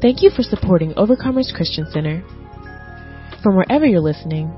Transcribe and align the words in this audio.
Thank 0.00 0.22
you 0.22 0.30
for 0.30 0.42
supporting 0.42 0.94
Overcomers 0.94 1.52
Christian 1.54 1.84
Center. 1.90 2.22
From 3.42 3.54
wherever 3.54 3.84
you're 3.84 4.00
listening, 4.00 4.50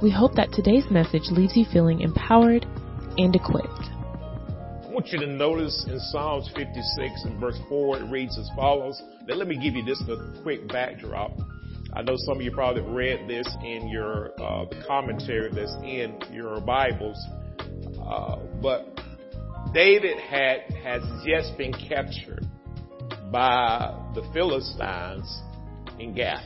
we 0.00 0.10
hope 0.10 0.34
that 0.36 0.52
today's 0.52 0.90
message 0.90 1.24
leaves 1.30 1.54
you 1.54 1.66
feeling 1.70 2.00
empowered 2.00 2.64
and 3.18 3.36
equipped. 3.36 3.68
I 3.68 4.88
want 4.88 5.08
you 5.08 5.18
to 5.18 5.26
notice 5.26 5.84
in 5.86 6.00
Psalms 6.00 6.50
56 6.56 7.24
and 7.24 7.38
verse 7.38 7.58
4, 7.68 7.98
it 7.98 8.10
reads 8.10 8.38
as 8.38 8.48
follows. 8.56 9.02
Now 9.26 9.34
let 9.34 9.48
me 9.48 9.58
give 9.58 9.74
you 9.74 9.84
just 9.84 10.00
a 10.08 10.40
quick 10.42 10.66
backdrop. 10.66 11.32
I 11.92 12.00
know 12.00 12.14
some 12.16 12.38
of 12.38 12.42
you 12.42 12.50
probably 12.50 12.80
read 12.80 13.28
this 13.28 13.46
in 13.62 13.88
your 13.88 14.32
uh, 14.40 14.64
commentary 14.86 15.50
that's 15.52 15.76
in 15.84 16.18
your 16.32 16.58
Bibles, 16.62 17.22
uh, 18.02 18.36
but 18.62 18.98
David 19.74 20.16
had 20.20 20.60
has 20.82 21.02
just 21.26 21.58
been 21.58 21.74
captured 21.74 22.46
by 23.30 24.05
the 24.16 24.26
Philistines 24.32 25.42
in 25.98 26.14
Gath. 26.14 26.42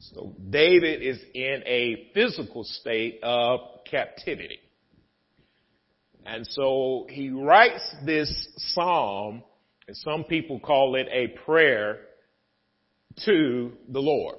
So 0.00 0.34
David 0.50 1.00
is 1.00 1.20
in 1.32 1.62
a 1.64 2.10
physical 2.12 2.64
state 2.64 3.20
of 3.22 3.60
captivity. 3.88 4.58
And 6.26 6.44
so 6.44 7.06
he 7.08 7.30
writes 7.30 7.88
this 8.04 8.48
psalm, 8.56 9.44
and 9.86 9.96
some 9.96 10.24
people 10.24 10.58
call 10.58 10.96
it 10.96 11.06
a 11.08 11.28
prayer 11.44 12.00
to 13.26 13.70
the 13.88 14.00
Lord. 14.00 14.38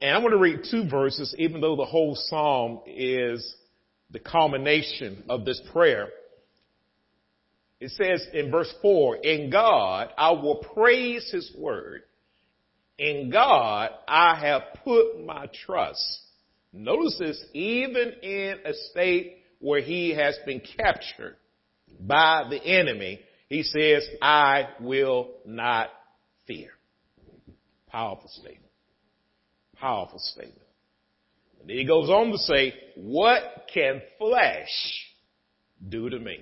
And 0.00 0.14
I'm 0.14 0.22
going 0.22 0.32
to 0.32 0.38
read 0.38 0.60
two 0.70 0.88
verses, 0.88 1.34
even 1.36 1.60
though 1.60 1.76
the 1.76 1.84
whole 1.84 2.14
psalm 2.14 2.80
is 2.86 3.56
the 4.10 4.20
culmination 4.20 5.24
of 5.28 5.44
this 5.44 5.60
prayer. 5.70 6.08
It 7.80 7.90
says 7.90 8.26
in 8.32 8.50
verse 8.50 8.72
4, 8.82 9.16
In 9.16 9.50
God 9.50 10.10
I 10.16 10.32
will 10.32 10.64
praise 10.74 11.30
His 11.30 11.52
word. 11.56 12.02
In 12.98 13.30
God 13.30 13.90
I 14.08 14.34
have 14.34 14.62
put 14.84 15.24
my 15.24 15.46
trust. 15.64 16.20
Notice 16.72 17.16
this, 17.18 17.44
even 17.54 18.12
in 18.22 18.56
a 18.64 18.74
state 18.90 19.38
where 19.60 19.80
he 19.80 20.14
has 20.14 20.36
been 20.44 20.60
captured 20.76 21.36
by 22.00 22.44
the 22.50 22.62
enemy, 22.62 23.20
he 23.48 23.62
says, 23.62 24.06
I 24.20 24.68
will 24.80 25.30
not 25.46 25.88
fear. 26.46 26.70
Powerful 27.88 28.28
statement. 28.28 28.70
Powerful 29.76 30.18
statement. 30.18 30.58
And 31.60 31.70
he 31.70 31.84
goes 31.84 32.10
on 32.10 32.30
to 32.32 32.38
say, 32.38 32.74
what 32.96 33.68
can 33.72 34.02
flesh 34.18 35.06
do 35.88 36.10
to 36.10 36.18
me? 36.18 36.40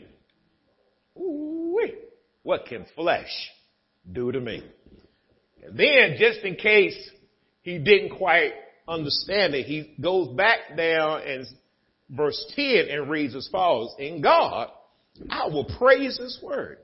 Ooh-wee. 1.19 1.95
What 2.43 2.67
can 2.67 2.87
flesh 2.95 3.51
do 4.11 4.31
to 4.33 4.41
me? 4.41 4.63
And 5.65 5.79
then, 5.79 6.17
just 6.19 6.41
in 6.41 6.57
case 6.57 6.97
he 7.63 7.79
didn't 7.79 8.17
quite 8.17 8.53
understand 8.87 9.55
it, 9.55 9.67
he 9.67 9.95
goes 10.01 10.29
back 10.37 10.77
down 10.77 11.23
in 11.23 11.47
verse 12.11 12.53
10 12.55 12.89
and 12.89 13.11
reads 13.11 13.35
as 13.35 13.49
follows. 13.51 13.95
In 13.99 14.23
God, 14.23 14.71
I 15.31 15.47
will 15.49 15.65
praise 15.65 16.19
his 16.19 16.39
word. 16.43 16.79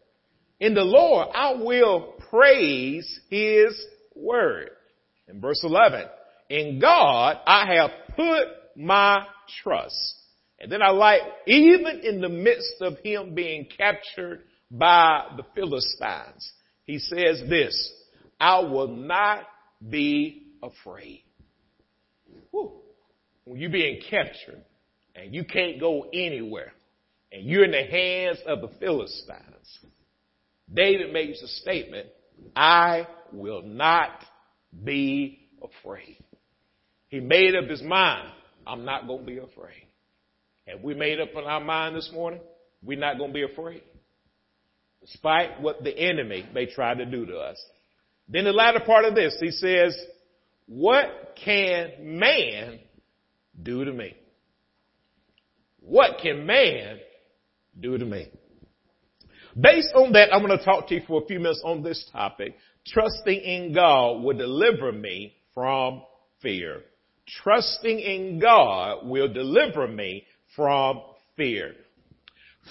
In 0.59 0.75
the 0.75 0.85
Lord, 0.85 1.29
I 1.35 1.55
will 1.55 2.15
praise 2.31 3.21
his 3.31 3.81
word. 4.15 4.71
In 5.29 5.41
verse 5.41 5.61
11, 5.63 6.07
in 6.49 6.81
God, 6.81 7.39
I 7.47 7.75
have 7.75 7.91
put 8.17 8.47
my 8.77 9.27
trust. 9.63 10.15
And 10.63 10.71
then 10.71 10.81
I 10.81 10.91
like, 10.91 11.23
even 11.49 12.03
in 12.05 12.21
the 12.21 12.29
midst 12.29 12.77
of 12.81 12.97
him 12.99 13.35
being 13.35 13.67
captured 13.77 14.43
by 14.71 15.25
the 15.37 15.43
Philistines, 15.57 16.53
he 16.85 17.01
says 17.01 17.43
this, 17.49 17.93
I 18.41 18.61
will 18.61 18.87
not 18.87 19.41
be 19.91 20.53
afraid. 20.63 21.25
Whew. 22.53 22.75
When 23.45 23.61
you're 23.61 23.71
being 23.71 24.03
captured 24.09 24.63
and 25.17 25.35
you 25.35 25.45
can't 25.45 25.81
go 25.81 26.07
anywhere 26.13 26.73
and 27.33 27.45
you're 27.45 27.65
in 27.65 27.73
the 27.73 27.83
hands 27.83 28.39
of 28.47 28.61
the 28.61 28.71
Philistines, 28.79 29.81
David 30.73 31.13
makes 31.13 31.43
a 31.43 31.49
statement, 31.49 32.07
I 32.55 33.09
will 33.33 33.63
not 33.63 34.11
be 34.85 35.49
afraid. 35.61 36.23
He 37.09 37.19
made 37.19 37.57
up 37.57 37.69
his 37.69 37.83
mind, 37.83 38.29
I'm 38.65 38.85
not 38.85 39.09
going 39.09 39.21
to 39.21 39.27
be 39.27 39.39
afraid. 39.39 39.87
Have 40.67 40.83
we 40.83 40.95
made 40.95 41.21
up 41.21 41.31
in 41.35 41.45
our 41.45 41.61
mind 41.61 41.97
this 41.97 42.11
morning? 42.13 42.41
We're 42.83 42.99
not 42.99 43.19
going 43.19 43.31
to 43.31 43.35
be 43.35 43.43
afraid. 43.43 43.83
Despite 45.01 45.61
what 45.61 45.83
the 45.83 45.97
enemy 45.97 46.47
may 46.55 46.67
try 46.67 46.95
to 46.95 47.05
do 47.05 47.27
to 47.27 47.37
us. 47.37 47.61
Then 48.29 48.45
the 48.45 48.53
latter 48.53 48.81
part 48.81 49.05
of 49.05 49.15
this, 49.15 49.37
he 49.41 49.51
says, 49.51 49.97
what 50.67 51.37
can 51.45 52.19
man 52.19 52.79
do 53.61 53.85
to 53.85 53.93
me? 53.93 54.15
What 55.81 56.19
can 56.23 56.47
man 56.47 56.99
do 57.79 57.99
to 57.99 58.05
me? 58.05 58.29
Based 59.61 59.93
on 59.95 60.13
that, 60.13 60.33
I'm 60.33 60.47
going 60.47 60.57
to 60.57 60.65
talk 60.65 60.89
to 60.89 60.95
you 60.95 61.03
for 61.07 61.23
a 61.23 61.27
few 61.27 61.39
minutes 61.39 61.63
on 61.65 61.83
this 61.83 62.09
topic. 62.13 62.55
Trusting 62.87 63.41
in 63.41 63.75
God 63.75 64.23
will 64.23 64.37
deliver 64.37 64.93
me 64.93 65.35
from 65.55 66.03
fear. 66.41 66.83
Trusting 67.43 67.99
in 67.99 68.39
God 68.39 69.07
will 69.07 69.33
deliver 69.33 69.87
me 69.87 70.25
from 70.57 71.03
fear. 71.37 71.75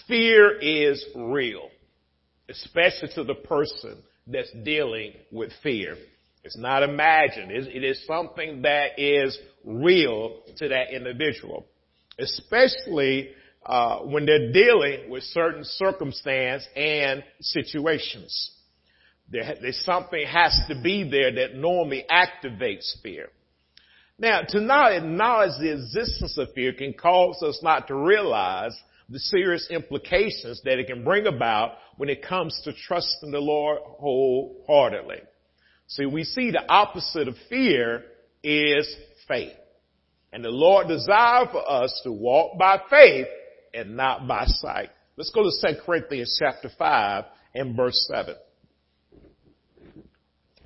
Fear 0.08 0.60
is 0.60 1.06
real, 1.16 1.70
especially 2.50 3.10
to 3.16 3.24
the 3.24 3.36
person 3.36 3.98
that's 4.28 4.52
dealing 4.64 5.14
with 5.32 5.52
fear. 5.64 5.98
It's 6.44 6.58
not 6.58 6.84
imagined. 6.84 7.52
It 7.52 7.84
is 7.84 8.04
something 8.08 8.64
that 8.64 9.00
is 9.00 9.38
real 9.64 10.42
to 10.58 10.70
that 10.70 10.92
individual, 10.94 11.66
especially 12.18 13.32
uh, 13.66 14.00
when 14.00 14.26
they're 14.26 14.52
dealing 14.52 15.10
with 15.10 15.24
certain 15.24 15.64
circumstance 15.64 16.66
and 16.76 17.24
situations. 17.42 18.52
There, 19.30 19.56
there's 19.62 19.84
something 19.86 20.26
has 20.26 20.60
to 20.68 20.82
be 20.82 21.08
there 21.10 21.32
that 21.36 21.56
normally 21.56 22.06
activates 22.10 22.92
fear. 23.04 23.30
Now, 24.22 24.42
to 24.50 24.62
not 24.62 24.94
acknowledge 24.94 25.60
the 25.60 25.74
existence 25.74 26.38
of 26.38 26.54
fear 26.54 26.74
can 26.74 26.94
cause 26.94 27.42
us 27.42 27.60
not 27.64 27.88
to 27.88 27.96
realize 27.96 28.80
the 29.10 29.18
serious 29.18 29.68
implications 29.72 30.62
that 30.64 30.78
it 30.78 30.86
can 30.86 31.04
bring 31.04 31.26
about 31.26 31.72
when 31.98 32.08
it 32.08 32.22
comes 32.22 32.62
to 32.64 32.72
trusting 32.72 33.32
the 33.32 33.40
Lord 33.40 33.80
wholeheartedly. 33.82 35.22
See, 35.88 36.06
we 36.06 36.24
see 36.24 36.52
the 36.52 36.64
opposite 36.70 37.30
of 37.30 37.36
fear 37.50 38.04
is 38.44 38.96
faith. 39.28 39.58
And 40.32 40.46
the 40.46 40.52
Lord 40.52 40.88
desires 40.88 41.48
for 41.52 41.68
us 41.68 42.00
to 42.04 42.12
walk 42.12 42.60
by 42.60 42.80
faith 42.92 43.28
and 43.74 43.98
not 43.98 44.28
by 44.28 44.46
sight. 44.46 44.92
Let's 45.18 45.32
go 45.32 45.42
to 45.42 45.74
2 45.74 45.82
Corinthians 45.84 46.40
chapter 46.40 46.70
5 46.78 47.24
and 47.56 47.76
verse 47.76 48.08
7. 48.14 48.36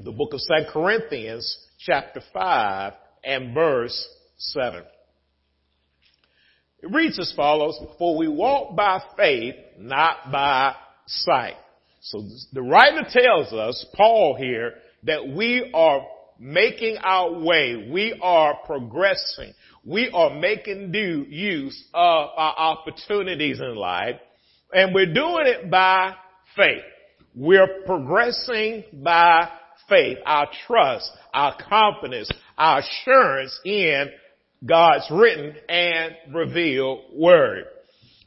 The 0.04 0.12
book 0.12 0.34
of 0.34 0.42
2 0.42 0.72
Corinthians 0.74 1.58
chapter 1.80 2.20
5 2.34 2.94
and 3.26 3.54
verse 3.54 4.08
7. 4.38 4.84
It 6.82 6.92
reads 6.92 7.20
as 7.20 7.34
follows, 7.36 7.80
for 7.98 8.18
we 8.18 8.28
walk 8.28 8.76
by 8.76 9.02
faith, 9.18 9.56
not 9.80 10.32
by 10.32 10.76
sight. 11.08 11.56
So 12.02 12.22
the 12.54 12.62
writer 12.62 13.04
tells 13.10 13.52
us, 13.52 13.84
Paul 13.96 14.36
here, 14.38 14.76
that 15.04 15.28
we 15.28 15.72
are 15.74 16.06
making 16.40 16.98
our 17.04 17.40
way. 17.40 17.90
We 17.92 18.20
are 18.22 18.60
progressing. 18.66 19.54
We 19.84 20.12
are 20.14 20.36
making 20.36 20.92
due 20.92 21.26
use 21.28 21.84
of 21.94 22.30
our 22.36 22.56
opportunities 22.56 23.60
in 23.60 23.76
life. 23.76 24.16
And 24.72 24.94
we're 24.94 25.14
doing 25.14 25.46
it 25.48 25.72
by 25.72 26.16
faith. 26.56 26.84
We're 27.34 27.82
progressing 27.86 28.84
by 29.04 29.50
faith, 29.90 30.18
our 30.26 30.48
trust, 30.68 31.12
our 31.34 31.56
confidence, 31.70 32.30
our 32.58 32.80
assurance 32.80 33.60
in 33.64 34.10
God's 34.66 35.06
written 35.12 35.56
and 35.70 36.16
revealed 36.34 37.02
word. 37.14 37.66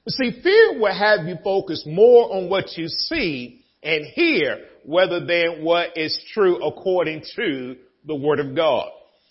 See, 0.08 0.40
fear 0.42 0.78
will 0.78 0.94
have 0.94 1.26
you 1.26 1.36
focus 1.44 1.84
more 1.86 2.34
on 2.34 2.48
what 2.48 2.76
you 2.76 2.88
see 2.88 3.64
and 3.82 4.06
hear 4.06 4.64
rather 4.86 5.25
than 5.25 5.62
what 5.62 5.96
is 5.96 6.19
true 6.32 6.62
according 6.64 7.22
to 7.36 7.76
the 8.06 8.14
word 8.14 8.40
of 8.40 8.54
God. 8.56 8.88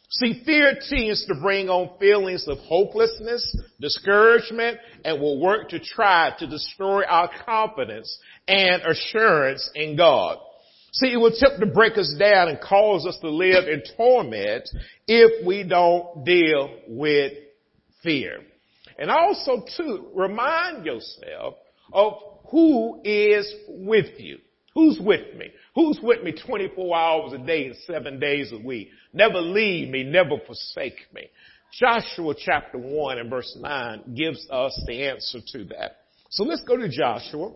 See, 0.09 0.41
fear 0.45 0.77
tends 0.88 1.25
to 1.25 1.35
bring 1.35 1.67
on 1.67 1.97
feelings 1.99 2.47
of 2.47 2.59
hopelessness, 2.59 3.59
discouragement, 3.81 4.77
and 5.03 5.19
will 5.19 5.41
work 5.41 5.69
to 5.69 5.79
try 5.79 6.33
to 6.39 6.47
destroy 6.47 7.03
our 7.03 7.29
confidence 7.45 8.17
and 8.47 8.81
assurance 8.83 9.69
in 9.75 9.97
God. 9.97 10.38
See, 10.94 11.13
it 11.13 11.18
will 11.18 11.28
attempt 11.28 11.60
to 11.60 11.66
break 11.68 11.98
us 11.98 12.13
down 12.18 12.48
and 12.48 12.60
cause 12.60 13.06
us 13.06 13.18
to 13.19 13.30
live 13.30 13.68
in 13.68 13.84
torment 13.95 14.69
if 15.07 15.45
we 15.45 15.63
don't 15.63 16.24
deal 16.24 16.80
with 16.88 17.34
fear. 18.04 18.39
And 18.98 19.12
also 19.12 19.63
too, 19.75 20.07
remind 20.16 20.86
yourself 20.86 21.56
of 21.94 22.13
who 22.50 23.01
is 23.04 23.54
with 23.68 24.19
you. 24.19 24.39
Who's 24.74 25.00
with 25.00 25.36
me? 25.36 25.51
Who's 25.75 26.00
with 26.01 26.24
me 26.24 26.34
24 26.34 26.95
hours 26.95 27.33
a 27.33 27.40
day 27.40 27.68
and 27.68 27.75
seven 27.86 28.19
days 28.19 28.51
a 28.51 28.60
week? 28.60 28.90
Never 29.12 29.42
leave 29.42 29.90
me, 29.90 30.04
never 30.04 30.38
forsake 30.45 31.00
me. 31.13 31.30
Joshua 31.74 32.33
chapter 32.38 32.78
1 32.78 33.18
and 33.18 33.30
verse 33.30 33.57
9 33.60 34.13
gives 34.16 34.48
us 34.50 34.80
the 34.88 35.07
answer 35.07 35.40
to 35.54 35.66
that. 35.66 35.98
So 36.30 36.44
let's 36.44 36.63
go 36.63 36.78
to 36.78 36.90
Joshua 36.90 37.54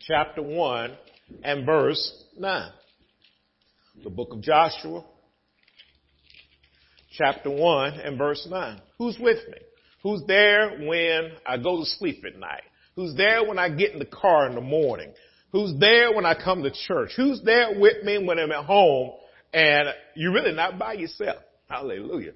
chapter 0.00 0.42
1 0.42 0.96
and 1.42 1.66
verse 1.66 2.24
9. 2.38 2.70
The 4.04 4.10
book 4.10 4.32
of 4.32 4.42
Joshua 4.42 5.04
chapter 7.12 7.50
1 7.50 7.94
and 8.00 8.18
verse 8.18 8.46
9. 8.50 8.80
Who's 8.98 9.18
with 9.18 9.38
me? 9.48 9.58
Who's 10.02 10.22
there 10.26 10.78
when 10.80 11.32
I 11.46 11.58
go 11.58 11.80
to 11.80 11.86
sleep 11.86 12.24
at 12.26 12.38
night? 12.38 12.62
Who's 12.96 13.14
there 13.14 13.46
when 13.46 13.58
I 13.58 13.68
get 13.68 13.92
in 13.92 13.98
the 13.98 14.06
car 14.06 14.48
in 14.48 14.54
the 14.54 14.60
morning? 14.60 15.12
Who's 15.52 15.78
there 15.78 16.12
when 16.12 16.26
I 16.26 16.34
come 16.34 16.62
to 16.62 16.70
church? 16.70 17.12
Who's 17.16 17.42
there 17.42 17.78
with 17.78 18.02
me 18.02 18.24
when 18.24 18.38
I'm 18.38 18.50
at 18.50 18.64
home 18.64 19.12
and 19.52 19.88
you're 20.14 20.32
really 20.32 20.52
not 20.52 20.78
by 20.78 20.94
yourself? 20.94 21.38
Hallelujah. 21.68 22.32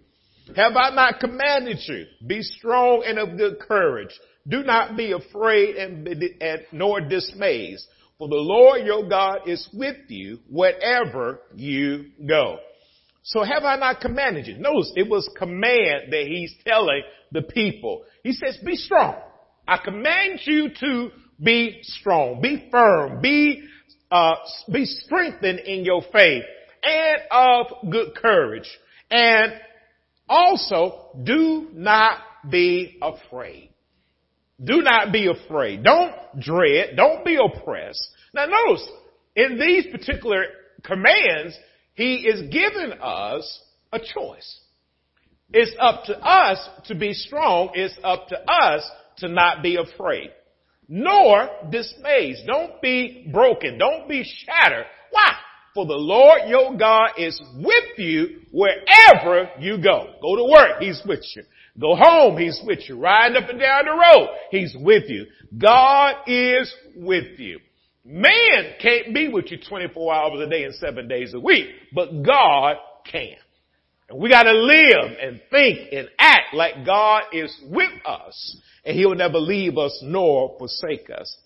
Have 0.54 0.76
I 0.76 0.94
not 0.94 1.18
commanded 1.18 1.78
you? 1.86 2.04
Be 2.26 2.42
strong 2.42 3.02
and 3.04 3.18
of 3.18 3.36
good 3.36 3.58
courage. 3.58 4.18
Do 4.46 4.62
not 4.62 4.96
be 4.96 5.12
afraid 5.12 5.76
and, 5.76 6.06
and 6.06 6.60
nor 6.72 7.00
dismayed. 7.00 7.78
For 8.18 8.28
the 8.28 8.34
Lord 8.34 8.86
your 8.86 9.06
God 9.08 9.46
is 9.46 9.68
with 9.74 9.96
you 10.08 10.38
wherever 10.48 11.40
you 11.54 12.06
go. 12.26 12.58
So 13.22 13.42
have 13.42 13.64
I 13.64 13.76
not 13.76 14.00
commanded 14.00 14.46
you? 14.46 14.56
Notice 14.56 14.92
it 14.94 15.08
was 15.08 15.28
command 15.36 16.12
that 16.12 16.24
he's 16.26 16.54
telling 16.66 17.02
the 17.32 17.42
people. 17.42 18.04
He 18.22 18.32
says, 18.32 18.56
be 18.64 18.76
strong. 18.76 19.16
I 19.68 19.78
command 19.84 20.40
you 20.44 20.70
to 20.80 21.10
be 21.42 21.80
strong, 21.82 22.40
be 22.40 22.68
firm, 22.70 23.20
be, 23.20 23.62
uh, 24.10 24.36
be 24.72 24.84
strengthened 24.84 25.58
in 25.58 25.84
your 25.84 26.02
faith 26.12 26.44
and 26.84 27.18
of 27.30 27.66
good 27.90 28.14
courage. 28.14 28.70
And 29.10 29.52
also 30.28 31.10
do 31.22 31.68
not 31.72 32.20
be 32.48 32.98
afraid. 33.02 33.70
Do 34.62 34.82
not 34.82 35.12
be 35.12 35.26
afraid. 35.26 35.82
Don't 35.84 36.12
dread. 36.40 36.96
Don't 36.96 37.24
be 37.24 37.36
oppressed. 37.36 38.08
Now 38.34 38.46
notice, 38.46 38.88
in 39.34 39.58
these 39.58 39.86
particular 39.92 40.44
commands, 40.82 41.56
he 41.94 42.26
is 42.26 42.50
giving 42.50 42.92
us 43.00 43.62
a 43.92 43.98
choice. 43.98 44.60
It's 45.52 45.74
up 45.80 46.04
to 46.04 46.18
us 46.18 46.68
to 46.86 46.94
be 46.94 47.12
strong. 47.12 47.70
It's 47.74 47.96
up 48.02 48.28
to 48.28 48.38
us 48.50 48.88
to 49.18 49.28
not 49.28 49.62
be 49.62 49.76
afraid. 49.76 50.30
Nor 50.88 51.48
dismayed. 51.70 52.36
Don't 52.46 52.80
be 52.80 53.28
broken. 53.32 53.78
Don't 53.78 54.08
be 54.08 54.24
shattered. 54.24 54.86
Why? 55.10 55.32
For 55.74 55.84
the 55.84 55.94
Lord 55.94 56.42
your 56.48 56.76
God 56.76 57.10
is 57.18 57.40
with 57.56 57.98
you 57.98 58.40
wherever 58.50 59.50
you 59.58 59.82
go. 59.82 60.14
Go 60.22 60.36
to 60.36 60.44
work. 60.50 60.80
He's 60.80 61.02
with 61.06 61.22
you. 61.34 61.42
Go 61.78 61.94
home. 61.94 62.38
He's 62.38 62.60
with 62.64 62.80
you. 62.88 62.98
Riding 62.98 63.42
up 63.42 63.48
and 63.50 63.60
down 63.60 63.84
the 63.84 63.92
road. 63.92 64.28
He's 64.50 64.74
with 64.78 65.04
you. 65.08 65.26
God 65.56 66.14
is 66.26 66.74
with 66.96 67.38
you. 67.38 67.60
Man 68.04 68.74
can't 68.80 69.12
be 69.12 69.28
with 69.28 69.50
you 69.50 69.58
24 69.68 70.14
hours 70.14 70.40
a 70.40 70.48
day 70.48 70.62
and 70.62 70.74
seven 70.76 71.08
days 71.08 71.34
a 71.34 71.40
week, 71.40 71.66
but 71.92 72.22
God 72.22 72.76
can. 73.10 73.36
And 74.08 74.20
we 74.20 74.30
gotta 74.30 74.52
live 74.52 75.16
and 75.20 75.40
think 75.50 75.92
and 75.92 76.08
act 76.18 76.54
like 76.54 76.86
God 76.86 77.24
is 77.32 77.54
with 77.64 77.90
us 78.06 78.60
and 78.84 78.96
He'll 78.96 79.16
never 79.16 79.38
leave 79.38 79.76
us 79.76 79.98
nor 80.04 80.56
forsake 80.58 81.10
us. 81.10 81.36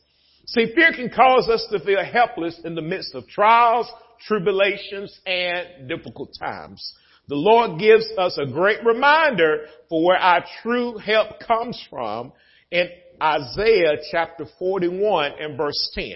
See, 0.46 0.72
fear 0.74 0.92
can 0.92 1.08
cause 1.08 1.48
us 1.48 1.66
to 1.70 1.80
feel 1.80 2.04
helpless 2.04 2.60
in 2.64 2.74
the 2.74 2.82
midst 2.82 3.14
of 3.14 3.26
trials, 3.26 3.90
tribulations, 4.26 5.18
and 5.24 5.88
difficult 5.88 6.36
times. 6.38 6.92
The 7.30 7.36
Lord 7.36 7.78
gives 7.78 8.10
us 8.18 8.36
a 8.38 8.50
great 8.50 8.84
reminder 8.84 9.66
for 9.88 10.04
where 10.04 10.16
our 10.16 10.44
true 10.64 10.98
help 10.98 11.38
comes 11.38 11.80
from 11.88 12.32
in 12.72 12.88
Isaiah 13.22 13.98
chapter 14.10 14.46
41 14.58 15.34
and 15.38 15.56
verse 15.56 15.92
10. 15.94 16.14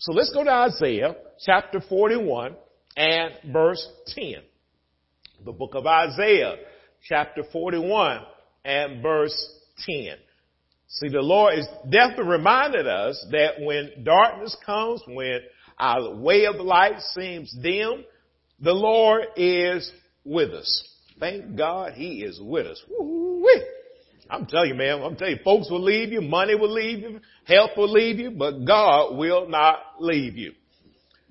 So 0.00 0.12
let's 0.12 0.30
go 0.34 0.44
to 0.44 0.50
Isaiah 0.50 1.14
chapter 1.42 1.80
41 1.80 2.54
and 2.94 3.32
verse 3.50 3.88
10. 4.08 4.34
The 5.46 5.52
book 5.52 5.74
of 5.74 5.86
Isaiah 5.86 6.56
chapter 7.08 7.42
41 7.50 8.18
and 8.62 9.02
verse 9.02 9.34
10. 9.86 10.14
See, 10.88 11.08
the 11.08 11.22
Lord 11.22 11.58
is 11.58 11.66
definitely 11.88 12.32
reminded 12.32 12.86
us 12.86 13.26
that 13.30 13.52
when 13.60 14.04
darkness 14.04 14.54
comes, 14.66 15.00
when 15.06 15.40
our 15.78 16.14
way 16.16 16.44
of 16.44 16.56
life 16.56 17.00
seems 17.14 17.50
dim, 17.62 18.04
the 18.60 18.74
Lord 18.74 19.22
is 19.36 19.90
with 20.24 20.50
us. 20.50 20.88
Thank 21.18 21.56
God 21.56 21.92
he 21.92 22.22
is 22.22 22.40
with 22.42 22.66
us. 22.66 22.82
Woo-wee. 22.88 23.64
I'm 24.30 24.46
telling 24.46 24.70
you, 24.70 24.74
man, 24.74 25.02
I'm 25.02 25.16
telling 25.16 25.36
you, 25.36 25.42
folks 25.42 25.70
will 25.70 25.82
leave 25.82 26.12
you, 26.12 26.20
money 26.20 26.54
will 26.54 26.72
leave 26.72 27.00
you, 27.00 27.20
health 27.44 27.70
will 27.76 27.90
leave 27.90 28.18
you, 28.18 28.30
but 28.30 28.64
God 28.64 29.16
will 29.16 29.48
not 29.48 29.78
leave 29.98 30.36
you. 30.36 30.52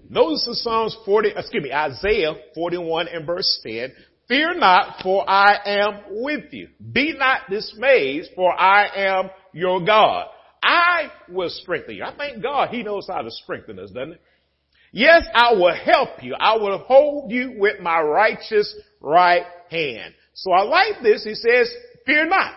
Notice 0.10 0.46
the 0.46 0.56
Psalms 0.56 0.98
40, 1.06 1.30
excuse 1.36 1.64
me, 1.64 1.72
Isaiah 1.72 2.34
41 2.56 3.08
and 3.08 3.26
verse 3.26 3.60
10. 3.66 3.94
Fear 4.28 4.56
not, 4.56 5.02
for 5.02 5.28
I 5.28 5.58
am 5.66 6.02
with 6.10 6.52
you. 6.52 6.70
Be 6.92 7.14
not 7.18 7.50
dismayed, 7.50 8.26
for 8.36 8.54
I 8.54 8.88
am 8.96 9.30
your 9.54 9.84
God. 9.84 10.28
I 10.62 11.10
will 11.30 11.50
strengthen 11.50 11.96
you. 11.96 12.04
I 12.04 12.16
thank 12.16 12.44
God 12.44 12.70
He 12.70 12.84
knows 12.84 13.08
how 13.08 13.22
to 13.22 13.32
strengthen 13.32 13.80
us, 13.80 13.92
doesn't 13.92 14.14
He? 14.14 14.20
Yes, 14.92 15.24
I 15.34 15.54
will 15.54 15.74
help 15.74 16.24
you. 16.24 16.36
I 16.40 16.58
will 16.58 16.80
hold 16.80 17.32
you 17.32 17.54
with 17.58 17.80
my 17.80 18.02
righteous 18.02 18.76
right 19.02 19.44
hand. 19.70 20.14
So 20.34 20.52
I 20.52 20.64
like 20.64 21.02
this. 21.04 21.24
He 21.24 21.36
says, 21.36 21.72
fear 22.06 22.26
not. 22.26 22.54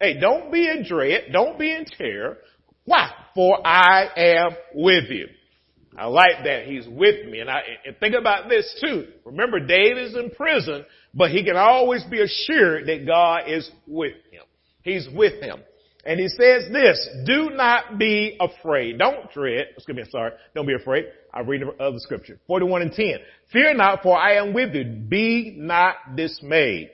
Hey, 0.00 0.18
don't 0.18 0.50
be 0.50 0.68
in 0.68 0.84
dread. 0.88 1.24
Don't 1.32 1.58
be 1.58 1.72
in 1.72 1.84
terror. 1.84 2.38
Why? 2.84 3.10
For 3.34 3.64
I 3.66 4.08
am 4.16 4.50
with 4.74 5.10
you. 5.10 5.28
I 5.96 6.06
like 6.06 6.44
that. 6.44 6.64
He's 6.66 6.86
with 6.88 7.26
me. 7.26 7.40
And 7.40 7.50
I, 7.50 7.60
and 7.84 7.96
think 7.98 8.14
about 8.18 8.48
this 8.48 8.78
too. 8.80 9.08
Remember, 9.24 9.60
David's 9.60 10.14
in 10.16 10.30
prison, 10.30 10.86
but 11.12 11.30
he 11.30 11.44
can 11.44 11.56
always 11.56 12.04
be 12.04 12.22
assured 12.22 12.86
that 12.86 13.06
God 13.06 13.42
is 13.48 13.70
with 13.86 14.14
him. 14.30 14.42
He's 14.82 15.08
with 15.12 15.42
him. 15.42 15.60
And 16.04 16.18
he 16.18 16.28
says 16.28 16.64
this, 16.72 17.08
do 17.26 17.50
not 17.50 17.98
be 17.98 18.38
afraid. 18.40 18.98
Don't 18.98 19.30
dread. 19.32 19.66
Excuse 19.76 19.96
me, 19.96 20.04
sorry. 20.10 20.32
Don't 20.54 20.66
be 20.66 20.74
afraid. 20.74 21.06
I 21.32 21.40
read 21.40 21.60
the 21.60 22.00
scripture. 22.00 22.38
41 22.46 22.82
and 22.82 22.92
10. 22.92 23.14
Fear 23.52 23.74
not, 23.74 24.02
for 24.02 24.16
I 24.18 24.36
am 24.36 24.54
with 24.54 24.74
you. 24.74 24.84
Be 24.84 25.54
not 25.56 26.16
dismayed. 26.16 26.90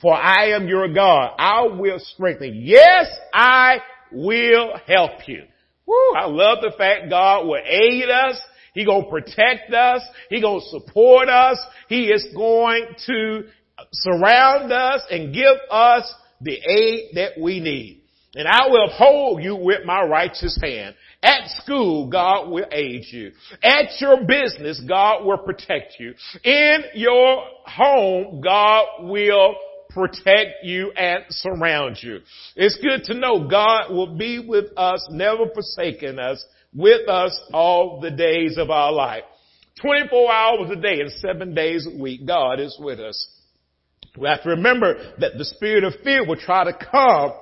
For 0.00 0.14
I 0.14 0.50
am 0.50 0.68
your 0.68 0.88
God. 0.92 1.34
I 1.38 1.66
will 1.66 1.98
strengthen. 1.98 2.54
Yes, 2.54 3.06
I 3.32 3.78
will 4.10 4.72
help 4.86 5.26
you. 5.26 5.42
Woo, 5.86 6.14
I 6.16 6.26
love 6.26 6.58
the 6.62 6.72
fact 6.76 7.10
God 7.10 7.46
will 7.46 7.60
aid 7.64 8.08
us. 8.08 8.40
He 8.74 8.84
gonna 8.84 9.08
protect 9.08 9.72
us. 9.72 10.02
He 10.28 10.40
gonna 10.40 10.60
support 10.70 11.28
us. 11.28 11.58
He 11.88 12.06
is 12.06 12.26
going 12.34 12.88
to 13.06 13.44
surround 13.92 14.72
us 14.72 15.02
and 15.10 15.32
give 15.32 15.56
us 15.70 16.12
the 16.40 16.52
aid 16.54 17.14
that 17.14 17.40
we 17.40 17.60
need. 17.60 18.02
And 18.36 18.46
I 18.46 18.68
will 18.68 18.90
uphold 18.90 19.42
you 19.42 19.56
with 19.56 19.86
my 19.86 20.02
righteous 20.02 20.58
hand. 20.62 20.94
At 21.22 21.48
school, 21.62 22.08
God 22.08 22.50
will 22.50 22.66
aid 22.70 23.06
you. 23.10 23.32
At 23.62 23.98
your 23.98 24.24
business, 24.26 24.80
God 24.86 25.24
will 25.24 25.38
protect 25.38 25.94
you. 25.98 26.12
In 26.44 26.82
your 26.94 27.44
home, 27.64 28.42
God 28.42 28.84
will 29.08 29.56
protect 29.88 30.64
you 30.64 30.92
and 30.92 31.24
surround 31.30 31.96
you. 32.02 32.18
It's 32.54 32.76
good 32.76 33.04
to 33.04 33.18
know 33.18 33.48
God 33.48 33.90
will 33.90 34.14
be 34.18 34.44
with 34.46 34.66
us, 34.76 35.08
never 35.10 35.46
forsaking 35.54 36.18
us, 36.18 36.44
with 36.74 37.08
us 37.08 37.40
all 37.54 38.00
the 38.02 38.10
days 38.10 38.58
of 38.58 38.70
our 38.70 38.92
life. 38.92 39.24
24 39.80 40.32
hours 40.32 40.70
a 40.70 40.76
day 40.76 41.00
and 41.00 41.10
seven 41.12 41.54
days 41.54 41.88
a 41.90 41.98
week, 41.98 42.26
God 42.26 42.60
is 42.60 42.76
with 42.78 43.00
us. 43.00 43.28
We 44.18 44.28
have 44.28 44.42
to 44.42 44.50
remember 44.50 45.14
that 45.20 45.38
the 45.38 45.44
spirit 45.44 45.84
of 45.84 45.94
fear 46.04 46.26
will 46.26 46.36
try 46.36 46.64
to 46.64 46.72
come 46.74 47.32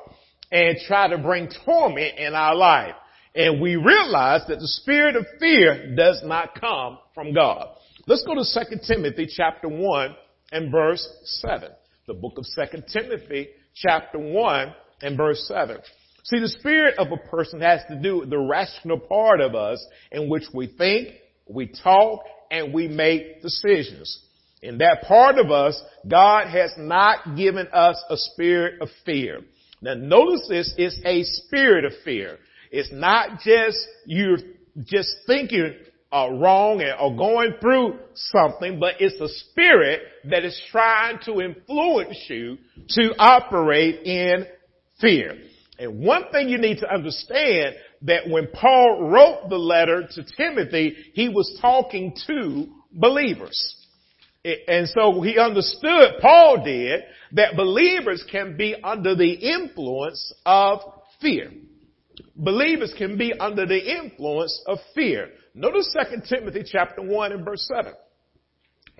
and 0.54 0.78
try 0.86 1.08
to 1.08 1.18
bring 1.18 1.50
torment 1.66 2.16
in 2.18 2.32
our 2.32 2.54
life. 2.54 2.94
And 3.34 3.60
we 3.60 3.76
realize 3.76 4.40
that 4.48 4.60
the 4.60 4.68
spirit 4.68 5.16
of 5.16 5.26
fear 5.38 5.94
does 5.94 6.22
not 6.24 6.58
come 6.58 6.98
from 7.14 7.34
God. 7.34 7.68
Let's 8.06 8.24
go 8.24 8.34
to 8.34 8.44
2 8.44 8.76
Timothy 8.86 9.28
chapter 9.28 9.68
1 9.68 10.16
and 10.52 10.72
verse 10.72 11.06
7 11.42 11.70
the 12.06 12.14
book 12.14 12.36
of 12.36 12.44
Second 12.46 12.84
Timothy 12.92 13.48
chapter 13.74 14.18
1 14.18 14.74
and 15.02 15.16
verse 15.16 15.42
7. 15.48 15.78
See, 16.24 16.38
the 16.38 16.48
spirit 16.48 16.98
of 16.98 17.08
a 17.12 17.28
person 17.28 17.60
has 17.60 17.80
to 17.88 18.00
do 18.00 18.20
with 18.20 18.30
the 18.30 18.38
rational 18.38 18.98
part 18.98 19.40
of 19.40 19.54
us 19.54 19.84
in 20.12 20.28
which 20.28 20.44
we 20.52 20.66
think, 20.66 21.08
we 21.48 21.72
talk, 21.82 22.20
and 22.50 22.72
we 22.72 22.88
make 22.88 23.42
decisions. 23.42 24.20
In 24.62 24.78
that 24.78 25.02
part 25.06 25.38
of 25.38 25.50
us, 25.50 25.80
God 26.06 26.48
has 26.48 26.72
not 26.78 27.36
given 27.36 27.68
us 27.68 28.02
a 28.08 28.16
spirit 28.16 28.80
of 28.80 28.88
fear. 29.04 29.40
Now 29.84 29.92
notice 29.92 30.46
this, 30.48 30.72
it's 30.78 30.98
a 31.04 31.22
spirit 31.24 31.84
of 31.84 31.92
fear. 32.04 32.38
It's 32.70 32.90
not 32.90 33.40
just 33.40 33.76
you're 34.06 34.38
just 34.82 35.14
thinking 35.26 35.74
uh, 36.10 36.30
wrong 36.30 36.82
or 36.98 37.14
going 37.14 37.52
through 37.60 37.98
something, 38.14 38.80
but 38.80 38.94
it's 39.00 39.20
a 39.20 39.28
spirit 39.28 40.00
that 40.30 40.42
is 40.42 40.58
trying 40.70 41.18
to 41.26 41.42
influence 41.42 42.16
you 42.30 42.56
to 42.88 43.14
operate 43.18 44.06
in 44.06 44.46
fear. 45.02 45.36
And 45.78 46.00
one 46.00 46.30
thing 46.32 46.48
you 46.48 46.56
need 46.56 46.78
to 46.78 46.90
understand 46.90 47.74
that 48.02 48.26
when 48.26 48.48
Paul 48.54 49.10
wrote 49.10 49.50
the 49.50 49.58
letter 49.58 50.08
to 50.12 50.24
Timothy, 50.34 50.96
he 51.12 51.28
was 51.28 51.58
talking 51.60 52.16
to 52.26 52.68
believers. 52.90 53.83
And 54.44 54.88
so 54.88 55.22
he 55.22 55.38
understood, 55.38 56.20
Paul 56.20 56.62
did, 56.64 57.02
that 57.32 57.56
believers 57.56 58.24
can 58.30 58.56
be 58.56 58.76
under 58.82 59.14
the 59.14 59.32
influence 59.32 60.34
of 60.44 60.80
fear. 61.20 61.50
Believers 62.36 62.92
can 62.96 63.16
be 63.16 63.32
under 63.32 63.64
the 63.66 63.98
influence 63.98 64.62
of 64.66 64.78
fear. 64.94 65.30
Notice 65.54 65.94
2 66.10 66.22
Timothy 66.28 66.64
chapter 66.66 67.00
1 67.02 67.32
and 67.32 67.44
verse 67.44 67.66
7. 67.74 67.92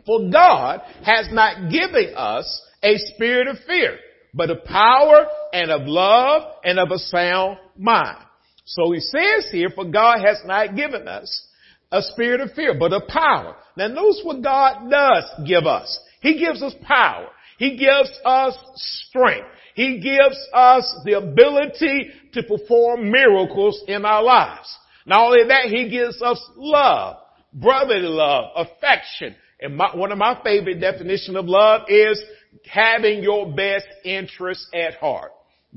For 0.06 0.30
God 0.30 0.80
has 1.04 1.28
not 1.30 1.70
given 1.70 2.14
us 2.16 2.62
a 2.82 2.96
spirit 2.96 3.48
of 3.48 3.58
fear, 3.66 3.98
but 4.32 4.50
of 4.50 4.64
power 4.64 5.26
and 5.52 5.70
of 5.70 5.82
love 5.86 6.42
and 6.64 6.78
of 6.78 6.90
a 6.90 6.98
sound 6.98 7.58
mind. 7.76 8.24
So 8.64 8.92
he 8.92 9.00
says 9.00 9.48
here, 9.50 9.68
for 9.74 9.84
God 9.84 10.20
has 10.24 10.40
not 10.44 10.74
given 10.74 11.06
us 11.06 11.48
a 11.92 12.02
spirit 12.02 12.40
of 12.40 12.52
fear, 12.52 12.74
but 12.78 12.92
of 12.92 13.06
power. 13.08 13.56
Now 13.76 13.88
notice 13.88 14.20
what 14.22 14.42
God 14.42 14.90
does 14.90 15.24
give 15.46 15.66
us. 15.66 15.98
He 16.20 16.38
gives 16.38 16.62
us 16.62 16.74
power. 16.82 17.28
He 17.58 17.76
gives 17.76 18.10
us 18.24 18.56
strength. 18.74 19.46
He 19.74 20.00
gives 20.00 20.38
us 20.52 20.92
the 21.04 21.14
ability 21.14 22.10
to 22.32 22.42
perform 22.44 23.10
miracles 23.10 23.82
in 23.86 24.04
our 24.04 24.22
lives. 24.22 24.74
Not 25.06 25.26
only 25.26 25.48
that, 25.48 25.66
He 25.66 25.88
gives 25.90 26.22
us 26.22 26.40
love, 26.56 27.16
brotherly 27.52 28.08
love, 28.08 28.52
affection. 28.56 29.34
And 29.60 29.76
my, 29.76 29.94
one 29.94 30.12
of 30.12 30.18
my 30.18 30.40
favorite 30.42 30.80
definitions 30.80 31.36
of 31.36 31.46
love 31.46 31.82
is 31.88 32.22
having 32.66 33.22
your 33.22 33.52
best 33.52 33.86
interests 34.04 34.68
at 34.74 34.94
heart. 34.94 35.32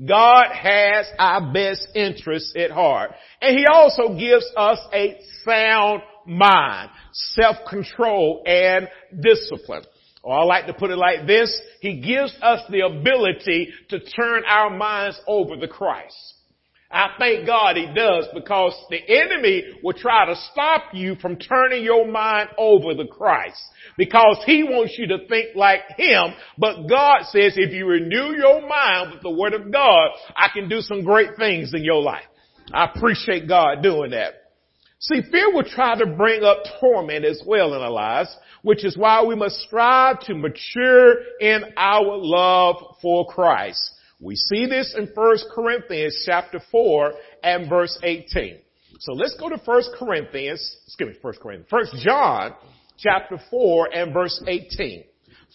God 0.06 0.52
has 0.52 1.06
our 1.18 1.52
best 1.52 1.88
interests 1.94 2.54
at 2.56 2.70
heart. 2.70 3.12
And 3.40 3.56
He 3.56 3.66
also 3.66 4.16
gives 4.16 4.46
us 4.56 4.78
a 4.92 5.18
sound 5.44 6.02
mind, 6.26 6.90
self-control, 7.12 8.44
and 8.46 8.88
discipline. 9.20 9.82
Or 10.22 10.38
I 10.38 10.44
like 10.44 10.66
to 10.66 10.74
put 10.74 10.90
it 10.90 10.96
like 10.96 11.26
this, 11.26 11.60
He 11.80 12.00
gives 12.00 12.34
us 12.42 12.60
the 12.70 12.80
ability 12.80 13.72
to 13.90 14.00
turn 14.00 14.44
our 14.46 14.70
minds 14.70 15.20
over 15.26 15.56
to 15.56 15.68
Christ. 15.68 16.34
I 16.90 17.10
thank 17.18 17.46
God 17.46 17.76
he 17.76 17.86
does 17.94 18.26
because 18.32 18.74
the 18.88 18.98
enemy 19.06 19.62
will 19.82 19.92
try 19.92 20.24
to 20.24 20.34
stop 20.52 20.94
you 20.94 21.16
from 21.16 21.36
turning 21.36 21.84
your 21.84 22.08
mind 22.08 22.48
over 22.56 22.94
to 22.94 23.06
Christ 23.06 23.60
because 23.98 24.38
he 24.46 24.62
wants 24.62 24.94
you 24.96 25.06
to 25.08 25.26
think 25.28 25.54
like 25.54 25.82
him. 25.98 26.32
But 26.56 26.86
God 26.88 27.24
says 27.24 27.54
if 27.56 27.74
you 27.74 27.86
renew 27.86 28.34
your 28.38 28.66
mind 28.66 29.12
with 29.12 29.22
the 29.22 29.30
word 29.30 29.52
of 29.52 29.70
God, 29.70 30.10
I 30.34 30.48
can 30.54 30.70
do 30.70 30.80
some 30.80 31.04
great 31.04 31.36
things 31.36 31.74
in 31.74 31.84
your 31.84 32.00
life. 32.00 32.24
I 32.72 32.86
appreciate 32.86 33.46
God 33.46 33.82
doing 33.82 34.12
that. 34.12 34.34
See, 35.00 35.20
fear 35.30 35.52
will 35.52 35.64
try 35.64 35.96
to 35.96 36.06
bring 36.06 36.42
up 36.42 36.58
torment 36.80 37.24
as 37.24 37.42
well 37.46 37.74
in 37.74 37.82
our 37.82 37.90
lives, 37.90 38.34
which 38.62 38.84
is 38.84 38.96
why 38.96 39.22
we 39.22 39.36
must 39.36 39.56
strive 39.60 40.20
to 40.20 40.34
mature 40.34 41.14
in 41.40 41.64
our 41.76 42.16
love 42.16 42.96
for 43.00 43.26
Christ. 43.26 43.78
We 44.20 44.34
see 44.34 44.66
this 44.66 44.94
in 44.96 45.08
1 45.14 45.36
Corinthians 45.54 46.24
chapter 46.26 46.60
4 46.70 47.12
and 47.44 47.68
verse 47.68 47.98
18. 48.02 48.58
So 49.00 49.12
let's 49.12 49.36
go 49.38 49.48
to 49.48 49.58
1 49.64 49.82
Corinthians, 49.96 50.76
excuse 50.86 51.10
me, 51.10 51.18
1 51.20 51.34
Corinthians, 51.40 51.70
1 51.70 52.02
John 52.02 52.54
chapter 52.98 53.38
4 53.50 53.94
and 53.94 54.12
verse 54.12 54.42
18. 54.46 55.04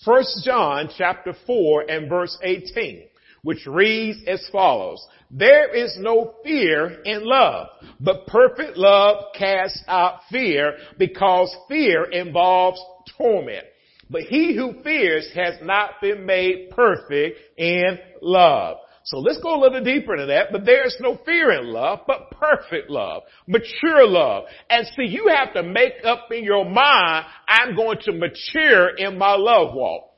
1 0.05 0.24
John 0.43 0.89
chapter 0.98 1.34
4 1.46 1.89
and 1.89 2.10
verse 2.10 2.38
18, 2.41 3.03
which 3.43 3.67
reads 3.67 4.20
as 4.27 4.48
follows. 4.51 5.05
There 5.29 5.75
is 5.75 5.98
no 6.00 6.36
fear 6.43 7.01
in 7.03 7.25
love, 7.25 7.67
but 8.00 8.27
perfect 8.27 8.77
love 8.77 9.34
casts 9.38 9.84
out 9.88 10.22
fear 10.32 10.77
because 10.98 11.53
fear 11.67 12.05
involves 12.05 12.82
torment. 13.17 13.65
But 14.10 14.24
he 14.24 14.55
who 14.55 14.81
fears 14.83 15.29
has 15.33 15.55
not 15.62 16.01
been 16.01 16.25
made 16.25 16.72
perfect 16.72 17.39
in 17.57 17.98
love. 18.22 18.77
So 19.05 19.19
let's 19.19 19.39
go 19.41 19.60
a 19.60 19.62
little 19.62 19.83
deeper 19.83 20.13
into 20.13 20.27
that, 20.27 20.48
but 20.51 20.65
there's 20.65 20.95
no 21.01 21.19
fear 21.25 21.51
in 21.51 21.74
love, 21.74 22.01
but 22.07 22.31
perfect 22.31 22.89
love, 22.89 23.24
mature 23.48 24.07
love. 24.07 24.45
And 24.69 24.88
see, 24.95 25.07
you 25.07 25.27
have 25.27 25.53
to 25.55 25.63
make 25.63 25.93
up 26.05 26.31
in 26.31 26.45
your 26.45 26.63
mind, 26.63 27.25
I'm 27.48 27.75
going 27.75 27.98
to 28.03 28.13
mature 28.13 28.95
in 28.95 29.17
my 29.17 29.36
love 29.36 29.74
walk. 29.74 30.10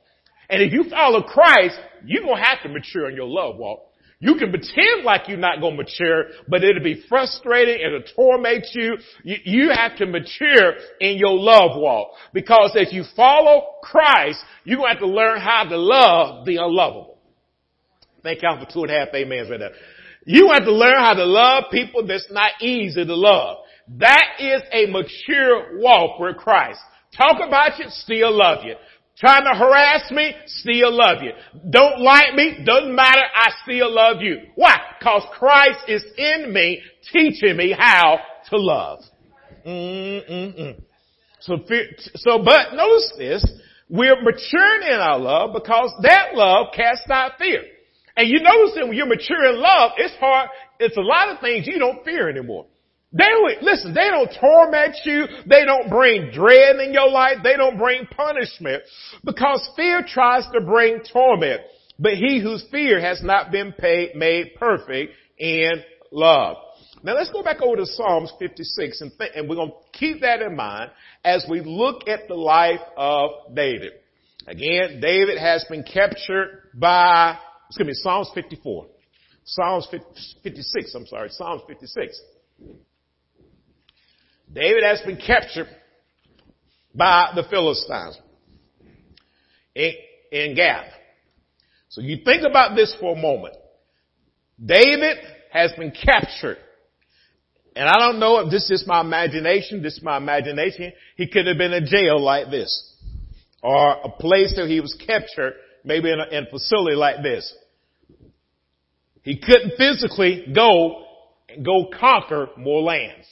And 0.48 0.62
if 0.62 0.72
you 0.72 0.84
follow 0.88 1.22
Christ, 1.22 1.76
you're 2.04 2.22
going 2.22 2.36
to 2.36 2.42
have 2.42 2.62
to 2.62 2.68
mature 2.68 3.10
in 3.10 3.16
your 3.16 3.26
love 3.26 3.56
walk. 3.56 3.85
You 4.18 4.36
can 4.36 4.50
pretend 4.50 5.04
like 5.04 5.28
you're 5.28 5.36
not 5.36 5.60
going 5.60 5.76
to 5.76 5.82
mature, 5.82 6.24
but 6.48 6.64
it'll 6.64 6.82
be 6.82 7.04
frustrating, 7.08 7.84
it'll 7.84 8.02
torment 8.14 8.64
you. 8.72 8.96
you. 9.24 9.36
You 9.44 9.70
have 9.70 9.96
to 9.98 10.06
mature 10.06 10.72
in 11.00 11.18
your 11.18 11.38
love 11.38 11.72
walk. 11.80 12.12
Because 12.32 12.72
if 12.74 12.94
you 12.94 13.04
follow 13.14 13.74
Christ, 13.82 14.38
you're 14.64 14.78
going 14.78 14.88
to 14.88 14.94
have 14.94 15.00
to 15.00 15.06
learn 15.06 15.40
how 15.40 15.64
to 15.64 15.76
love 15.76 16.46
the 16.46 16.56
unlovable. 16.56 17.18
Thank 18.22 18.42
y'all 18.42 18.58
for 18.58 18.72
two 18.72 18.82
and 18.82 18.90
a 18.90 18.98
half 18.98 19.08
amens 19.14 19.50
right 19.50 19.60
there. 19.60 19.72
You 20.24 20.50
have 20.52 20.64
to 20.64 20.72
learn 20.72 20.98
how 20.98 21.14
to 21.14 21.24
love 21.24 21.64
people 21.70 22.06
that's 22.06 22.26
not 22.30 22.52
easy 22.60 23.04
to 23.04 23.14
love. 23.14 23.58
That 23.98 24.40
is 24.40 24.62
a 24.72 24.86
mature 24.86 25.78
walk 25.78 26.18
with 26.18 26.36
Christ. 26.36 26.80
Talk 27.16 27.36
about 27.46 27.78
you, 27.78 27.84
still 27.88 28.36
love 28.36 28.64
you. 28.64 28.74
Trying 29.18 29.44
to 29.44 29.58
harass 29.58 30.10
me, 30.10 30.34
still 30.46 30.92
love 30.92 31.22
you. 31.22 31.32
Don't 31.70 32.00
like 32.00 32.34
me, 32.34 32.62
doesn't 32.64 32.94
matter, 32.94 33.22
I 33.34 33.50
still 33.62 33.94
love 33.94 34.20
you. 34.20 34.42
Why? 34.56 34.76
Cause 35.02 35.22
Christ 35.32 35.80
is 35.88 36.04
in 36.18 36.52
me, 36.52 36.82
teaching 37.12 37.56
me 37.56 37.74
how 37.76 38.18
to 38.50 38.56
love. 38.58 39.00
Mm-mm-mm. 39.66 40.82
So, 41.40 41.56
so, 42.14 42.42
but 42.44 42.74
notice 42.74 43.12
this, 43.16 43.44
we're 43.88 44.20
maturing 44.20 44.82
in 44.82 45.00
our 45.00 45.18
love 45.18 45.50
because 45.54 45.92
that 46.02 46.34
love 46.34 46.66
casts 46.74 47.08
out 47.10 47.32
fear. 47.38 47.62
And 48.16 48.28
you 48.28 48.40
notice 48.40 48.74
that 48.74 48.86
when 48.86 48.96
you're 48.96 49.06
mature 49.06 49.50
in 49.50 49.60
love, 49.60 49.92
it's 49.96 50.14
hard, 50.16 50.50
it's 50.78 50.96
a 50.96 51.02
lot 51.02 51.28
of 51.28 51.40
things 51.40 51.66
you 51.66 51.78
don't 51.78 52.04
fear 52.04 52.28
anymore. 52.28 52.66
They 53.16 53.24
don't, 53.24 53.62
listen, 53.62 53.94
they 53.94 54.08
don't 54.08 54.30
torment 54.38 54.96
you. 55.04 55.26
They 55.46 55.64
don't 55.64 55.88
bring 55.88 56.30
dread 56.32 56.76
in 56.76 56.92
your 56.92 57.08
life. 57.08 57.38
They 57.42 57.56
don't 57.56 57.78
bring 57.78 58.06
punishment 58.06 58.82
because 59.24 59.68
fear 59.74 60.04
tries 60.06 60.44
to 60.52 60.60
bring 60.60 61.00
torment. 61.10 61.62
But 61.98 62.14
he 62.14 62.40
whose 62.42 62.64
fear 62.70 63.00
has 63.00 63.22
not 63.22 63.50
been 63.50 63.72
paid, 63.72 64.16
made 64.16 64.56
perfect 64.58 65.14
in 65.38 65.82
love. 66.10 66.58
Now 67.02 67.14
let's 67.14 67.30
go 67.30 67.42
back 67.42 67.62
over 67.62 67.76
to 67.76 67.86
Psalms 67.86 68.32
56 68.38 69.00
and, 69.00 69.12
th- 69.16 69.30
and 69.34 69.48
we're 69.48 69.56
going 69.56 69.70
to 69.70 69.98
keep 69.98 70.20
that 70.20 70.42
in 70.42 70.54
mind 70.54 70.90
as 71.24 71.46
we 71.48 71.60
look 71.60 72.08
at 72.08 72.28
the 72.28 72.34
life 72.34 72.80
of 72.96 73.30
David. 73.54 73.92
Again, 74.46 75.00
David 75.00 75.38
has 75.38 75.64
been 75.70 75.84
captured 75.84 76.70
by, 76.74 77.38
excuse 77.68 77.86
me, 77.86 77.94
Psalms 77.94 78.30
54. 78.34 78.86
Psalms 79.44 79.88
56, 80.42 80.94
I'm 80.94 81.06
sorry, 81.06 81.30
Psalms 81.30 81.62
56. 81.66 82.20
David 84.52 84.82
has 84.84 85.00
been 85.02 85.16
captured 85.16 85.68
by 86.94 87.32
the 87.34 87.44
Philistines 87.50 88.18
in, 89.74 89.92
in 90.32 90.54
Gath. 90.54 90.92
So 91.88 92.00
you 92.00 92.18
think 92.24 92.42
about 92.48 92.76
this 92.76 92.94
for 93.00 93.16
a 93.16 93.20
moment. 93.20 93.56
David 94.62 95.18
has 95.52 95.72
been 95.72 95.90
captured. 95.92 96.58
And 97.74 97.88
I 97.88 97.98
don't 97.98 98.18
know 98.18 98.38
if 98.40 98.50
this 98.50 98.70
is 98.70 98.84
my 98.86 99.02
imagination, 99.02 99.82
this 99.82 99.98
is 99.98 100.02
my 100.02 100.16
imagination. 100.16 100.92
He 101.16 101.28
could 101.28 101.46
have 101.46 101.58
been 101.58 101.74
in 101.74 101.86
jail 101.86 102.18
like 102.20 102.50
this. 102.50 102.94
Or 103.62 103.92
a 103.92 104.08
place 104.08 104.54
where 104.56 104.66
he 104.66 104.80
was 104.80 104.96
captured, 105.06 105.54
maybe 105.84 106.10
in 106.10 106.18
a, 106.18 106.36
in 106.36 106.44
a 106.44 106.50
facility 106.50 106.96
like 106.96 107.22
this. 107.22 107.54
He 109.22 109.38
couldn't 109.38 109.72
physically 109.76 110.46
go 110.54 111.04
and 111.48 111.64
go 111.64 111.90
conquer 111.98 112.48
more 112.56 112.80
lands. 112.80 113.26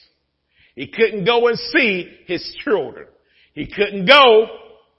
He 0.75 0.89
couldn't 0.89 1.25
go 1.25 1.49
and 1.49 1.59
see 1.59 2.11
his 2.27 2.57
children. 2.65 3.07
He 3.53 3.67
couldn't 3.67 4.07
go 4.07 4.47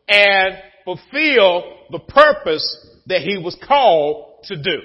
and 0.08 0.58
fulfill 0.86 1.63
the 1.91 2.00
purpose 2.00 2.88
that 3.08 3.22
he 3.22 3.38
was 3.38 3.58
called 3.67 4.44
to 4.46 4.55
do. 4.55 4.79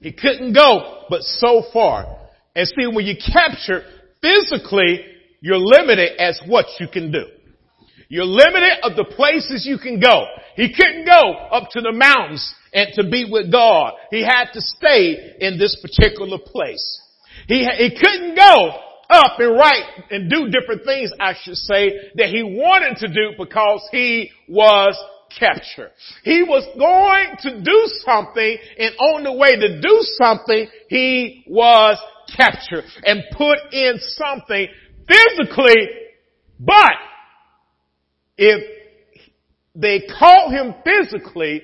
He 0.00 0.12
couldn't 0.12 0.52
go 0.52 1.04
but 1.08 1.22
so 1.22 1.62
far. 1.72 2.18
And 2.54 2.66
see, 2.68 2.86
when 2.86 3.06
you 3.06 3.14
capture 3.16 3.82
physically, 4.20 5.00
you're 5.40 5.58
limited 5.58 6.20
as 6.20 6.40
what 6.46 6.66
you 6.78 6.88
can 6.88 7.10
do. 7.10 7.24
You're 8.08 8.26
limited 8.26 8.78
of 8.82 8.96
the 8.96 9.06
places 9.16 9.66
you 9.66 9.78
can 9.78 9.98
go. 9.98 10.26
He 10.56 10.74
couldn't 10.74 11.06
go 11.06 11.32
up 11.50 11.70
to 11.70 11.80
the 11.80 11.92
mountains 11.92 12.54
and 12.72 12.90
to 12.94 13.08
be 13.08 13.26
with 13.30 13.50
God. 13.50 13.94
He 14.10 14.22
had 14.22 14.52
to 14.52 14.60
stay 14.60 15.36
in 15.40 15.58
this 15.58 15.76
particular 15.80 16.38
place. 16.38 17.00
He, 17.48 17.64
he 17.64 17.98
couldn't 17.98 18.36
go 18.36 18.78
up 19.10 19.38
and 19.38 19.58
write 19.58 19.84
and 20.10 20.30
do 20.30 20.48
different 20.48 20.84
things, 20.84 21.10
I 21.20 21.34
should 21.42 21.56
say, 21.56 21.92
that 22.16 22.28
he 22.28 22.42
wanted 22.42 22.96
to 22.98 23.08
do 23.08 23.32
because 23.38 23.86
he 23.90 24.30
was 24.48 24.96
captured. 25.38 25.90
He 26.22 26.42
was 26.42 26.64
going 26.78 27.36
to 27.42 27.62
do 27.62 27.82
something 28.04 28.56
and 28.78 28.94
on 28.96 29.24
the 29.24 29.32
way 29.32 29.56
to 29.56 29.80
do 29.80 29.98
something, 30.18 30.68
he 30.88 31.44
was 31.48 31.98
captured 32.36 32.84
and 33.04 33.22
put 33.32 33.58
in 33.72 33.98
something 33.98 34.68
physically, 35.08 35.88
but 36.58 36.92
if 38.36 38.62
they 39.74 40.06
caught 40.18 40.52
him 40.52 40.74
physically, 40.84 41.62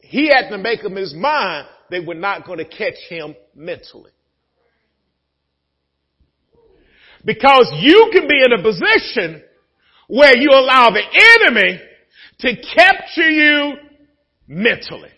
he 0.00 0.28
had 0.28 0.48
to 0.50 0.58
make 0.58 0.84
up 0.84 0.92
his 0.92 1.14
mind 1.14 1.66
they 1.90 2.00
were 2.00 2.14
not 2.14 2.46
going 2.46 2.58
to 2.58 2.64
catch 2.64 2.96
him 3.08 3.34
mentally. 3.54 4.10
Because 7.24 7.70
you 7.78 8.10
can 8.12 8.26
be 8.26 8.42
in 8.44 8.52
a 8.52 8.62
position 8.62 9.42
where 10.08 10.36
you 10.36 10.50
allow 10.50 10.90
the 10.90 11.02
enemy 11.40 11.80
to 12.40 12.56
capture 12.74 13.30
you 13.30 13.74
mentally. 14.48 15.10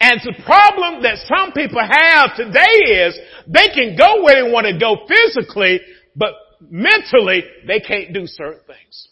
And 0.00 0.20
the 0.22 0.34
problem 0.44 1.02
that 1.02 1.16
some 1.26 1.52
people 1.52 1.80
have 1.80 2.36
today 2.36 3.06
is 3.06 3.18
they 3.46 3.68
can 3.68 3.96
go 3.96 4.22
where 4.22 4.44
they 4.44 4.52
want 4.52 4.66
to 4.66 4.78
go 4.78 5.06
physically, 5.08 5.80
but 6.14 6.34
mentally 6.60 7.42
they 7.66 7.80
can't 7.80 8.12
do 8.12 8.26
certain 8.26 8.60
things. 8.66 9.08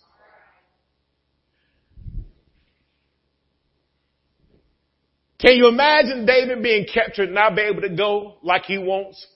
Can 5.39 5.57
you 5.57 5.69
imagine 5.69 6.25
David 6.25 6.63
being 6.63 6.87
captured 6.93 7.25
and 7.25 7.35
not 7.35 7.57
be 7.57 7.63
able 7.63 7.83
to 7.83 7.95
go 7.95 8.37
like 8.43 8.65
he 8.65 8.79
wants? 8.79 9.27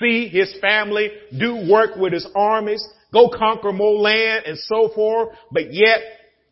See 0.00 0.28
his 0.28 0.54
family, 0.60 1.10
do 1.36 1.68
work 1.70 1.96
with 1.96 2.12
his 2.12 2.26
armies, 2.34 2.86
go 3.12 3.28
conquer 3.28 3.72
more 3.72 3.98
land 3.98 4.44
and 4.46 4.58
so 4.58 4.90
forth, 4.94 5.36
but 5.52 5.72
yet 5.72 6.00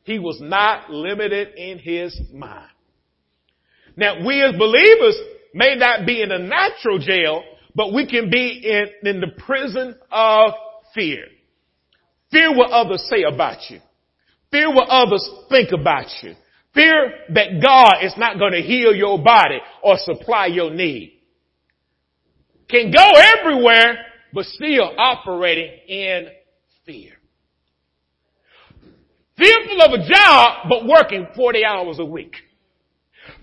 he 0.05 0.19
was 0.19 0.39
not 0.41 0.91
limited 0.91 1.55
in 1.57 1.79
his 1.79 2.19
mind. 2.33 2.69
Now 3.97 4.25
we 4.25 4.43
as 4.43 4.57
believers 4.57 5.17
may 5.55 5.77
not 5.77 6.07
be 6.07 6.23
in 6.23 6.31
a 6.31 6.39
natural 6.39 6.99
jail, 6.99 7.43
but 7.75 7.93
we 7.93 8.07
can 8.07 8.31
be 8.31 8.63
in, 8.65 9.09
in 9.09 9.21
the 9.21 9.43
prison 9.45 9.97
of 10.11 10.53
fear. 10.95 11.25
Fear 12.31 12.57
what 12.57 12.71
others 12.71 13.07
say 13.09 13.23
about 13.23 13.71
you. 13.71 13.81
Fear 14.51 14.75
what 14.75 14.89
others 14.89 15.29
think 15.49 15.71
about 15.73 16.07
you. 16.23 16.35
Fear 16.75 17.13
that 17.35 17.63
God 17.63 18.05
is 18.05 18.15
not 18.17 18.39
going 18.39 18.53
to 18.53 18.63
heal 18.63 18.95
your 18.95 19.23
body 19.23 19.59
or 19.83 19.97
supply 19.99 20.47
your 20.47 20.73
need. 20.73 21.19
Can 22.73 22.91
go 22.91 23.13
everywhere, 23.15 23.99
but 24.33 24.47
still 24.47 24.95
operating 24.97 25.71
in 25.89 26.29
fear. 26.87 27.13
Fearful 29.37 29.83
of 29.83 30.01
a 30.01 30.09
job, 30.09 30.69
but 30.71 30.87
working 30.87 31.27
40 31.37 31.65
hours 31.67 31.99
a 31.99 32.05
week. 32.05 32.35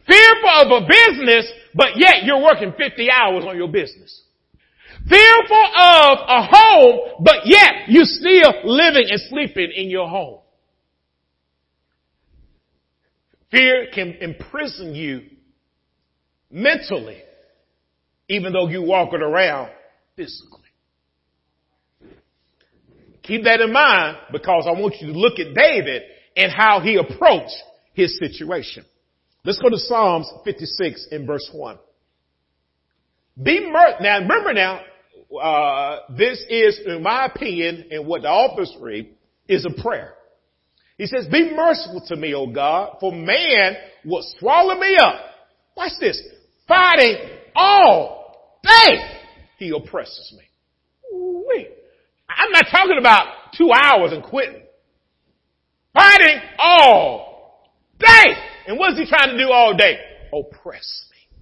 Fearful 0.08 0.50
of 0.50 0.84
a 0.84 0.88
business, 0.88 1.52
but 1.76 1.90
yet 1.96 2.24
you're 2.24 2.42
working 2.42 2.74
50 2.76 3.12
hours 3.12 3.46
on 3.48 3.56
your 3.56 3.68
business. 3.68 4.24
Fearful 5.08 5.66
of 5.78 6.18
a 6.28 6.48
home, 6.52 7.00
but 7.24 7.46
yet 7.46 7.88
you're 7.88 8.06
still 8.06 8.52
living 8.64 9.06
and 9.10 9.22
sleeping 9.30 9.72
in 9.76 9.92
your 9.92 10.10
home. 10.10 10.40
Fear 13.52 13.90
can 13.94 14.16
imprison 14.22 14.96
you 14.96 15.22
mentally, 16.50 17.22
even 18.30 18.54
though 18.54 18.68
you 18.68 18.84
walk 18.84 19.14
it 19.14 19.22
around 19.22 19.72
physically. 20.16 20.60
Keep 23.24 23.44
that 23.44 23.60
in 23.60 23.74
mind 23.74 24.18
because 24.32 24.66
I 24.68 24.80
want 24.80 24.96
you 25.02 25.12
to 25.12 25.20
look 25.20 25.40
at 25.40 25.54
David 25.54 26.04
and 26.38 26.52
how 26.52 26.80
he 26.80 26.96
approached 26.96 27.56
his 27.94 28.18
situation. 28.18 28.86
Let's 29.44 29.60
go 29.60 29.70
to 29.70 29.78
Psalms 29.78 30.32
56 30.46 31.08
in 31.12 31.26
verse 31.26 31.50
1. 31.52 31.78
Be 33.42 33.70
mer- 33.72 33.98
now 34.02 34.20
remember 34.20 34.54
now, 34.54 34.82
uh, 35.42 36.00
this 36.18 36.44
is, 36.50 36.82
in 36.86 37.04
my 37.04 37.26
opinion, 37.26 37.86
and 37.92 38.08
what 38.08 38.24
the 38.24 38.30
authors 38.30 38.76
read, 38.80 39.10
is 39.48 39.66
a 39.66 39.82
prayer. 39.82 40.14
He 40.98 41.06
says, 41.06 41.28
be 41.32 41.54
merciful 41.56 42.02
to 42.08 42.16
me, 42.16 42.34
O 42.34 42.48
God, 42.48 42.98
for 43.00 43.12
man 43.12 43.76
will 44.06 44.24
swallow 44.38 44.78
me 44.78 44.98
up. 44.98 45.16
Watch 45.78 45.94
this. 46.00 46.22
Fighting 46.68 47.16
all 47.56 48.19
day, 48.64 48.96
he 49.58 49.70
oppresses 49.70 50.34
me. 50.38 50.44
Wait. 51.12 51.70
I'm 52.30 52.52
not 52.52 52.66
talking 52.72 52.98
about 53.00 53.28
two 53.58 53.72
hours 53.72 54.12
and 54.14 54.24
quitting. 54.24 54.62
Fighting 55.94 56.40
all 56.60 57.74
day. 58.00 58.34
And 58.68 58.78
what's 58.78 58.98
he 58.98 59.06
trying 59.08 59.36
to 59.36 59.38
do 59.38 59.52
all 59.52 59.76
day? 59.76 59.98
Oppress 60.32 61.06
me. 61.12 61.38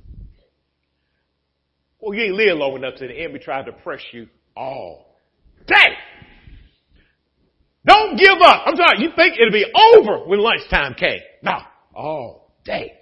Well, 2.00 2.14
you 2.14 2.26
ain't 2.26 2.36
live 2.36 2.58
long 2.58 2.76
enough 2.76 2.96
to 2.96 3.08
the 3.08 3.14
enemy 3.14 3.40
try 3.40 3.62
to 3.64 3.72
oppress 3.72 4.02
you 4.14 4.28
all 4.56 5.18
day. 5.68 5.94
Don't 7.86 8.18
give 8.18 8.42
up. 8.42 8.64
I'm 8.66 8.76
sorry, 8.76 9.00
you 9.00 9.10
think 9.16 9.36
it'll 9.36 9.52
be 9.52 9.66
over 9.74 10.28
when 10.28 10.40
lunchtime 10.40 10.94
came. 10.94 11.22
No, 11.42 11.58
all 11.94 12.54
day. 12.66 12.94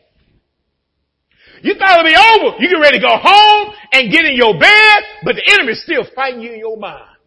You 1.66 1.74
thought 1.74 2.00
it'd 2.00 2.06
be 2.06 2.16
over. 2.16 2.62
You 2.62 2.70
get 2.70 2.80
ready 2.80 3.00
to 3.00 3.02
go 3.02 3.18
home 3.18 3.74
and 3.92 4.12
get 4.12 4.24
in 4.24 4.36
your 4.36 4.54
bed, 4.60 5.04
but 5.24 5.36
the 5.36 5.42
enemy's 5.52 5.82
still 5.82 6.06
fighting 6.16 6.42
you 6.42 6.54
in 6.54 6.60
your 6.60 6.78
mind. 6.78 7.18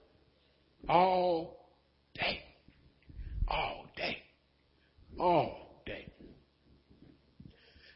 All 0.88 1.66
day. 2.14 2.44
All 3.48 3.86
day. 3.96 4.18
All 5.18 5.82
day. 5.84 6.06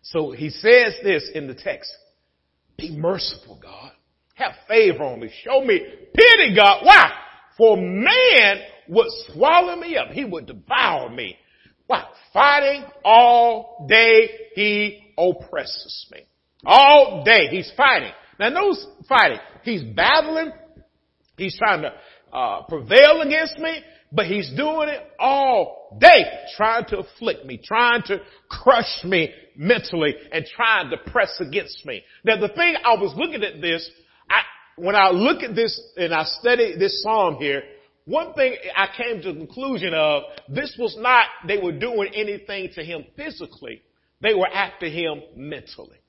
So 0.03 0.33
he 0.33 0.51
says 0.51 0.95
this 1.05 1.31
in 1.33 1.47
the 1.47 1.55
text. 1.55 1.95
Be 2.77 2.91
merciful, 2.91 3.61
God. 3.63 3.93
Have 4.35 4.55
favor 4.67 5.05
on 5.05 5.21
me. 5.21 5.31
Show 5.45 5.61
me 5.61 5.79
pity, 6.13 6.57
God. 6.57 6.81
Why? 6.83 7.13
For 7.57 7.77
man 7.77 8.63
would 8.89 9.07
swallow 9.29 9.77
me 9.77 9.97
up. 9.97 10.09
He 10.09 10.25
would 10.25 10.47
devour 10.47 11.09
me. 11.09 11.37
Why? 11.87 12.05
Fighting 12.33 12.83
all 13.05 13.87
day 13.89 14.29
he 14.57 15.15
oppresses 15.17 16.09
me. 16.11 16.27
All 16.65 17.25
day 17.25 17.49
he's 17.49 17.71
fighting. 17.77 18.13
Now 18.39 18.51
notice 18.51 18.87
fighting. 19.09 19.39
He's 19.63 19.83
battling. 19.83 20.53
He's 21.37 21.57
trying 21.59 21.83
to 21.83 21.93
uh, 22.33 22.63
prevail 22.69 23.23
against 23.23 23.59
me, 23.59 23.83
but 24.13 24.27
he's 24.27 24.51
doing 24.57 24.89
it 24.89 25.01
all 25.19 25.99
day, 26.01 26.25
trying 26.57 26.85
to 26.87 26.99
afflict 26.99 27.45
me, 27.47 27.61
trying 27.63 28.03
to 28.05 28.21
crush 28.49 29.03
me 29.05 29.33
mentally, 29.57 30.15
and 30.31 30.45
trying 30.55 30.91
to 30.91 30.99
press 31.11 31.35
against 31.41 31.85
me. 31.85 32.03
Now 32.25 32.37
the 32.41 32.49
thing 32.49 32.77
I 32.85 32.95
was 32.95 33.15
looking 33.17 33.43
at 33.43 33.61
this, 33.61 33.89
I, 34.31 34.43
when 34.77 34.95
I 34.95 35.11
look 35.11 35.43
at 35.43 35.55
this 35.55 35.81
and 35.97 36.15
I 36.15 36.25
study 36.25 36.77
this 36.79 37.03
psalm 37.03 37.37
here, 37.37 37.63
one 38.05 38.35
thing 38.35 38.57
I 38.77 38.89
came 38.97 39.23
to 39.23 39.33
the 39.33 39.39
conclusion 39.39 39.95
of, 39.95 40.25
this 40.49 40.77
was 40.79 40.97
not 40.99 41.27
they 41.47 41.59
were 41.59 41.73
doing 41.73 42.11
anything 42.15 42.71
to 42.75 42.85
him 42.85 43.05
physically. 43.17 43.83
They 44.21 44.35
were 44.35 44.49
after 44.49 44.89
him 44.89 45.23
mentally. 45.37 46.02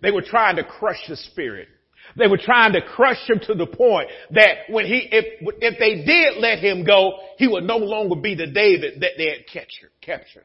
They 0.00 0.10
were 0.10 0.22
trying 0.22 0.56
to 0.56 0.64
crush 0.64 1.00
his 1.06 1.22
spirit. 1.26 1.68
They 2.16 2.26
were 2.26 2.38
trying 2.38 2.72
to 2.72 2.80
crush 2.80 3.28
him 3.28 3.40
to 3.46 3.54
the 3.54 3.66
point 3.66 4.08
that 4.30 4.70
when 4.70 4.86
he, 4.86 5.08
if, 5.10 5.24
if 5.60 5.78
they 5.78 6.04
did 6.04 6.40
let 6.40 6.58
him 6.58 6.84
go, 6.84 7.18
he 7.36 7.46
would 7.46 7.64
no 7.64 7.76
longer 7.76 8.16
be 8.16 8.34
the 8.34 8.46
David 8.46 9.00
that 9.00 9.12
they 9.18 9.26
had 9.26 9.46
captured, 9.52 9.90
captured. 10.00 10.44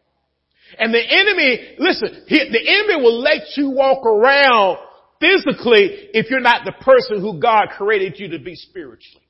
And 0.78 0.94
the 0.94 1.02
enemy, 1.02 1.76
listen, 1.80 2.26
he, 2.28 2.38
the 2.38 2.68
enemy 2.68 3.04
will 3.04 3.20
let 3.20 3.56
you 3.56 3.70
walk 3.70 4.06
around 4.06 4.78
physically 5.20 6.10
if 6.14 6.30
you're 6.30 6.42
not 6.42 6.66
the 6.66 6.74
person 6.84 7.22
who 7.22 7.40
God 7.40 7.70
created 7.78 8.20
you 8.20 8.30
to 8.30 8.40
be 8.40 8.56
spiritually. 8.56 9.22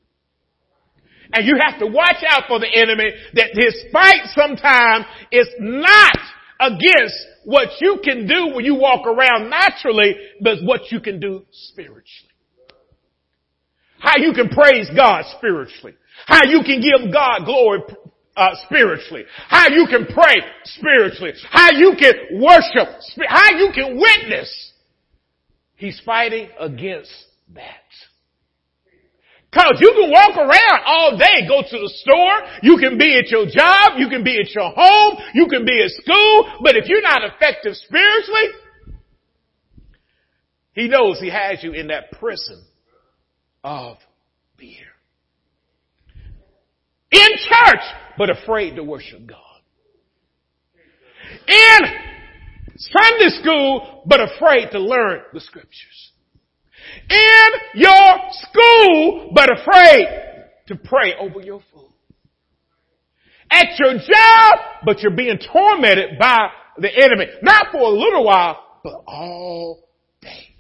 And 1.32 1.46
you 1.46 1.56
have 1.68 1.80
to 1.80 1.88
watch 1.88 2.24
out 2.28 2.44
for 2.48 2.60
the 2.60 2.70
enemy 2.70 3.12
that 3.34 3.52
his 3.54 3.92
fight 3.92 4.28
sometimes 4.36 5.06
is 5.32 5.48
not 5.60 6.18
against 6.60 7.16
what 7.46 7.70
you 7.80 8.00
can 8.04 8.28
do 8.28 8.56
when 8.56 8.66
you 8.66 8.76
walk 8.76 9.06
around 9.06 9.50
naturally, 9.50 10.16
but 10.42 10.60
what 10.64 10.92
you 10.92 11.00
can 11.00 11.20
do 11.20 11.46
spiritually. 11.52 12.32
How 14.00 14.18
you 14.18 14.34
can 14.34 14.50
praise 14.50 14.90
God 14.96 15.24
spiritually. 15.38 15.96
How 16.26 16.46
you 16.46 16.62
can 16.64 16.82
give 16.82 17.14
God 17.14 17.46
glory 17.46 17.82
uh, 18.36 18.50
spiritually. 18.66 19.24
How 19.48 19.70
you 19.70 19.88
can 19.90 20.06
pray 20.06 20.36
spiritually. 20.66 21.34
How 21.50 21.72
you 21.72 21.94
can 21.98 22.42
worship. 22.42 23.00
How 23.28 23.58
you 23.58 23.72
can 23.74 24.00
witness. 24.00 24.72
He's 25.76 26.02
fighting 26.06 26.50
against 26.60 27.14
that. 27.56 27.64
Cause 29.54 29.78
you 29.80 29.94
can 29.94 30.10
walk 30.10 30.36
around 30.36 30.82
all 30.86 31.18
day, 31.18 31.48
go 31.48 31.62
to 31.62 31.78
the 31.78 31.92
store, 32.02 32.42
you 32.64 32.78
can 32.78 32.98
be 32.98 33.20
at 33.20 33.30
your 33.30 33.46
job, 33.46 34.00
you 34.00 34.10
can 34.10 34.24
be 34.24 34.40
at 34.40 34.50
your 34.54 34.72
home, 34.76 35.18
you 35.36 35.48
can 35.48 35.64
be 35.64 35.84
at 35.84 35.92
school, 35.92 36.60
but 36.64 36.76
if 36.76 36.88
you're 36.88 37.04
not 37.04 37.22
effective 37.24 37.76
spiritually, 37.76 38.50
he 40.74 40.88
knows 40.88 41.20
he 41.20 41.30
has 41.30 41.64
you 41.64 41.74
in 41.74 41.88
that 41.88 42.12
prison 42.14 42.66
of 43.64 43.98
fear. 44.58 44.88
In 47.12 47.30
church, 47.38 47.84
but 48.18 48.32
afraid 48.32 48.76
to 48.76 48.84
worship 48.84 49.28
God. 49.28 49.38
In 51.48 51.80
Sunday 52.76 53.40
school, 53.40 54.04
but 54.08 54.20
afraid 54.20 54.72
to 54.72 54.80
learn 54.80 55.22
the 55.32 55.40
scriptures. 55.40 56.13
In 57.10 57.50
your 57.76 58.18
school, 58.32 59.32
but 59.34 59.50
afraid 59.52 60.08
to 60.68 60.76
pray 60.76 61.14
over 61.20 61.42
your 61.42 61.62
food. 61.74 61.90
At 63.52 63.78
your 63.78 63.94
job, 63.94 64.60
but 64.86 65.02
you're 65.02 65.16
being 65.16 65.38
tormented 65.52 66.18
by 66.20 66.50
the 66.78 66.90
enemy. 66.90 67.28
Not 67.42 67.68
for 67.72 67.82
a 67.82 67.90
little 67.90 68.24
while, 68.24 68.80
but 68.84 69.04
all 69.06 69.88
day. 70.22 70.56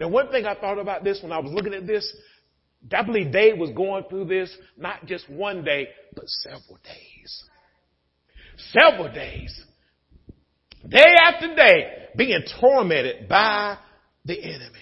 Now 0.00 0.08
one 0.08 0.30
thing 0.30 0.46
I 0.46 0.54
thought 0.54 0.78
about 0.78 1.04
this 1.04 1.20
when 1.22 1.32
I 1.32 1.38
was 1.38 1.52
looking 1.52 1.74
at 1.74 1.86
this, 1.86 2.12
I 2.92 3.02
believe 3.02 3.32
Dave 3.32 3.58
was 3.58 3.70
going 3.70 4.04
through 4.08 4.26
this 4.26 4.54
not 4.76 5.06
just 5.06 5.28
one 5.28 5.64
day, 5.64 5.88
but 6.14 6.24
several 6.28 6.78
days. 6.84 7.44
Several 8.72 9.12
days. 9.12 9.62
Day 10.88 11.14
after 11.22 11.54
day, 11.54 12.08
being 12.16 12.42
tormented 12.60 13.28
by 13.28 13.78
the 14.24 14.38
enemy. 14.38 14.78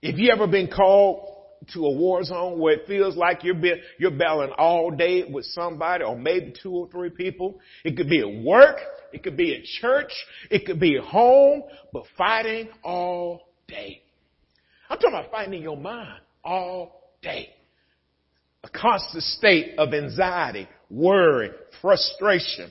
If 0.00 0.18
you 0.18 0.30
ever 0.30 0.46
been 0.46 0.68
called 0.68 1.34
to 1.72 1.86
a 1.86 1.92
war 1.92 2.22
zone 2.22 2.58
where 2.58 2.74
it 2.74 2.86
feels 2.86 3.16
like 3.16 3.42
you're 3.42 3.54
been, 3.54 3.80
you're 3.98 4.12
battling 4.12 4.52
all 4.56 4.90
day 4.92 5.24
with 5.28 5.44
somebody 5.46 6.04
or 6.04 6.16
maybe 6.16 6.54
two 6.62 6.70
or 6.70 6.88
three 6.88 7.10
people, 7.10 7.58
it 7.84 7.96
could 7.96 8.08
be 8.08 8.20
at 8.20 8.44
work, 8.44 8.76
it 9.12 9.24
could 9.24 9.36
be 9.36 9.56
at 9.56 9.64
church, 9.64 10.12
it 10.50 10.66
could 10.66 10.78
be 10.78 10.96
at 10.96 11.04
home, 11.04 11.64
but 11.92 12.04
fighting 12.16 12.68
all 12.84 13.48
day. 13.66 14.02
I'm 14.88 14.98
talking 14.98 15.18
about 15.18 15.30
fighting 15.32 15.54
in 15.54 15.62
your 15.62 15.76
mind 15.76 16.20
all 16.44 17.12
day. 17.20 17.50
A 18.62 18.68
constant 18.68 19.24
state 19.24 19.78
of 19.78 19.92
anxiety, 19.92 20.68
worry, 20.90 21.50
frustration. 21.80 22.70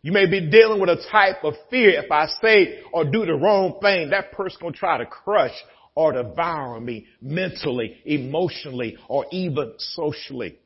You 0.00 0.12
may 0.12 0.26
be 0.26 0.50
dealing 0.50 0.80
with 0.80 0.90
a 0.90 1.04
type 1.10 1.44
of 1.44 1.54
fear. 1.70 2.02
If 2.02 2.10
I 2.10 2.26
say 2.42 2.80
or 2.92 3.04
do 3.04 3.24
the 3.24 3.34
wrong 3.34 3.78
thing, 3.80 4.10
that 4.10 4.32
person 4.32 4.58
gonna 4.60 4.74
try 4.74 4.98
to 4.98 5.06
crush 5.06 5.52
or 5.94 6.12
devour 6.12 6.80
me 6.80 7.06
mentally, 7.20 7.96
emotionally, 8.04 8.96
or 9.08 9.26
even 9.30 9.74
socially. 9.78 10.58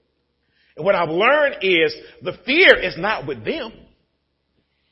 And 0.76 0.84
what 0.84 0.94
I've 0.94 1.08
learned 1.08 1.56
is 1.62 1.94
the 2.22 2.34
fear 2.44 2.78
is 2.80 2.96
not 2.98 3.26
with 3.26 3.44
them. 3.44 3.72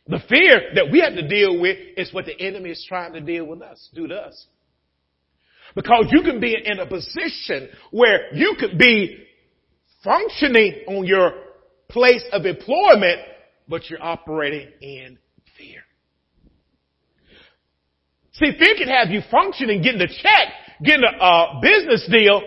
The 0.06 0.20
fear 0.28 0.72
that 0.74 0.90
we 0.90 1.00
have 1.00 1.14
to 1.14 1.26
deal 1.26 1.60
with 1.60 1.78
is 1.96 2.12
what 2.12 2.26
the 2.26 2.38
enemy 2.38 2.70
is 2.70 2.84
trying 2.86 3.14
to 3.14 3.20
deal 3.20 3.46
with 3.46 3.62
us, 3.62 3.88
do 3.94 4.06
to 4.06 4.14
us. 4.14 4.46
Because 5.74 6.06
you 6.10 6.22
can 6.22 6.40
be 6.40 6.54
in 6.62 6.78
a 6.78 6.86
position 6.86 7.68
where 7.90 8.34
you 8.34 8.54
could 8.58 8.78
be 8.78 9.24
functioning 10.02 10.84
on 10.88 11.06
your 11.06 11.32
place 11.88 12.24
of 12.32 12.44
employment, 12.44 13.20
but 13.66 13.88
you're 13.88 14.02
operating 14.02 14.68
in 14.82 15.18
fear. 15.56 15.80
See, 18.34 18.50
fear 18.58 18.74
can 18.76 18.88
have 18.88 19.10
you 19.10 19.20
functioning, 19.30 19.80
getting 19.80 20.00
a 20.00 20.08
check, 20.08 20.48
getting 20.82 21.04
a 21.04 21.22
uh, 21.22 21.60
business 21.60 22.08
deal, 22.10 22.42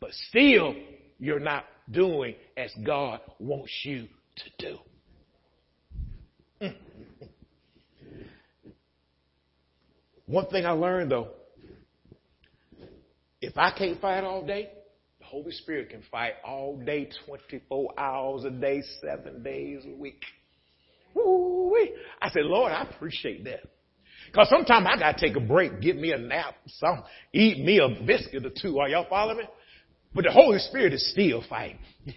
but 0.00 0.10
still 0.28 0.74
you're 1.18 1.40
not 1.40 1.64
doing 1.90 2.34
as 2.58 2.70
God 2.84 3.20
wants 3.38 3.72
you 3.84 4.06
to 4.36 4.44
do. 4.58 4.78
Mm. 6.60 6.74
One 10.26 10.46
thing 10.48 10.66
I 10.66 10.72
learned 10.72 11.10
though, 11.10 11.28
if 13.40 13.56
I 13.56 13.70
can't 13.70 13.98
fight 14.00 14.24
all 14.24 14.44
day, 14.44 14.68
the 15.20 15.24
Holy 15.24 15.52
Spirit 15.52 15.88
can 15.88 16.02
fight 16.10 16.34
all 16.44 16.76
day, 16.76 17.08
24 17.24 17.94
hours 17.98 18.44
a 18.44 18.50
day, 18.50 18.82
seven 19.00 19.42
days 19.42 19.84
a 19.86 19.96
week. 19.96 20.22
Woo-wee. 21.14 21.94
I 22.20 22.28
said, 22.28 22.42
Lord, 22.42 22.72
I 22.72 22.82
appreciate 22.82 23.44
that. 23.44 23.60
Cause 24.34 24.48
sometimes 24.50 24.86
I 24.88 24.98
gotta 24.98 25.18
take 25.18 25.36
a 25.36 25.40
break, 25.40 25.80
get 25.80 25.96
me 25.96 26.12
a 26.12 26.18
nap, 26.18 26.54
some, 26.66 27.02
eat 27.32 27.64
me 27.64 27.78
a 27.78 27.88
biscuit 28.04 28.44
or 28.44 28.50
two. 28.50 28.78
Are 28.78 28.88
y'all 28.88 29.06
following 29.08 29.38
me? 29.38 29.44
But 30.14 30.24
the 30.24 30.32
Holy 30.32 30.58
Spirit 30.58 30.92
is 30.92 31.10
still 31.10 31.42
fighting. 31.48 31.78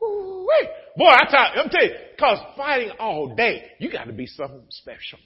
Boy, 0.00 1.06
I 1.06 1.24
tell, 1.30 1.62
I'm 1.62 1.70
telling 1.70 1.90
you, 1.90 1.96
cause 2.18 2.38
fighting 2.56 2.90
all 2.98 3.34
day, 3.34 3.72
you 3.78 3.90
gotta 3.90 4.12
be 4.12 4.26
something 4.26 4.64
special. 4.70 5.18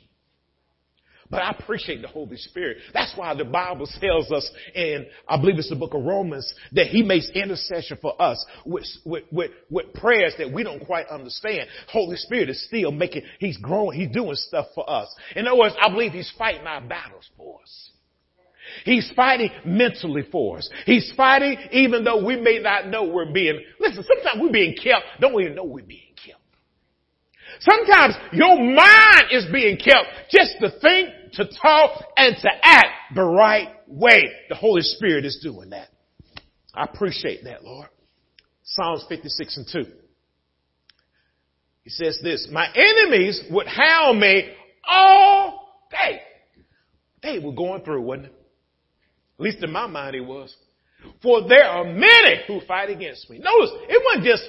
But 1.34 1.42
I 1.42 1.50
appreciate 1.50 2.00
the 2.00 2.06
Holy 2.06 2.36
Spirit. 2.36 2.76
That's 2.92 3.12
why 3.16 3.34
the 3.34 3.44
Bible 3.44 3.88
tells 4.00 4.30
us 4.30 4.48
in, 4.72 5.04
I 5.28 5.36
believe 5.36 5.58
it's 5.58 5.68
the 5.68 5.74
book 5.74 5.92
of 5.92 6.04
Romans, 6.04 6.54
that 6.70 6.86
He 6.86 7.02
makes 7.02 7.28
intercession 7.30 7.98
for 8.00 8.14
us 8.22 8.46
with, 8.64 8.84
with, 9.04 9.24
with, 9.32 9.50
with 9.68 9.92
prayers 9.94 10.34
that 10.38 10.52
we 10.52 10.62
don't 10.62 10.86
quite 10.86 11.08
understand. 11.08 11.68
Holy 11.88 12.16
Spirit 12.18 12.50
is 12.50 12.64
still 12.68 12.92
making, 12.92 13.22
He's 13.40 13.56
growing, 13.56 13.98
He's 13.98 14.14
doing 14.14 14.36
stuff 14.36 14.66
for 14.76 14.88
us. 14.88 15.12
In 15.34 15.48
other 15.48 15.58
words, 15.58 15.74
I 15.82 15.90
believe 15.90 16.12
He's 16.12 16.32
fighting 16.38 16.68
our 16.68 16.80
battles 16.80 17.28
for 17.36 17.58
us. 17.60 17.90
He's 18.84 19.12
fighting 19.16 19.50
mentally 19.64 20.22
for 20.30 20.58
us. 20.58 20.70
He's 20.86 21.12
fighting 21.16 21.58
even 21.72 22.04
though 22.04 22.24
we 22.24 22.36
may 22.36 22.60
not 22.60 22.86
know 22.86 23.06
we're 23.06 23.32
being, 23.32 23.60
listen, 23.80 24.04
sometimes 24.04 24.40
we're 24.40 24.52
being 24.52 24.76
kept, 24.76 25.04
don't 25.20 25.34
even 25.42 25.56
know 25.56 25.64
we're 25.64 25.82
being 25.82 26.14
kept. 26.24 26.38
Sometimes 27.60 28.14
your 28.32 28.56
mind 28.56 29.24
is 29.30 29.46
being 29.52 29.76
kept 29.76 30.30
just 30.30 30.54
to 30.60 30.70
think, 30.80 31.08
to 31.36 31.44
talk, 31.60 32.04
and 32.16 32.36
to 32.36 32.48
act 32.62 33.14
the 33.14 33.22
right 33.22 33.68
way. 33.86 34.30
The 34.48 34.54
Holy 34.54 34.82
Spirit 34.82 35.24
is 35.24 35.40
doing 35.42 35.70
that. 35.70 35.88
I 36.74 36.84
appreciate 36.84 37.44
that, 37.44 37.64
Lord. 37.64 37.88
Psalms 38.62 39.04
56 39.08 39.56
and 39.58 39.66
2. 39.86 39.92
He 41.82 41.90
says 41.90 42.18
this, 42.22 42.48
my 42.50 42.66
enemies 42.74 43.42
would 43.50 43.66
howl 43.66 44.14
me 44.14 44.48
all 44.88 45.86
day. 45.90 46.20
They 47.22 47.38
were 47.38 47.52
going 47.52 47.84
through, 47.84 48.02
wasn't 48.02 48.26
it? 48.26 48.34
At 49.38 49.44
least 49.44 49.62
in 49.62 49.70
my 49.70 49.86
mind 49.86 50.16
it 50.16 50.22
was. 50.22 50.54
For 51.22 51.46
there 51.46 51.64
are 51.64 51.84
many 51.84 52.40
who 52.46 52.60
fight 52.66 52.88
against 52.88 53.28
me. 53.28 53.38
Notice, 53.38 53.70
it 53.88 54.02
wasn't 54.06 54.24
just 54.24 54.44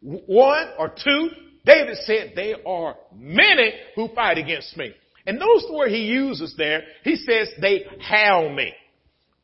one 0.00 0.68
or 0.78 0.88
two. 0.90 1.30
David 1.64 1.96
said 2.04 2.32
there 2.36 2.56
are 2.66 2.94
many 3.12 3.72
who 3.96 4.08
fight 4.14 4.38
against 4.38 4.76
me. 4.76 4.94
And 5.26 5.38
notice 5.38 5.64
the 5.66 5.74
word 5.74 5.90
he 5.90 6.04
uses 6.04 6.54
there. 6.56 6.82
He 7.02 7.16
says 7.16 7.48
they 7.60 7.84
hound 8.00 8.54
me. 8.54 8.72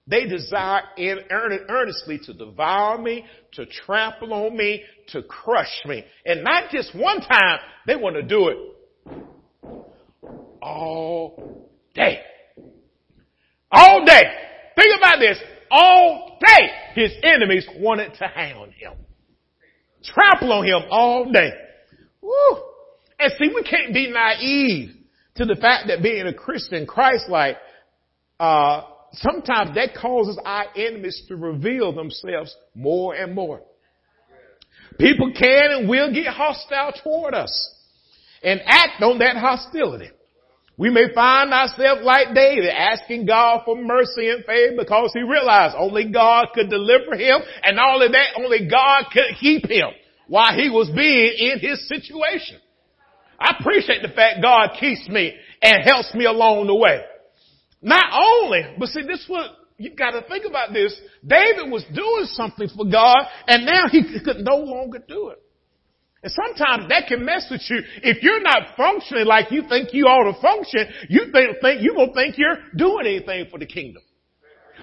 They 0.07 0.27
desire 0.27 0.83
earnestly 0.99 2.21
to 2.25 2.35
devour 2.35 2.99
me, 2.99 3.25
to 3.53 3.67
trample 3.67 4.33
on 4.33 4.57
me, 4.57 4.83
to 5.09 5.23
crush 5.23 5.81
me. 5.85 6.05
And 6.25 6.43
not 6.43 6.71
just 6.71 6.95
one 6.95 7.21
time, 7.21 7.59
they 7.87 7.97
want 7.97 8.17
to 8.17 8.23
do 8.23 8.49
it 8.49 8.57
all 10.61 11.69
day. 11.95 12.21
All 13.71 14.05
day. 14.05 14.23
Think 14.77 14.99
about 14.99 15.19
this. 15.19 15.39
All 15.71 16.39
day, 16.41 16.69
his 16.95 17.13
enemies 17.23 17.67
wanted 17.77 18.15
to 18.15 18.27
hound 18.27 18.73
him. 18.73 18.93
Trample 20.05 20.53
on 20.53 20.67
him 20.67 20.83
all 20.91 21.31
day. 21.33 21.53
Woo. 22.21 22.63
And 23.19 23.33
see, 23.39 23.53
we 23.55 23.63
can't 23.63 23.95
be 23.95 24.11
naive 24.11 25.02
to 25.37 25.45
the 25.45 25.57
fact 25.57 25.89
that 25.89 26.03
being 26.03 26.27
a 26.27 26.35
Christian, 26.35 26.87
Christ-like, 26.87 27.57
uh, 28.39 28.83
sometimes 29.13 29.75
that 29.75 29.95
causes 29.95 30.39
our 30.45 30.67
enemies 30.77 31.23
to 31.29 31.37
reveal 31.37 31.93
themselves 31.93 32.55
more 32.75 33.15
and 33.15 33.35
more. 33.35 33.63
People 34.99 35.33
can 35.33 35.71
and 35.71 35.89
will 35.89 36.13
get 36.13 36.27
hostile 36.27 36.93
toward 37.03 37.35
us 37.35 37.75
and 38.43 38.61
act 38.67 39.03
on 39.03 39.19
that 39.19 39.37
hostility. 39.37 40.11
We 40.77 40.91
may 40.91 41.13
find 41.15 41.53
ourselves 41.53 42.03
like 42.03 42.35
David 42.35 42.71
asking 42.71 43.27
God 43.27 43.63
for 43.65 43.77
mercy 43.77 44.31
and 44.31 44.45
favor 44.45 44.77
because 44.79 45.13
he 45.15 45.23
realized 45.23 45.77
only 45.79 46.11
God 46.11 46.49
could 46.55 46.71
deliver 46.71 47.15
him 47.15 47.41
and 47.63 47.77
not 47.77 47.95
only 47.95 48.09
that, 48.09 48.43
only 48.43 48.69
God 48.69 49.05
could 49.13 49.37
keep 49.39 49.69
him 49.69 49.89
while 50.29 50.55
he 50.55 50.71
was 50.71 50.91
being 50.91 51.53
in 51.53 51.59
his 51.61 51.87
situation. 51.89 52.59
I 53.43 53.57
appreciate 53.59 54.03
the 54.03 54.09
fact 54.09 54.41
God 54.41 54.77
keeps 54.79 55.09
me 55.09 55.35
and 55.61 55.85
helps 55.85 56.15
me 56.15 56.27
along 56.27 56.69
the 56.69 56.75
way. 56.75 57.03
Not 57.81 58.05
only, 58.13 58.63
but 58.79 58.89
see 58.89 59.03
this 59.03 59.25
what 59.27 59.51
you 59.79 59.91
gotta 59.97 60.23
think 60.29 60.45
about 60.45 60.73
this. 60.73 60.95
David 61.27 61.71
was 61.71 61.85
doing 61.93 62.27
something 62.27 62.69
for 62.69 62.85
God 62.85 63.27
and 63.49 63.67
now 63.67 63.89
he 63.91 64.05
could 64.25 64.39
no 64.39 64.57
longer 64.59 64.99
do 65.07 65.31
it. 65.31 65.39
And 66.23 66.33
sometimes 66.33 66.89
that 66.89 67.09
can 67.09 67.25
mess 67.25 67.49
with 67.51 67.63
you. 67.69 67.81
If 68.05 68.23
you're 68.23 68.43
not 68.43 68.77
functioning 68.77 69.27
like 69.27 69.51
you 69.51 69.65
think 69.69 69.93
you 69.93 70.05
ought 70.05 70.33
to 70.33 70.41
function, 70.41 70.87
you 71.09 71.33
think, 71.33 71.61
think 71.61 71.83
you're 71.83 71.97
gonna 71.97 72.15
think 72.15 72.39
you're 72.39 72.59
doing 72.77 73.07
anything 73.07 73.47
for 73.51 73.59
the 73.59 73.67
kingdom. 73.67 74.03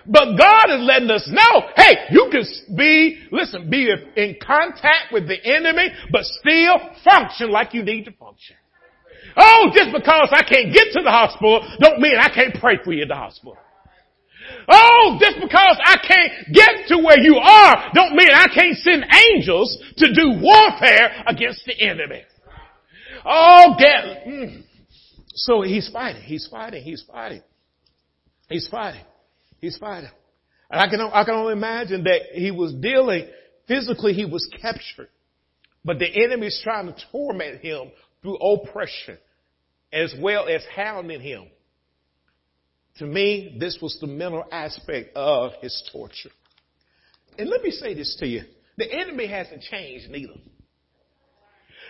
But 0.05 0.37
God 0.37 0.69
is 0.69 0.81
letting 0.81 1.09
us 1.11 1.29
know, 1.31 1.61
hey, 1.75 2.07
you 2.11 2.29
can 2.31 2.43
be, 2.75 3.27
listen, 3.31 3.69
be 3.69 3.93
in 4.15 4.37
contact 4.41 5.11
with 5.11 5.27
the 5.27 5.37
enemy, 5.43 5.89
but 6.11 6.23
still 6.25 6.79
function 7.03 7.51
like 7.51 7.73
you 7.73 7.83
need 7.83 8.05
to 8.05 8.11
function. 8.11 8.55
Oh, 9.37 9.67
just 9.73 9.91
because 9.93 10.29
I 10.31 10.43
can't 10.43 10.73
get 10.73 10.91
to 10.93 11.01
the 11.03 11.11
hospital 11.11 11.61
don't 11.79 11.99
mean 11.99 12.17
I 12.19 12.29
can't 12.33 12.55
pray 12.55 12.79
for 12.83 12.91
you 12.93 13.03
at 13.03 13.09
the 13.09 13.15
hospital. 13.15 13.57
Oh, 14.67 15.17
just 15.19 15.37
because 15.41 15.77
I 15.83 15.97
can't 15.97 16.53
get 16.53 16.87
to 16.87 16.97
where 16.97 17.19
you 17.19 17.37
are, 17.37 17.91
don't 17.93 18.15
mean 18.15 18.29
I 18.33 18.47
can't 18.53 18.75
send 18.77 19.05
angels 19.33 19.77
to 19.97 20.13
do 20.13 20.41
warfare 20.41 21.23
against 21.27 21.65
the 21.65 21.79
enemy. 21.79 22.23
Oh, 23.25 23.75
get, 23.77 24.25
mm. 24.27 24.63
so 25.33 25.61
he's 25.61 25.89
fighting, 25.89 26.21
he's 26.21 26.47
fighting, 26.47 26.83
he's 26.83 27.03
fighting. 27.03 27.41
He's 28.49 28.67
fighting. 28.67 29.03
He's 29.59 29.77
fighting. 29.77 30.09
And 30.69 30.81
I 30.81 30.87
can, 30.87 31.01
I 31.01 31.23
can 31.23 31.33
only 31.33 31.53
imagine 31.53 32.03
that 32.03 32.21
he 32.33 32.51
was 32.51 32.73
dealing, 32.73 33.27
physically 33.67 34.13
he 34.13 34.25
was 34.25 34.47
captured. 34.61 35.09
But 35.83 35.99
the 35.99 36.07
enemy 36.23 36.47
is 36.47 36.59
trying 36.63 36.87
to 36.87 36.95
torment 37.11 37.61
him 37.61 37.91
through 38.21 38.37
oppression 38.37 39.17
as 39.91 40.13
well 40.19 40.47
as 40.47 40.61
hounding 40.75 41.21
him. 41.21 41.47
To 42.97 43.05
me, 43.05 43.55
this 43.59 43.79
was 43.81 43.97
the 44.01 44.07
mental 44.07 44.43
aspect 44.51 45.15
of 45.15 45.53
his 45.61 45.89
torture. 45.91 46.29
And 47.37 47.49
let 47.49 47.63
me 47.63 47.71
say 47.71 47.93
this 47.93 48.17
to 48.19 48.27
you. 48.27 48.43
The 48.77 48.91
enemy 48.91 49.27
hasn't 49.27 49.61
changed 49.61 50.09
neither. 50.09 50.33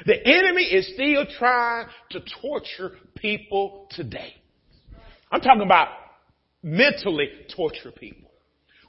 The 0.05 0.15
enemy 0.25 0.63
is 0.63 0.91
still 0.93 1.25
trying 1.37 1.87
to 2.11 2.21
torture 2.41 2.91
people 3.15 3.87
today. 3.91 4.33
I'm 5.31 5.41
talking 5.41 5.63
about 5.63 5.89
mentally 6.61 7.29
torture 7.55 7.91
people. 7.91 8.29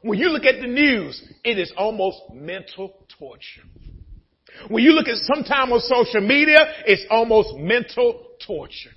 When 0.03 0.19
you 0.19 0.31
look 0.31 0.45
at 0.45 0.61
the 0.61 0.67
news, 0.67 1.23
it 1.45 1.59
is 1.59 1.73
almost 1.77 2.19
mental 2.33 3.07
torture. 3.19 3.63
When 4.69 4.83
you 4.83 4.93
look 4.93 5.09
at 5.09 5.17
sometime 5.17 5.73
on 5.73 5.81
social 5.81 6.27
media, 6.27 6.59
it's 6.87 7.05
almost 7.11 7.57
mental 7.57 8.27
torture. 8.47 8.91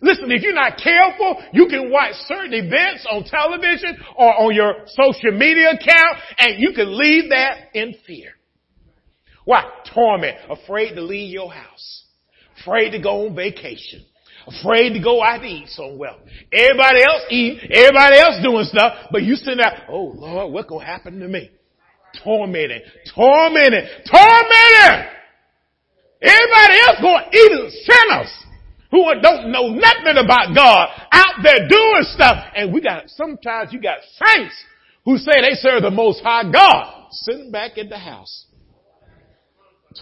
Listen, 0.00 0.30
if 0.30 0.42
you're 0.42 0.54
not 0.54 0.78
careful, 0.82 1.42
you 1.52 1.66
can 1.66 1.90
watch 1.90 2.14
certain 2.26 2.52
events 2.52 3.06
on 3.10 3.24
television 3.24 3.98
or 4.16 4.34
on 4.42 4.54
your 4.54 4.84
social 4.86 5.32
media 5.32 5.70
account 5.70 6.18
and 6.38 6.60
you 6.60 6.72
can 6.74 6.96
leave 6.96 7.30
that 7.30 7.68
in 7.74 7.94
fear. 8.06 8.32
Why? 9.44 9.64
Torment. 9.94 10.36
Afraid 10.50 10.94
to 10.94 11.00
leave 11.00 11.32
your 11.32 11.50
house. 11.50 12.04
Afraid 12.60 12.90
to 12.90 12.98
go 13.00 13.26
on 13.26 13.34
vacation. 13.34 14.04
Afraid 14.48 14.94
to 14.94 15.00
go 15.00 15.22
out 15.22 15.38
to 15.38 15.46
eat 15.46 15.68
somewhere. 15.68 16.14
Everybody 16.52 17.02
else 17.02 17.22
eating, 17.30 17.70
everybody 17.70 18.18
else 18.18 18.42
doing 18.42 18.64
stuff, 18.64 19.08
but 19.10 19.22
you 19.22 19.34
sitting 19.34 19.58
there, 19.58 19.84
oh 19.90 20.14
Lord, 20.16 20.52
what's 20.52 20.68
gonna 20.68 20.84
happen 20.84 21.20
to 21.20 21.28
me? 21.28 21.50
Tormenting, 22.24 22.80
tormenting, 23.14 23.86
tormenting! 24.10 25.10
Everybody 26.22 26.80
else 26.80 27.00
going, 27.00 27.24
even 27.32 27.70
sinners 27.70 28.32
who 28.90 29.04
don't 29.20 29.52
know 29.52 29.68
nothing 29.68 30.16
about 30.16 30.54
God 30.54 30.88
out 31.12 31.34
there 31.42 31.68
doing 31.68 32.04
stuff. 32.04 32.44
And 32.56 32.72
we 32.72 32.80
got, 32.80 33.10
sometimes 33.10 33.72
you 33.72 33.80
got 33.80 33.98
saints 34.24 34.54
who 35.04 35.18
say 35.18 35.40
they 35.42 35.54
serve 35.54 35.82
the 35.82 35.90
most 35.90 36.22
high 36.22 36.50
God 36.50 37.08
sitting 37.10 37.50
back 37.50 37.76
in 37.76 37.88
the 37.88 37.98
house. 37.98 38.46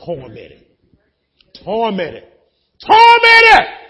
Tormented. 0.05 0.65
Tormented. 1.65 2.25
Tormented! 2.81 3.86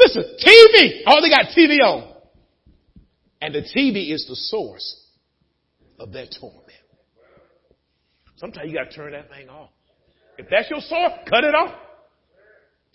Listen, 0.00 0.22
TV. 0.22 1.02
Oh, 1.06 1.20
they 1.20 1.28
got 1.28 1.54
TV 1.56 1.78
on. 1.80 2.14
And 3.42 3.54
the 3.54 3.60
TV 3.60 4.12
is 4.12 4.26
the 4.26 4.34
source 4.34 4.96
of 5.98 6.12
that 6.12 6.34
torment. 6.40 6.64
Sometimes 8.36 8.70
you 8.70 8.74
gotta 8.74 8.90
turn 8.90 9.12
that 9.12 9.28
thing 9.28 9.50
off. 9.50 9.70
If 10.38 10.46
that's 10.50 10.70
your 10.70 10.80
source, 10.80 11.12
cut 11.28 11.44
it 11.44 11.54
off. 11.54 11.74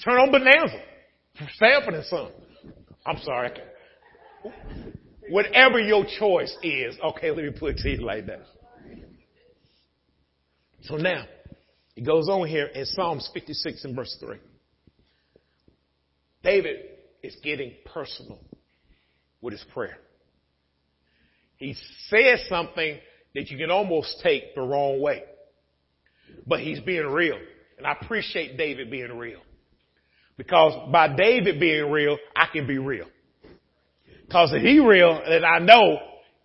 Turn 0.04 0.16
on 0.16 0.32
Bonanza. 0.32 0.82
Sanford 1.58 1.94
and 1.94 2.06
Son. 2.06 2.32
I'm 3.06 3.20
sorry. 3.20 3.52
Whatever 5.30 5.80
your 5.80 6.06
choice 6.20 6.56
is, 6.64 6.98
okay, 7.04 7.30
let 7.30 7.46
me 7.46 7.52
put 7.52 7.76
it 7.76 7.78
to 7.78 7.90
you 7.90 8.06
like 8.06 8.26
that. 8.26 8.42
So 10.82 10.96
now, 10.96 11.26
it 11.96 12.04
goes 12.06 12.28
on 12.30 12.48
here 12.48 12.66
in 12.68 12.86
Psalms 12.86 13.30
56 13.34 13.86
and 13.86 13.96
verse 13.96 14.18
3. 14.20 14.38
David 16.44 16.95
is 17.26 17.36
getting 17.44 17.74
personal 17.94 18.40
with 19.42 19.54
his 19.54 19.66
prayer. 19.74 19.98
He 21.58 21.76
says 22.10 22.46
something 22.50 23.00
that 23.34 23.50
you 23.50 23.58
can 23.58 23.72
almost 23.72 24.20
take 24.24 24.56
the 24.56 24.62
wrong 24.62 25.02
way. 25.02 25.24
But 26.48 26.60
he's 26.60 26.80
being 26.80 27.06
real. 27.06 27.38
And 27.78 27.86
I 27.86 27.94
appreciate 28.02 28.58
David 28.58 28.90
being 28.92 29.18
real. 29.18 29.42
Because 30.38 30.92
by 30.92 31.16
David 31.16 31.60
being 31.60 31.92
real, 31.92 32.18
I 32.36 32.48
can 32.52 32.68
be 32.68 32.78
real. 32.78 33.08
Because 34.26 34.52
if 34.54 34.62
he 34.62 34.80
real, 34.80 35.22
then 35.28 35.46
I 35.46 35.60
know 35.60 35.98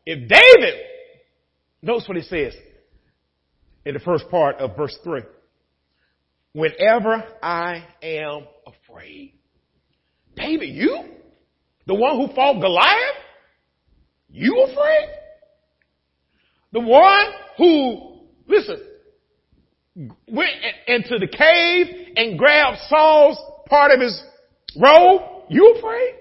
if 0.07 0.29
David, 0.29 0.81
notice 1.83 2.07
what 2.07 2.17
he 2.17 2.23
says 2.23 2.55
in 3.85 3.95
the 3.95 4.01
first 4.01 4.29
part 4.31 4.57
of 4.57 4.77
verse 4.77 4.97
3. 5.03 5.23
Whenever 6.53 7.25
I 7.43 7.85
am 8.03 8.47
afraid. 8.67 9.40
David, 10.41 10.71
you? 10.71 11.05
The 11.87 11.95
one 11.95 12.17
who 12.17 12.35
fought 12.35 12.61
Goliath? 12.61 13.17
You 14.31 14.67
afraid? 14.71 15.09
The 16.73 16.81
one 16.81 17.27
who, 17.59 18.21
listen, 18.47 18.81
went 20.29 20.51
into 20.87 21.19
the 21.19 21.27
cave 21.27 22.15
and 22.17 22.39
grabbed 22.39 22.79
Saul's 22.89 23.39
part 23.69 23.93
of 23.93 24.01
his 24.01 24.23
robe? 24.77 25.23
You 25.49 25.75
afraid? 25.77 26.15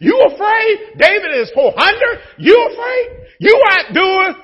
You 0.00 0.20
afraid? 0.32 0.98
David 0.98 1.40
is 1.40 1.50
400? 1.54 2.18
You 2.38 2.68
afraid? 2.72 3.26
You 3.40 3.62
out 3.70 3.94
doing 3.94 4.34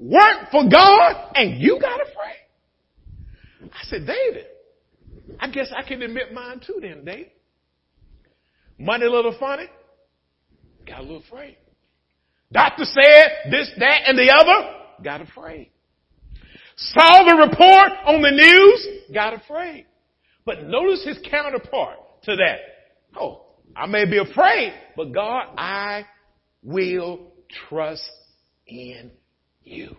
work 0.00 0.50
for 0.50 0.68
God 0.68 1.30
and 1.34 1.60
you 1.60 1.78
got 1.80 2.00
afraid? 2.00 3.70
I 3.72 3.84
said, 3.84 4.06
David, 4.06 4.46
I 5.38 5.50
guess 5.50 5.70
I 5.76 5.82
can 5.86 6.02
admit 6.02 6.32
mine 6.32 6.60
too 6.66 6.78
then, 6.80 7.04
David. 7.04 7.30
Money 8.78 9.06
a 9.06 9.10
little 9.10 9.36
funny? 9.38 9.66
Got 10.86 11.00
a 11.00 11.02
little 11.02 11.22
afraid. 11.26 11.56
Doctor 12.52 12.84
said 12.84 13.50
this, 13.50 13.70
that, 13.78 14.02
and 14.06 14.18
the 14.18 14.30
other? 14.30 15.02
Got 15.02 15.22
afraid. 15.22 15.70
Saw 16.76 17.24
the 17.24 17.36
report 17.48 17.92
on 18.06 18.22
the 18.22 18.30
news? 18.30 18.88
Got 19.12 19.34
afraid. 19.34 19.86
But 20.44 20.64
notice 20.64 21.04
his 21.04 21.18
counterpart 21.30 21.98
to 22.24 22.36
that. 22.36 22.58
Oh, 23.18 23.46
I 23.76 23.86
may 23.86 24.04
be 24.04 24.18
afraid, 24.18 24.74
but 24.96 25.12
God, 25.12 25.46
I 25.56 26.04
will 26.62 27.32
trust 27.68 28.10
in 28.66 29.10
you. 29.62 29.96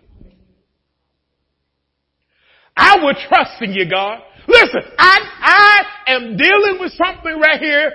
I 2.78 2.98
will 2.98 3.16
trust 3.28 3.62
in 3.62 3.74
you, 3.74 3.90
God. 3.90 4.20
Listen, 4.48 4.82
I, 4.98 5.20
I 5.42 6.12
am 6.12 6.38
dealing 6.38 6.78
with 6.80 6.92
something 6.94 7.40
right 7.40 7.60
here 7.60 7.92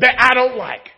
that 0.00 0.16
I 0.18 0.34
don't 0.34 0.56
like. 0.56 0.88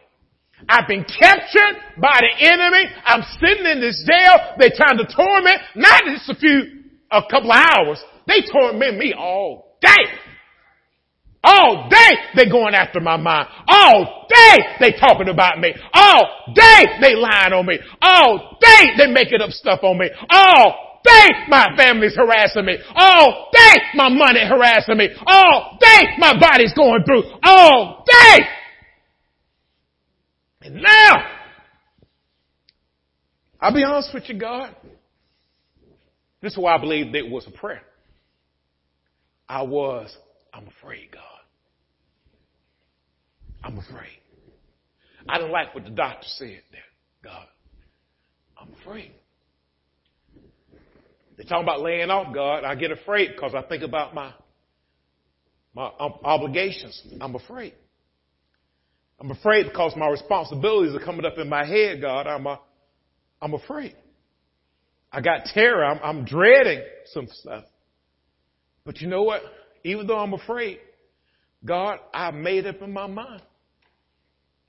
I've 0.68 0.86
been 0.86 1.04
captured 1.04 1.76
by 2.00 2.20
the 2.20 2.46
enemy. 2.46 2.84
I'm 3.04 3.22
sitting 3.40 3.66
in 3.66 3.80
this 3.80 4.02
jail. 4.06 4.54
They're 4.58 4.74
trying 4.74 4.98
to 4.98 5.06
torment, 5.14 5.60
not 5.74 6.02
just 6.06 6.30
a 6.30 6.34
few, 6.34 6.84
a 7.10 7.22
couple 7.28 7.52
of 7.52 7.58
hours. 7.58 8.02
They 8.26 8.42
torment 8.50 8.98
me 8.98 9.14
all 9.16 9.76
day. 9.80 10.10
All 11.44 11.88
day 11.90 12.10
they 12.36 12.48
going 12.48 12.74
after 12.74 13.00
my 13.00 13.16
mind. 13.16 13.48
All 13.66 14.26
day 14.28 14.58
they 14.78 14.92
talking 14.92 15.28
about 15.28 15.58
me. 15.58 15.74
All 15.92 16.52
day 16.54 16.84
they 17.00 17.16
lying 17.16 17.52
on 17.52 17.66
me. 17.66 17.78
All 18.00 18.56
day 18.60 18.92
they 18.96 19.10
making 19.10 19.40
up 19.40 19.50
stuff 19.50 19.80
on 19.82 19.98
me. 19.98 20.08
All 20.30 21.00
day 21.04 21.26
my 21.48 21.66
family's 21.76 22.14
harassing 22.14 22.64
me. 22.64 22.76
All 22.94 23.50
day 23.52 23.82
my 23.94 24.08
money 24.08 24.46
harassing 24.46 24.96
me. 24.96 25.08
All 25.26 25.76
day 25.80 26.14
my 26.18 26.38
body's 26.38 26.72
going 26.74 27.02
through. 27.04 27.24
All 27.42 28.04
day. 28.06 28.38
And 30.64 30.76
now, 30.76 31.26
I'll 33.60 33.74
be 33.74 33.84
honest 33.84 34.10
with 34.14 34.24
you, 34.28 34.38
God. 34.38 34.74
This 36.40 36.52
is 36.52 36.58
why 36.58 36.74
I 36.74 36.78
believe 36.78 37.14
it 37.14 37.28
was 37.28 37.46
a 37.46 37.50
prayer. 37.50 37.82
I 39.48 39.62
was, 39.62 40.14
I'm 40.52 40.66
afraid, 40.68 41.10
God. 41.12 41.22
I'm 43.64 43.78
afraid. 43.78 44.18
I 45.28 45.38
don't 45.38 45.50
like 45.50 45.74
what 45.74 45.84
the 45.84 45.90
doctor 45.90 46.26
said 46.26 46.62
there, 46.72 46.80
God. 47.22 47.46
I'm 48.58 48.68
afraid. 48.80 49.12
They 51.36 51.44
talk 51.44 51.62
about 51.62 51.80
laying 51.80 52.10
off, 52.10 52.34
God. 52.34 52.64
I 52.64 52.74
get 52.74 52.90
afraid 52.90 53.30
because 53.34 53.54
I 53.54 53.62
think 53.62 53.82
about 53.82 54.14
my 54.14 54.32
my 55.74 55.90
um, 55.98 56.14
obligations. 56.24 57.02
I'm 57.20 57.34
afraid. 57.34 57.74
I'm 59.20 59.30
afraid 59.30 59.64
because 59.64 59.94
my 59.96 60.08
responsibilities 60.08 60.94
are 60.94 61.04
coming 61.04 61.24
up 61.24 61.38
in 61.38 61.48
my 61.48 61.64
head, 61.64 62.00
God. 62.00 62.26
I'm 62.26 62.46
a, 62.46 62.60
I'm 63.40 63.54
afraid. 63.54 63.94
I 65.12 65.20
got 65.20 65.44
terror. 65.46 65.84
I'm, 65.84 66.00
I'm 66.02 66.24
dreading 66.24 66.82
some 67.12 67.28
stuff. 67.30 67.64
But 68.84 69.00
you 69.00 69.08
know 69.08 69.22
what? 69.22 69.42
Even 69.84 70.06
though 70.06 70.18
I'm 70.18 70.32
afraid, 70.32 70.78
God, 71.64 71.98
I 72.12 72.30
made 72.30 72.66
up 72.66 72.82
in 72.82 72.92
my 72.92 73.06
mind. 73.06 73.42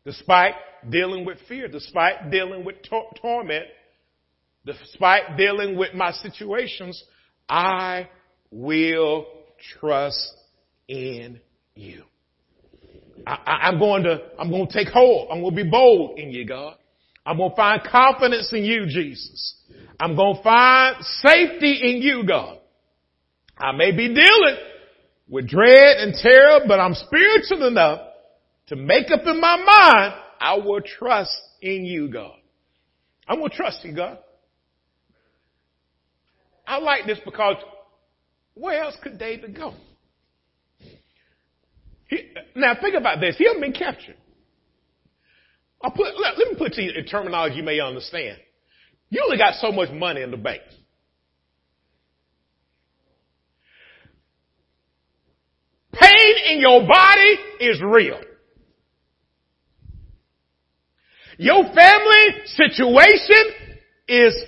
Despite 0.06 0.56
dealing 0.90 1.26
with 1.26 1.38
fear, 1.48 1.68
despite 1.68 2.30
dealing 2.30 2.66
with 2.66 2.76
tor- 2.88 3.10
torment, 3.22 3.66
despite 4.66 5.38
dealing 5.38 5.78
with 5.78 5.94
my 5.94 6.12
situations, 6.12 7.02
I 7.48 8.10
will 8.52 9.26
trust 9.80 10.34
in 10.88 11.40
you. 11.76 12.04
I, 13.26 13.70
am 13.70 13.80
going 13.80 14.04
to, 14.04 14.22
I'm 14.38 14.50
going 14.50 14.68
to 14.68 14.74
take 14.74 14.90
hold. 14.90 15.30
I'm 15.32 15.42
going 15.42 15.56
to 15.56 15.64
be 15.64 15.70
bold 15.70 16.20
in 16.20 16.32
you, 16.32 16.46
God. 16.46 16.76
I'm 17.26 17.38
going 17.38 17.52
to 17.52 17.56
find 17.56 17.82
confidence 17.84 18.52
in 18.52 18.64
you, 18.64 18.86
Jesus. 18.88 19.56
I'm 20.00 20.16
going 20.16 20.38
to 20.38 20.44
find 20.44 20.98
safety 21.04 21.80
in 21.84 22.02
you, 22.02 22.26
God. 22.28 22.60
I 23.58 23.72
may 23.72 23.92
be 23.92 24.14
dealing 24.14 24.58
with 25.30 25.48
dread 25.48 25.98
and 25.98 26.14
terror, 26.16 26.62
but 26.68 26.80
I'm 26.80 26.96
spiritual 26.96 27.68
enough 27.68 28.02
to 28.68 28.76
make 28.76 29.12
up 29.12 29.22
in 29.26 29.40
my 29.40 29.58
mind, 29.58 30.14
I 30.40 30.58
will 30.58 30.82
trust 30.82 31.38
in 31.62 31.86
you, 31.86 32.10
God. 32.12 32.36
I'm 33.28 33.40
going 33.40 33.52
to 33.52 33.56
trust 33.56 33.84
you, 33.84 33.96
God. 33.96 34.18
I 36.68 36.78
like 36.80 37.06
this 37.06 37.20
because 37.24 37.56
where 38.54 38.84
else 38.84 38.96
could 39.02 39.18
David 39.18 39.56
go? 39.56 39.74
He, 42.08 42.32
now 42.56 42.76
think 42.80 42.96
about 42.96 43.20
this. 43.20 43.38
He 43.38 43.46
hasn't 43.46 43.62
been 43.62 43.74
captured. 43.74 44.18
I'll 45.82 45.92
put, 45.92 46.08
let, 46.20 46.38
let 46.38 46.48
me 46.48 46.56
put 46.58 46.74
to 46.74 46.82
you 46.82 46.92
in 46.92 47.06
terminology 47.06 47.58
you 47.58 47.64
may 47.64 47.80
understand. 47.80 48.38
You 49.10 49.22
only 49.26 49.38
got 49.38 49.56
so 49.56 49.72
much 49.72 49.92
money 49.92 50.22
in 50.22 50.32
the 50.32 50.38
bank. 50.38 50.62
Pain 55.94 56.36
in 56.50 56.60
your 56.60 56.88
body 56.88 57.38
is 57.60 57.82
real. 57.82 58.20
Your 61.38 61.64
family 61.64 62.46
situation 62.46 63.46
is. 64.08 64.46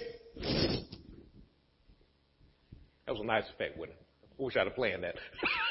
That 3.06 3.12
was 3.14 3.22
a 3.22 3.26
nice 3.26 3.44
effect, 3.54 3.78
with 3.78 3.92
it? 3.92 3.98
I 4.40 4.44
wish 4.44 4.56
I'd 4.58 4.66
have 4.66 4.76
planned 4.76 5.04
that. 5.04 5.16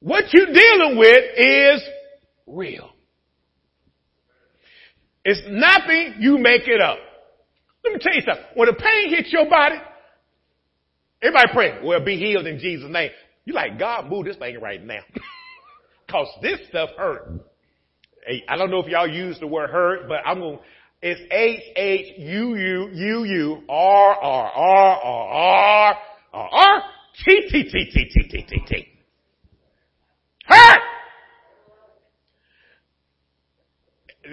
what 0.00 0.24
you're 0.32 0.46
dealing 0.46 0.98
with 0.98 1.24
is 1.36 1.82
real. 2.46 2.90
It's 5.24 5.42
nothing, 5.48 6.14
you 6.20 6.38
make 6.38 6.68
it 6.68 6.80
up. 6.80 6.98
Let 7.84 7.92
me 7.92 7.98
tell 8.00 8.14
you 8.14 8.22
something. 8.22 8.44
When 8.54 8.66
the 8.66 8.74
pain 8.74 9.10
hits 9.14 9.32
your 9.32 9.48
body, 9.48 9.76
everybody 11.22 11.48
pray, 11.52 11.78
well, 11.84 12.04
be 12.04 12.16
healed 12.16 12.46
in 12.46 12.58
Jesus' 12.58 12.90
name. 12.90 13.10
You 13.44 13.54
like, 13.54 13.78
God, 13.78 14.08
move 14.08 14.26
this 14.26 14.36
thing 14.36 14.60
right 14.60 14.84
now. 14.84 15.00
Cause 16.10 16.28
this 16.42 16.60
stuff 16.68 16.90
hurt. 16.96 17.28
Hey, 18.26 18.44
I 18.48 18.56
don't 18.56 18.70
know 18.70 18.80
if 18.80 18.86
y'all 18.86 19.08
use 19.08 19.38
the 19.40 19.46
word 19.46 19.70
hurt, 19.70 20.08
but 20.08 20.18
I'm 20.24 20.38
going 20.38 20.58
to, 20.58 20.62
it's 21.02 21.20
H 21.30 21.62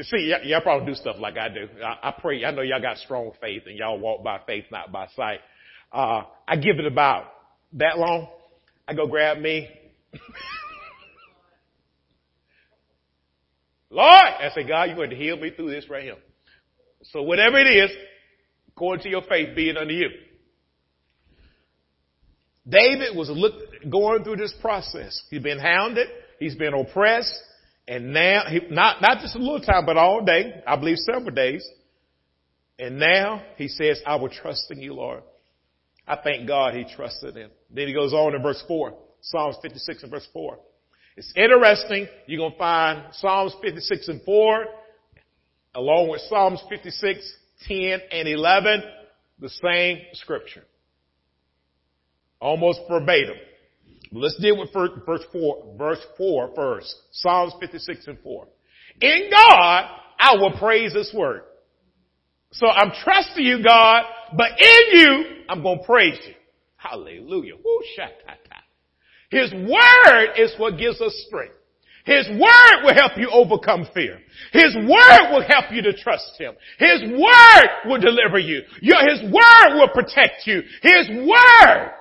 See, 0.02 0.32
y- 0.32 0.42
y'all 0.44 0.62
probably 0.62 0.88
do 0.88 0.96
stuff 0.96 1.18
like 1.20 1.38
I 1.38 1.50
do. 1.50 1.68
I, 1.84 2.10
I 2.10 2.14
pray. 2.20 2.44
I 2.44 2.52
know 2.52 2.62
y'all 2.62 2.82
got 2.82 2.98
strong 2.98 3.32
faith 3.40 3.64
and 3.66 3.78
y'all 3.78 4.00
walk 4.00 4.24
by 4.24 4.40
faith, 4.46 4.66
not 4.72 4.92
by 4.92 5.08
sight. 5.16 5.40
Uh, 5.92 6.24
I 6.48 6.56
give 6.56 6.80
it 6.80 6.86
about 6.86 7.26
that 7.74 7.98
long. 7.98 8.28
I 8.88 8.94
go 8.94 9.08
grab 9.08 9.38
me. 9.38 9.70
Lord, 13.90 14.10
I 14.10 14.50
say, 14.56 14.64
God, 14.68 14.86
you're 14.86 14.96
going 14.96 15.12
to 15.12 15.16
heal 15.16 15.38
me 15.38 15.52
through 15.52 15.72
this 15.72 15.88
right 15.90 16.04
here. 16.04 16.16
So 17.04 17.22
whatever 17.22 17.60
it 17.60 17.68
is, 17.68 17.92
according 18.70 19.04
to 19.04 19.10
your 19.10 19.22
faith, 19.22 19.56
be 19.56 19.70
it 19.70 19.78
unto 19.78 19.94
you. 19.94 20.10
David 22.68 23.16
was 23.16 23.30
look, 23.30 23.54
going 23.90 24.24
through 24.24 24.38
this 24.38 24.54
process. 24.62 25.22
He's 25.30 25.44
been 25.44 25.60
hounded. 25.60 26.08
He's 26.40 26.56
been 26.56 26.74
oppressed. 26.74 27.38
And 27.88 28.14
now, 28.14 28.44
he, 28.48 28.62
not, 28.70 29.02
not 29.02 29.20
just 29.20 29.36
a 29.36 29.40
little 29.40 29.60
time, 29.60 29.86
but 29.86 29.98
all 29.98 30.24
day. 30.24 30.64
I 30.66 30.76
believe 30.76 30.98
several 30.98 31.34
days. 31.34 31.68
And 32.80 32.98
now 32.98 33.44
he 33.58 33.68
says, 33.68 34.02
I 34.06 34.16
will 34.16 34.30
trust 34.30 34.72
in 34.72 34.82
you, 34.82 34.94
Lord. 34.94 35.24
I 36.08 36.18
thank 36.24 36.48
God 36.48 36.74
he 36.74 36.86
trusted 36.96 37.36
him. 37.36 37.50
Then 37.70 37.88
he 37.88 37.94
goes 37.94 38.14
on 38.14 38.36
in 38.36 38.42
verse 38.42 38.64
4. 38.68 38.94
Psalms 39.22 39.58
56 39.62 40.04
and 40.04 40.12
verse 40.12 40.28
4. 40.34 40.58
It's 41.16 41.32
interesting. 41.36 42.08
You're 42.26 42.40
going 42.40 42.54
to 42.54 42.58
find 42.58 43.14
Psalms 43.14 43.54
56 43.62 44.08
and 44.08 44.22
4 44.24 44.66
along 45.76 46.10
with 46.10 46.22
Psalms 46.30 46.62
56, 46.70 47.34
10 47.68 48.00
and 48.12 48.28
11, 48.28 48.84
the 49.40 49.50
same 49.50 50.00
scripture. 50.14 50.64
Almost 52.40 52.82
verbatim. 52.90 53.36
Let's 54.14 54.40
deal 54.40 54.60
with 54.60 54.72
verse 54.74 55.24
4, 55.32 55.76
verse 55.78 56.00
4 56.18 56.52
first. 56.56 56.96
Psalms 57.12 57.54
56 57.60 58.08
and 58.08 58.20
4. 58.20 58.48
In 59.02 59.30
God, 59.32 59.90
I 60.20 60.36
will 60.36 60.52
praise 60.58 60.94
this 60.94 61.12
word. 61.14 61.42
So 62.52 62.68
I'm 62.68 62.92
trusting 63.04 63.44
you, 63.44 63.64
God, 63.64 64.04
but 64.38 64.52
in 64.60 65.00
you, 65.00 65.24
I'm 65.50 65.64
going 65.64 65.80
to 65.80 65.86
praise 65.86 66.20
you. 66.28 66.34
Hallelujah. 66.78 67.56
Woo, 67.56 67.82
his 69.34 69.52
word 69.52 70.36
is 70.38 70.54
what 70.60 70.78
gives 70.78 71.02
us 71.02 71.26
strength. 71.28 71.56
His 72.06 72.28
word 72.30 72.84
will 72.84 72.94
help 72.94 73.14
you 73.18 73.30
overcome 73.32 73.88
fear. 73.94 74.20
His 74.52 74.76
word 74.76 75.32
will 75.32 75.44
help 75.48 75.72
you 75.72 75.82
to 75.84 75.94
trust 75.94 76.34
Him. 76.38 76.54
His 76.78 77.02
word 77.02 77.70
will 77.86 78.00
deliver 78.00 78.38
you. 78.38 78.62
His 78.82 79.22
word 79.24 79.76
will 79.76 79.90
protect 79.94 80.46
you. 80.46 80.62
His 80.82 81.10
word. 81.10 81.92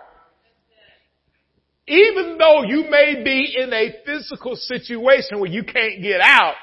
Even 1.93 2.39
though 2.39 2.63
you 2.63 2.87
may 2.89 3.23
be 3.23 3.55
in 3.55 3.71
a 3.71 3.97
physical 4.07 4.57
situation 4.57 5.39
where 5.39 5.51
you 5.51 5.63
can't 5.63 6.01
get 6.01 6.23
out, 6.23 6.55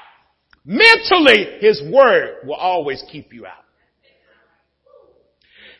mentally 0.64 1.58
His 1.60 1.80
word 1.88 2.38
will 2.44 2.56
always 2.56 3.00
keep 3.12 3.32
you 3.32 3.46
out. 3.46 3.62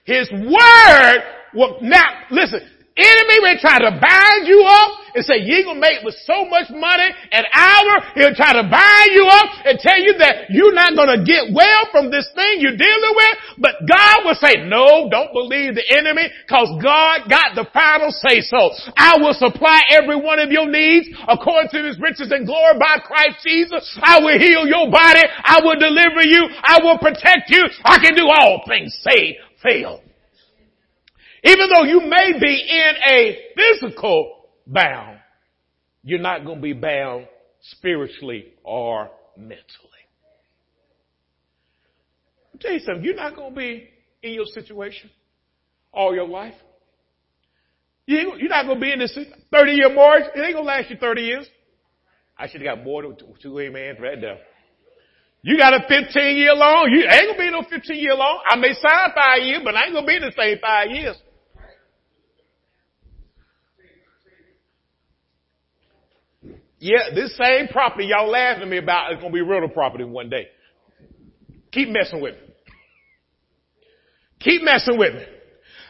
His 0.05 0.31
word 0.31 1.23
will 1.53 1.79
not, 1.83 2.31
listen, 2.31 2.61
enemy 3.01 3.37
will 3.41 3.59
try 3.61 3.79
to 3.81 3.93
bind 3.97 4.47
you 4.47 4.61
up 4.69 5.01
and 5.15 5.25
say 5.25 5.43
you 5.43 5.57
ain't 5.57 5.67
gonna 5.67 5.81
make 5.81 6.03
with 6.05 6.15
so 6.23 6.45
much 6.47 6.71
money 6.71 7.09
an 7.33 7.45
hour. 7.53 7.93
He'll 8.15 8.35
try 8.35 8.55
to 8.55 8.67
bind 8.69 9.11
you 9.11 9.27
up 9.27 9.67
and 9.67 9.79
tell 9.79 9.99
you 9.99 10.15
that 10.23 10.51
you're 10.51 10.75
not 10.75 10.95
gonna 10.95 11.25
get 11.25 11.51
well 11.53 11.89
from 11.91 12.11
this 12.11 12.29
thing 12.35 12.61
you're 12.61 12.79
dealing 12.79 13.15
with. 13.17 13.35
But 13.59 13.83
God 13.87 14.25
will 14.25 14.39
say, 14.39 14.63
no, 14.67 15.11
don't 15.11 15.33
believe 15.33 15.75
the 15.75 15.87
enemy 15.91 16.31
cause 16.49 16.71
God 16.83 17.27
got 17.29 17.55
the 17.55 17.67
final 17.73 18.11
say 18.11 18.41
so. 18.41 18.71
I 18.97 19.19
will 19.19 19.35
supply 19.35 19.83
every 19.91 20.17
one 20.17 20.39
of 20.39 20.51
your 20.51 20.69
needs 20.69 21.09
according 21.27 21.71
to 21.75 21.83
his 21.87 21.99
riches 21.99 22.31
and 22.31 22.47
glory 22.47 22.79
by 22.79 23.03
Christ 23.03 23.43
Jesus. 23.43 23.83
I 24.03 24.21
will 24.21 24.39
heal 24.39 24.67
your 24.67 24.91
body. 24.91 25.23
I 25.27 25.61
will 25.63 25.79
deliver 25.79 26.23
you. 26.23 26.47
I 26.63 26.79
will 26.83 26.99
protect 26.99 27.51
you. 27.51 27.67
I 27.85 27.99
can 27.99 28.15
do 28.15 28.29
all 28.29 28.63
things. 28.67 28.97
Say, 29.03 29.39
fail. 29.63 30.03
Even 31.43 31.69
though 31.75 31.85
you 31.85 32.01
may 32.01 32.33
be 32.39 32.69
in 32.69 32.93
a 33.07 33.39
physical 33.57 34.45
bound, 34.67 35.19
you're 36.03 36.21
not 36.21 36.45
going 36.45 36.57
to 36.59 36.63
be 36.63 36.73
bound 36.73 37.27
spiritually 37.61 38.53
or 38.63 39.11
mentally. 39.37 39.61
I'll 42.53 42.61
tell 42.61 42.73
you 42.73 42.81
something, 42.81 43.05
you're 43.05 43.15
not 43.15 43.37
going 43.37 43.55
to 43.55 43.57
be 43.57 43.89
in 44.23 44.35
your 44.35 44.47
situation 44.47 45.11
all 45.93 46.15
your 46.15 46.29
life. 46.29 46.55
You're 48.07 48.49
not 48.49 48.67
going 48.67 48.79
to 48.79 48.81
be 48.81 48.93
in 48.93 48.99
this 48.99 49.17
30 49.53 49.73
year 49.73 49.95
marriage. 49.95 50.25
It 50.35 50.41
ain't 50.41 50.55
going 50.55 50.57
to 50.57 50.63
last 50.63 50.91
you 50.91 50.97
30 50.97 51.23
years. 51.23 51.47
I 52.37 52.49
should 52.49 52.63
have 52.63 52.77
got 52.77 52.85
more 52.85 53.03
than 53.03 53.17
two 53.41 53.61
amens 53.61 53.99
right 54.01 54.21
there. 54.21 54.39
You 55.43 55.57
got 55.57 55.75
a 55.75 55.81
15 55.89 56.37
year 56.37 56.55
long. 56.55 56.91
You 56.91 57.05
ain't 57.09 57.29
gonna 57.29 57.39
be 57.39 57.47
in 57.47 57.53
no 57.53 57.63
15 57.63 57.97
year 57.99 58.15
long. 58.15 58.43
I 58.49 58.57
may 58.57 58.73
sign 58.75 59.11
five 59.15 59.43
years, 59.43 59.61
but 59.65 59.75
I 59.75 59.85
ain't 59.85 59.95
gonna 59.95 60.07
be 60.07 60.17
in 60.17 60.23
the 60.23 60.33
same 60.37 60.59
five 60.61 60.91
years. 60.91 61.17
Yeah, 66.81 67.15
this 67.15 67.37
same 67.37 67.69
property 67.69 68.07
y'all 68.07 68.31
laughing 68.31 68.63
at 68.63 68.69
me 68.69 68.79
about 68.79 69.13
is 69.13 69.21
going 69.21 69.33
to 69.33 69.35
be 69.35 69.43
rental 69.43 69.69
property 69.69 70.05
one 70.05 70.31
day. 70.31 70.49
Keep 71.73 71.91
messing 71.91 72.21
with 72.21 72.35
me. 72.35 72.41
Keep 74.41 74.63
messing 74.63 74.99
with 74.99 75.15
me. 75.15 75.25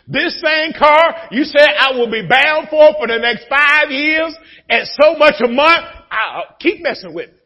This 0.08 0.42
same 0.42 0.72
car, 0.76 1.28
you 1.30 1.44
said 1.44 1.68
I 1.78 1.92
will 1.92 2.10
be 2.10 2.26
bound 2.28 2.68
for 2.68 2.92
for 2.98 3.06
the 3.06 3.18
next 3.18 3.46
five 3.48 3.92
years 3.92 4.34
at 4.68 4.86
so 5.00 5.16
much 5.16 5.34
a 5.44 5.48
month. 5.48 5.86
I'll 6.10 6.40
uh, 6.40 6.44
keep 6.58 6.82
messing 6.82 7.14
with 7.14 7.30
me. 7.30 7.36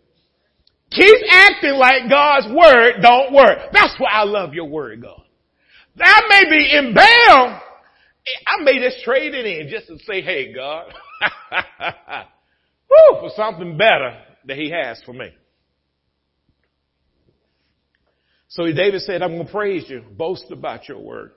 Keep 0.90 1.16
acting 1.28 1.74
like 1.74 2.08
God's 2.08 2.46
word 2.48 3.02
don't 3.02 3.34
work. 3.34 3.58
That's 3.72 3.94
why 3.98 4.10
I 4.12 4.24
love 4.24 4.54
your 4.54 4.66
word, 4.66 5.02
God. 5.02 5.20
I 6.00 6.22
may 6.28 6.48
be 6.48 6.76
in 6.76 6.94
bound. 6.94 7.60
I 8.46 8.62
may 8.62 8.80
just 8.80 9.04
trade 9.04 9.34
it 9.34 9.44
in 9.44 9.68
just 9.68 9.88
to 9.88 9.98
say, 10.06 10.22
hey, 10.22 10.54
God. 10.54 10.86
whew, 12.94 13.20
for 13.20 13.30
something 13.36 13.76
better 13.76 14.18
that 14.46 14.56
he 14.56 14.70
has 14.70 15.00
for 15.04 15.12
me. 15.12 15.30
So 18.48 18.64
David 18.72 19.00
said, 19.02 19.22
I'm 19.22 19.32
going 19.32 19.46
to 19.46 19.52
praise 19.52 19.84
you, 19.88 20.02
boast 20.16 20.50
about 20.50 20.88
your 20.88 20.98
word. 20.98 21.32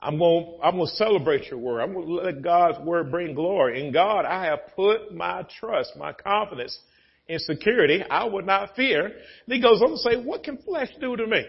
I'm 0.00 0.18
going, 0.18 0.58
I'm 0.62 0.76
going 0.76 0.86
to 0.86 0.94
celebrate 0.96 1.46
your 1.46 1.58
word. 1.58 1.80
I'm 1.80 1.94
going 1.94 2.06
to 2.06 2.14
let 2.14 2.42
God's 2.42 2.78
word 2.84 3.10
bring 3.10 3.34
glory. 3.34 3.84
In 3.84 3.92
God, 3.92 4.26
I 4.26 4.44
have 4.44 4.58
put 4.74 5.14
my 5.14 5.46
trust, 5.58 5.92
my 5.96 6.12
confidence 6.12 6.78
in 7.26 7.38
security. 7.38 8.02
I 8.08 8.24
would 8.24 8.44
not 8.44 8.76
fear. 8.76 9.06
And 9.06 9.14
he 9.46 9.60
goes 9.60 9.80
on 9.80 9.92
to 9.92 9.96
say, 9.96 10.22
what 10.22 10.44
can 10.44 10.58
flesh 10.58 10.90
do 11.00 11.16
to 11.16 11.26
me? 11.26 11.44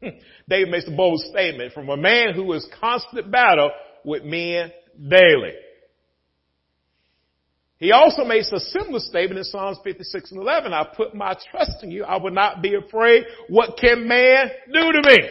David 0.48 0.70
makes 0.70 0.88
a 0.88 0.96
bold 0.96 1.20
statement 1.30 1.74
from 1.74 1.90
a 1.90 1.96
man 1.96 2.32
who 2.34 2.50
is 2.54 2.66
constant 2.80 3.30
battle 3.30 3.70
with 4.04 4.24
men 4.24 4.72
daily. 5.06 5.52
He 7.78 7.92
also 7.92 8.24
makes 8.24 8.50
a 8.50 8.58
similar 8.58 8.98
statement 8.98 9.38
in 9.38 9.44
Psalms 9.44 9.78
56 9.84 10.32
and 10.32 10.40
11. 10.40 10.72
I 10.72 10.84
put 10.96 11.14
my 11.14 11.36
trust 11.50 11.82
in 11.82 11.92
you. 11.92 12.04
I 12.04 12.16
will 12.16 12.32
not 12.32 12.60
be 12.60 12.74
afraid. 12.74 13.24
What 13.48 13.78
can 13.80 14.08
man 14.08 14.50
do 14.72 14.92
to 14.92 15.02
me? 15.04 15.30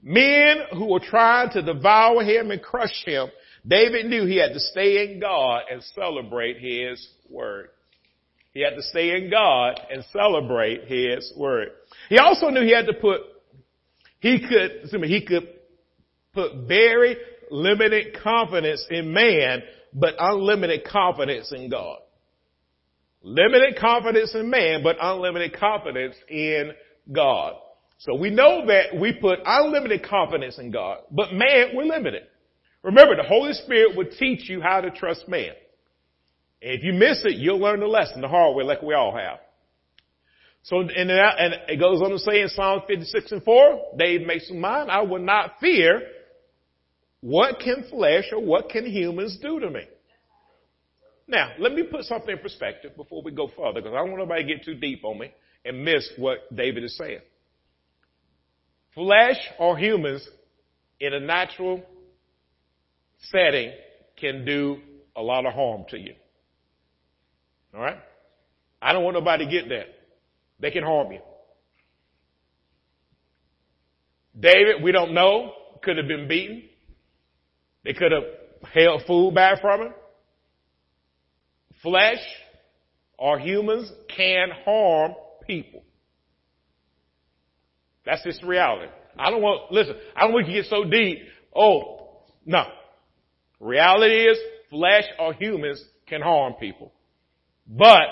Men 0.00 0.58
who 0.72 0.86
were 0.86 1.00
trying 1.00 1.50
to 1.50 1.62
devour 1.62 2.22
him 2.22 2.52
and 2.52 2.62
crush 2.62 3.04
him, 3.04 3.28
David 3.66 4.06
knew 4.06 4.24
he 4.24 4.36
had 4.36 4.52
to 4.52 4.60
stay 4.60 5.10
in 5.10 5.18
God 5.18 5.62
and 5.70 5.82
celebrate 5.94 6.58
his 6.58 7.06
word. 7.28 7.70
He 8.54 8.60
had 8.60 8.76
to 8.76 8.82
stay 8.82 9.16
in 9.16 9.28
God 9.28 9.80
and 9.90 10.04
celebrate 10.12 10.84
his 10.84 11.32
word. 11.36 11.68
He 12.08 12.18
also 12.18 12.48
knew 12.48 12.62
he 12.62 12.74
had 12.74 12.86
to 12.86 12.94
put, 12.94 13.20
he 14.20 14.40
could, 14.40 14.82
excuse 14.82 15.02
me, 15.02 15.08
he 15.08 15.24
could 15.24 15.48
put 16.32 16.68
very 16.68 17.16
limited 17.50 18.16
confidence 18.22 18.86
in 18.90 19.12
man, 19.12 19.62
but 19.92 20.14
unlimited 20.18 20.84
confidence 20.84 21.52
in 21.52 21.70
God. 21.70 21.98
Limited 23.22 23.76
confidence 23.78 24.34
in 24.34 24.48
man, 24.48 24.82
but 24.82 24.96
unlimited 25.00 25.58
confidence 25.58 26.16
in 26.28 26.72
God. 27.12 27.54
So 27.98 28.14
we 28.14 28.30
know 28.30 28.66
that 28.66 28.98
we 28.98 29.12
put 29.12 29.40
unlimited 29.44 30.04
confidence 30.04 30.58
in 30.58 30.70
God, 30.70 30.98
but 31.10 31.32
man, 31.32 31.70
we're 31.74 31.84
limited. 31.84 32.22
Remember, 32.82 33.16
the 33.16 33.24
Holy 33.24 33.52
Spirit 33.54 33.96
would 33.96 34.12
teach 34.12 34.48
you 34.48 34.60
how 34.60 34.80
to 34.80 34.90
trust 34.90 35.28
man. 35.28 35.52
If 36.60 36.84
you 36.84 36.92
miss 36.92 37.24
it, 37.24 37.36
you'll 37.36 37.58
learn 37.58 37.80
the 37.80 37.86
lesson 37.86 38.20
the 38.20 38.28
hard 38.28 38.56
way 38.56 38.64
like 38.64 38.82
we 38.82 38.94
all 38.94 39.16
have. 39.16 39.38
So, 40.62 40.80
and, 40.80 40.90
it 40.90 41.80
goes 41.80 42.00
on 42.02 42.10
to 42.10 42.18
say 42.18 42.42
in 42.42 42.48
Psalm 42.48 42.82
56 42.86 43.32
and 43.32 43.42
4, 43.42 43.94
David 43.96 44.26
makes 44.26 44.50
in 44.50 44.60
mind, 44.60 44.90
I 44.90 45.02
will 45.02 45.20
not 45.20 45.54
fear 45.60 46.02
what 47.20 47.60
can 47.60 47.84
flesh 47.90 48.24
or 48.32 48.40
what 48.40 48.68
can 48.68 48.86
humans 48.86 49.38
do 49.40 49.60
to 49.60 49.70
me. 49.70 49.82
Now, 51.26 51.52
let 51.58 51.72
me 51.72 51.82
put 51.82 52.04
something 52.04 52.30
in 52.30 52.38
perspective 52.38 52.96
before 52.96 53.22
we 53.22 53.32
go 53.32 53.48
further 53.48 53.80
because 53.80 53.92
I 53.92 53.98
don't 53.98 54.10
want 54.10 54.20
nobody 54.20 54.44
to 54.44 54.54
get 54.54 54.64
too 54.64 54.74
deep 54.74 55.04
on 55.04 55.18
me 55.18 55.32
and 55.64 55.84
miss 55.84 56.08
what 56.16 56.38
David 56.54 56.84
is 56.84 56.96
saying. 56.96 57.20
Flesh 58.94 59.36
or 59.58 59.76
humans 59.76 60.26
in 61.00 61.12
a 61.12 61.20
natural 61.20 61.82
setting 63.30 63.72
can 64.16 64.44
do 64.44 64.78
a 65.14 65.22
lot 65.22 65.44
of 65.44 65.52
harm 65.52 65.84
to 65.90 65.98
you. 65.98 66.14
All 67.74 67.80
right? 67.80 67.98
I 68.80 68.92
don't 68.92 69.04
want 69.04 69.14
nobody 69.14 69.44
to 69.44 69.50
get 69.50 69.68
that. 69.68 69.86
They 70.60 70.70
can 70.70 70.82
harm 70.82 71.12
you. 71.12 71.20
David, 74.38 74.82
we 74.82 74.92
don't 74.92 75.12
know, 75.12 75.52
could 75.82 75.96
have 75.96 76.08
been 76.08 76.28
beaten. 76.28 76.67
They 77.88 77.94
could 77.94 78.12
have 78.12 78.24
held 78.74 79.04
food 79.06 79.34
back 79.34 79.62
from 79.62 79.80
him. 79.80 79.94
Flesh 81.82 82.18
or 83.18 83.38
humans 83.38 83.90
can 84.14 84.50
harm 84.62 85.14
people. 85.46 85.82
That's 88.04 88.22
just 88.24 88.42
reality. 88.42 88.92
I 89.18 89.30
don't 89.30 89.40
want, 89.40 89.72
listen, 89.72 89.94
I 90.14 90.24
don't 90.24 90.34
want 90.34 90.48
you 90.48 90.56
to 90.56 90.60
get 90.60 90.68
so 90.68 90.84
deep. 90.84 91.20
Oh, 91.56 92.24
no. 92.44 92.64
Reality 93.58 94.16
is 94.16 94.38
flesh 94.68 95.04
or 95.18 95.32
humans 95.32 95.82
can 96.06 96.20
harm 96.20 96.56
people. 96.60 96.92
But 97.66 98.02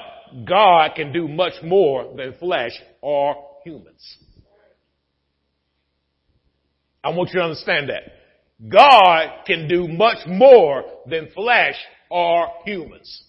God 0.49 0.93
can 0.97 1.13
do 1.13 1.29
much 1.29 1.63
more 1.63 2.15
than 2.17 2.33
flesh 2.39 2.73
or 3.03 3.45
humans. 3.63 4.17
I 7.05 7.11
want 7.11 7.29
you 7.35 7.41
to 7.41 7.45
understand 7.45 7.91
that. 7.91 8.17
God 8.69 9.45
can 9.47 9.69
do 9.69 9.87
much 9.87 10.27
more 10.27 10.85
than 11.07 11.29
flesh 11.35 11.77
or 12.11 12.49
humans. 12.65 13.23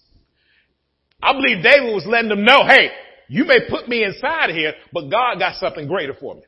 I 1.21 1.33
believe 1.33 1.63
David 1.63 1.93
was 1.93 2.05
letting 2.05 2.29
them 2.29 2.45
know, 2.45 2.65
hey, 2.65 2.89
you 3.27 3.43
may 3.45 3.69
put 3.69 3.89
me 3.89 4.03
inside 4.03 4.51
here, 4.51 4.73
but 4.93 5.09
God 5.09 5.39
got 5.39 5.55
something 5.55 5.87
greater 5.87 6.13
for 6.13 6.35
me. 6.35 6.41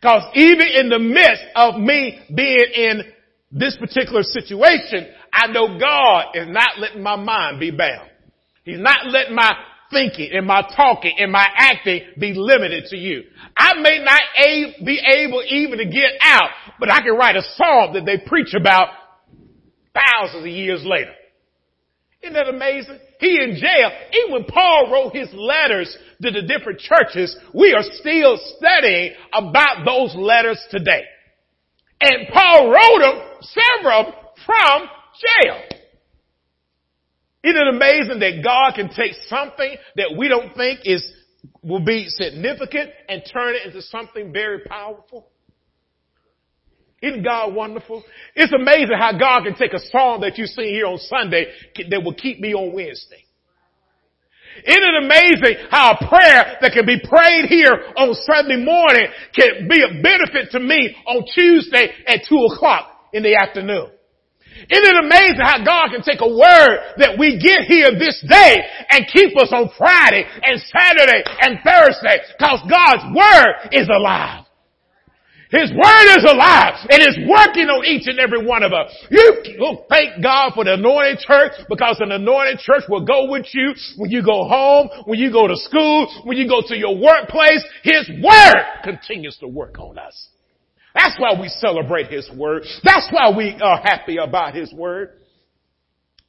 Cause 0.00 0.22
even 0.34 0.66
in 0.68 0.88
the 0.88 0.98
midst 0.98 1.42
of 1.56 1.80
me 1.80 2.20
being 2.32 2.66
in 2.74 3.02
this 3.50 3.76
particular 3.76 4.22
situation, 4.22 5.08
I 5.32 5.48
know 5.48 5.78
God 5.78 6.26
is 6.34 6.46
not 6.48 6.78
letting 6.78 7.02
my 7.02 7.16
mind 7.16 7.58
be 7.58 7.72
bound. 7.72 8.08
He's 8.64 8.78
not 8.78 9.06
letting 9.06 9.34
my 9.34 9.50
thinking 9.90 10.30
and 10.32 10.46
my 10.46 10.62
talking 10.76 11.14
and 11.18 11.32
my 11.32 11.46
acting 11.54 12.02
be 12.18 12.34
limited 12.34 12.86
to 12.86 12.96
you. 12.96 13.24
I 13.56 13.74
may 13.74 14.02
not 14.02 14.22
a- 14.36 14.84
be 14.84 14.98
able 14.98 15.42
even 15.48 15.78
to 15.78 15.86
get 15.86 16.12
out, 16.22 16.50
but 16.78 16.90
I 16.90 17.00
can 17.00 17.16
write 17.16 17.36
a 17.36 17.42
song 17.42 17.92
that 17.94 18.04
they 18.04 18.18
preach 18.18 18.54
about 18.54 18.88
thousands 19.94 20.44
of 20.44 20.50
years 20.50 20.84
later. 20.84 21.12
Isn't 22.22 22.34
that 22.34 22.48
amazing? 22.48 22.98
He 23.20 23.40
in 23.40 23.56
jail. 23.56 23.90
Even 24.12 24.32
when 24.32 24.44
Paul 24.44 24.90
wrote 24.90 25.14
his 25.14 25.32
letters 25.32 25.96
to 26.22 26.30
the 26.30 26.42
different 26.42 26.80
churches, 26.80 27.36
we 27.54 27.72
are 27.74 27.82
still 27.82 28.38
studying 28.56 29.14
about 29.32 29.84
those 29.84 30.14
letters 30.16 30.60
today. 30.70 31.02
And 32.00 32.28
Paul 32.32 32.70
wrote 32.70 33.00
them, 33.00 33.22
several 33.40 34.14
from 34.44 34.88
jail. 35.20 35.77
Isn't 37.44 37.56
it 37.56 37.74
amazing 37.74 38.18
that 38.20 38.42
God 38.42 38.74
can 38.74 38.88
take 38.88 39.12
something 39.28 39.76
that 39.96 40.14
we 40.18 40.28
don't 40.28 40.54
think 40.56 40.80
is, 40.84 41.04
will 41.62 41.84
be 41.84 42.08
significant 42.08 42.90
and 43.08 43.22
turn 43.32 43.54
it 43.54 43.66
into 43.66 43.80
something 43.82 44.32
very 44.32 44.60
powerful? 44.60 45.28
Isn't 47.00 47.22
God 47.22 47.54
wonderful? 47.54 48.02
It's 48.34 48.52
amazing 48.52 48.96
how 48.98 49.16
God 49.16 49.44
can 49.44 49.54
take 49.54 49.72
a 49.72 49.78
song 49.78 50.20
that 50.22 50.36
you 50.36 50.46
sing 50.46 50.64
here 50.64 50.86
on 50.86 50.98
Sunday 50.98 51.46
that 51.90 52.02
will 52.02 52.14
keep 52.14 52.40
me 52.40 52.54
on 52.54 52.72
Wednesday. 52.72 53.24
Isn't 54.64 54.82
it 54.82 55.04
amazing 55.04 55.66
how 55.70 55.92
a 55.92 56.08
prayer 56.08 56.58
that 56.60 56.72
can 56.72 56.84
be 56.84 56.98
prayed 56.98 57.44
here 57.48 57.70
on 57.96 58.14
Sunday 58.14 58.56
morning 58.56 59.06
can 59.32 59.68
be 59.68 59.82
a 59.82 60.02
benefit 60.02 60.50
to 60.52 60.58
me 60.58 60.96
on 61.06 61.24
Tuesday 61.32 61.92
at 62.08 62.22
two 62.28 62.48
o'clock 62.52 62.90
in 63.12 63.22
the 63.22 63.36
afternoon? 63.36 63.90
Isn't 64.66 64.90
it 64.90 65.04
amazing 65.04 65.44
how 65.46 65.62
God 65.62 65.94
can 65.94 66.02
take 66.02 66.20
a 66.20 66.28
word 66.28 66.98
that 66.98 67.14
we 67.18 67.38
get 67.38 67.70
here 67.70 67.94
this 67.94 68.18
day 68.26 68.58
and 68.90 69.06
keep 69.06 69.36
us 69.38 69.54
on 69.54 69.70
Friday 69.78 70.26
and 70.26 70.58
Saturday 70.58 71.22
and 71.46 71.62
Thursday 71.62 72.18
because 72.34 72.60
God's 72.66 73.06
word 73.14 73.70
is 73.70 73.86
alive. 73.86 74.48
His 75.50 75.72
word 75.72 76.06
is 76.18 76.24
alive 76.28 76.74
and 76.90 77.00
is 77.00 77.16
working 77.24 77.72
on 77.72 77.86
each 77.86 78.06
and 78.06 78.18
every 78.18 78.44
one 78.44 78.62
of 78.62 78.72
us. 78.74 78.92
You 79.10 79.40
thank 79.88 80.22
God 80.22 80.52
for 80.54 80.64
the 80.64 80.74
anointed 80.74 81.20
church 81.20 81.52
because 81.70 81.96
an 82.00 82.12
anointed 82.12 82.58
church 82.58 82.84
will 82.88 83.04
go 83.04 83.30
with 83.30 83.46
you 83.54 83.72
when 83.96 84.10
you 84.10 84.22
go 84.22 84.44
home, 84.44 84.90
when 85.06 85.18
you 85.18 85.32
go 85.32 85.48
to 85.48 85.56
school, 85.56 86.06
when 86.24 86.36
you 86.36 86.46
go 86.46 86.60
to 86.66 86.76
your 86.76 87.00
workplace. 87.00 87.64
His 87.82 88.10
word 88.22 88.60
continues 88.84 89.38
to 89.38 89.48
work 89.48 89.78
on 89.78 89.98
us. 89.98 90.28
That's 90.94 91.18
why 91.18 91.38
we 91.40 91.48
celebrate 91.48 92.08
His 92.08 92.28
Word. 92.34 92.64
That's 92.84 93.08
why 93.10 93.30
we 93.36 93.58
are 93.60 93.78
happy 93.78 94.16
about 94.16 94.54
His 94.54 94.72
Word. 94.72 95.10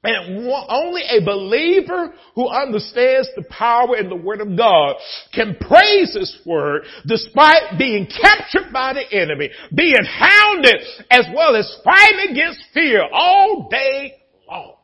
And 0.02 0.48
only 0.70 1.02
a 1.02 1.20
believer 1.26 2.14
who 2.34 2.48
understands 2.48 3.28
the 3.36 3.44
power 3.50 3.98
in 3.98 4.08
the 4.08 4.16
Word 4.16 4.40
of 4.40 4.56
God 4.56 4.96
can 5.34 5.58
praise 5.60 6.14
His 6.14 6.40
Word 6.46 6.84
despite 7.06 7.78
being 7.78 8.08
captured 8.08 8.72
by 8.72 8.94
the 8.94 9.04
enemy, 9.12 9.50
being 9.76 10.06
hounded, 10.06 10.76
as 11.12 11.26
well 11.36 11.56
as 11.58 11.80
fighting 11.84 12.32
against 12.32 12.64
fear 12.74 13.04
all 13.12 13.68
day 13.70 14.16
long. 14.48 14.76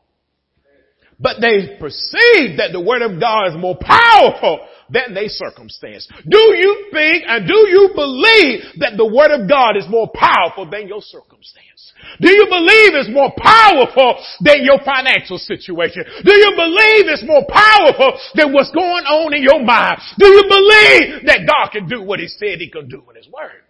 But 1.18 1.36
they 1.40 1.78
perceive 1.80 2.58
that 2.58 2.72
the 2.72 2.80
Word 2.80 3.00
of 3.00 3.18
God 3.18 3.48
is 3.48 3.56
more 3.56 3.78
powerful 3.80 4.66
than 4.90 5.14
their 5.14 5.28
circumstance. 5.28 6.08
Do 6.28 6.38
you 6.38 6.90
think 6.92 7.24
and 7.26 7.46
do 7.46 7.58
you 7.68 7.90
believe 7.94 8.78
that 8.78 8.96
the 8.96 9.06
Word 9.06 9.30
of 9.30 9.48
God 9.48 9.76
is 9.76 9.88
more 9.88 10.08
powerful 10.14 10.68
than 10.68 10.88
your 10.88 11.02
circumstance? 11.02 11.92
Do 12.20 12.30
you 12.30 12.46
believe 12.46 12.94
it's 12.94 13.10
more 13.10 13.32
powerful 13.36 14.22
than 14.40 14.62
your 14.62 14.78
financial 14.84 15.38
situation? 15.38 16.04
Do 16.22 16.34
you 16.34 16.52
believe 16.54 17.10
it's 17.10 17.26
more 17.26 17.44
powerful 17.48 18.18
than 18.34 18.52
what's 18.52 18.70
going 18.70 19.04
on 19.04 19.34
in 19.34 19.42
your 19.42 19.62
mind? 19.62 19.98
Do 20.18 20.26
you 20.26 20.44
believe 20.46 21.26
that 21.26 21.46
God 21.48 21.72
can 21.72 21.88
do 21.88 22.02
what 22.02 22.20
He 22.20 22.28
said 22.28 22.58
He 22.58 22.70
can 22.70 22.88
do 22.88 23.02
with 23.06 23.16
His 23.16 23.28
Word? 23.28 23.64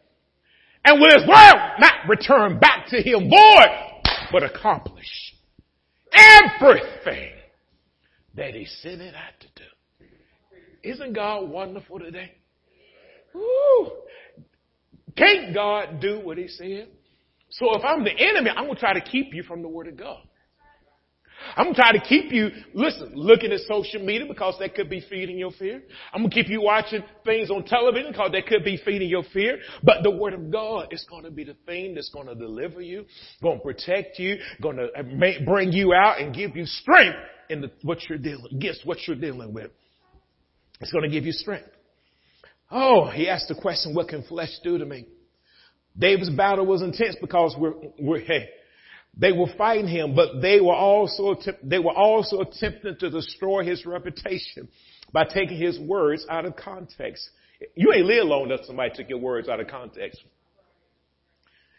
And 0.85 1.01
will 1.01 1.15
His 1.17 1.27
Word 1.27 1.57
not 1.79 2.09
return 2.09 2.59
back 2.59 2.89
to 2.91 3.01
Him 3.01 3.31
void, 3.31 3.73
but 4.33 4.43
accomplish 4.43 5.35
everything 6.13 7.33
that 8.37 8.55
he 8.55 8.67
sent 8.67 9.01
it 9.01 9.15
out 9.15 9.41
to. 9.41 9.46
Isn't 10.87 11.15
God 11.15 11.49
wonderful 11.51 11.99
today? 11.99 12.33
Woo! 13.35 13.91
Can't 15.17 15.53
God 15.53 16.01
do 16.01 16.21
what 16.21 16.39
he 16.39 16.47
said? 16.47 16.89
So 17.51 17.77
if 17.77 17.85
I'm 17.85 18.05
the 18.05 18.13
enemy, 18.13 18.51
I'm 18.51 18.65
going 18.65 18.75
to 18.75 18.81
try 18.81 18.95
to 18.95 19.01
keep 19.01 19.35
you 19.35 19.43
from 19.43 19.63
the 19.63 19.69
word 19.69 19.89
of 19.89 19.97
God. 19.97 20.21
I'm 21.57 21.67
going 21.67 21.75
to 21.75 21.81
try 21.81 21.93
to 21.93 22.01
keep 22.01 22.33
you, 22.33 22.51
listen, 22.73 23.13
looking 23.15 23.53
at 23.53 23.61
social 23.61 24.01
media 24.05 24.27
because 24.27 24.57
that 24.59 24.75
could 24.75 24.89
be 24.89 25.05
feeding 25.09 25.39
your 25.39 25.51
fear. 25.53 25.83
I'm 26.13 26.23
going 26.23 26.31
to 26.31 26.35
keep 26.35 26.49
you 26.49 26.63
watching 26.63 27.03
things 27.25 27.51
on 27.51 27.65
television 27.65 28.13
because 28.13 28.33
that 28.33 28.47
could 28.47 28.65
be 28.65 28.81
feeding 28.85 29.09
your 29.09 29.23
fear. 29.33 29.59
But 29.83 30.03
the 30.03 30.11
word 30.11 30.35
of 30.35 30.51
God 30.51 30.89
is 30.93 31.05
going 31.09 31.25
to 31.25 31.31
be 31.31 31.45
the 31.45 31.57
thing 31.67 31.95
that's 31.95 32.11
going 32.11 32.27
to 32.27 32.35
deliver 32.35 32.81
you, 32.81 33.05
going 33.43 33.59
to 33.59 33.63
protect 33.63 34.19
you, 34.19 34.37
going 34.63 34.77
to 34.77 34.89
bring 35.45 35.73
you 35.73 35.93
out 35.93 36.21
and 36.21 36.35
give 36.35 36.57
you 36.57 36.65
strength 36.65 37.19
in 37.51 37.61
the, 37.61 37.71
what 37.83 37.99
you're 38.09 38.19
dealing, 38.19 38.49
against 38.55 38.87
what 38.87 38.99
you're 39.07 39.17
dealing 39.17 39.53
with. 39.53 39.71
It's 40.81 40.93
going 40.93 41.05
to 41.05 41.11
give 41.11 41.25
you 41.25 41.33
strength. 41.33 41.69
Oh, 42.71 43.09
he 43.09 43.29
asked 43.29 43.49
the 43.49 43.55
question, 43.55 43.95
what 43.95 44.09
can 44.09 44.23
flesh 44.25 44.51
do 44.63 44.79
to 44.79 44.85
me? 44.85 45.07
David's 45.99 46.31
battle 46.31 46.67
was 46.67 46.83
intense 46.83 47.17
because 47.21 47.55
we're, 47.59 47.75
we're, 47.99 48.21
hey, 48.21 48.49
they 49.17 49.33
were 49.33 49.47
fighting 49.57 49.89
him, 49.89 50.15
but 50.15 50.41
they 50.43 50.61
were 50.61 50.75
also, 50.75 51.37
they 51.63 51.79
were 51.79 51.97
also 51.97 52.41
attempting 52.41 52.97
to 53.01 53.11
destroy 53.11 53.65
his 53.65 53.87
reputation 53.87 54.69
by 55.13 55.25
taking 55.25 55.57
his 55.57 55.79
words 55.79 56.27
out 56.29 56.45
of 56.45 56.57
context. 56.57 57.29
You 57.75 57.93
ain't 57.95 58.05
live 58.05 58.27
long 58.27 58.47
enough 58.47 58.67
somebody 58.67 58.91
took 58.95 59.09
your 59.09 59.19
words 59.19 59.49
out 59.49 59.61
of 59.61 59.69
context. 59.69 60.23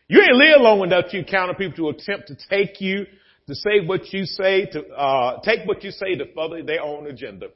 You 0.07 0.21
ain't 0.21 0.35
live 0.35 0.61
long 0.61 0.81
enough 0.81 1.05
to 1.11 1.19
encounter 1.19 1.53
people 1.53 1.91
to 1.91 1.97
attempt 1.97 2.29
to 2.29 2.37
take 2.49 2.81
you, 2.81 3.05
to 3.47 3.53
say 3.53 3.85
what 3.85 4.11
you 4.13 4.25
say, 4.25 4.65
to, 4.65 4.87
uh, 4.87 5.41
take 5.41 5.67
what 5.67 5.83
you 5.83 5.91
say 5.91 6.15
to 6.15 6.25
further 6.33 6.63
their 6.63 6.81
own 6.81 7.07
agenda. 7.07 7.47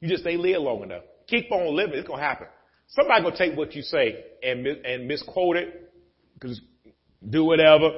You 0.00 0.08
just 0.08 0.26
ain't 0.26 0.40
live 0.40 0.62
long 0.62 0.82
enough. 0.82 1.02
Keep 1.26 1.50
on 1.52 1.74
living. 1.74 1.98
It's 1.98 2.08
gonna 2.08 2.22
happen. 2.22 2.46
Somebody 2.88 3.22
gonna 3.22 3.36
take 3.36 3.56
what 3.56 3.74
you 3.74 3.82
say 3.82 4.24
and, 4.42 4.66
and 4.66 5.06
misquote 5.06 5.56
it, 5.56 5.92
cause 6.40 6.60
do 7.28 7.44
whatever, 7.44 7.90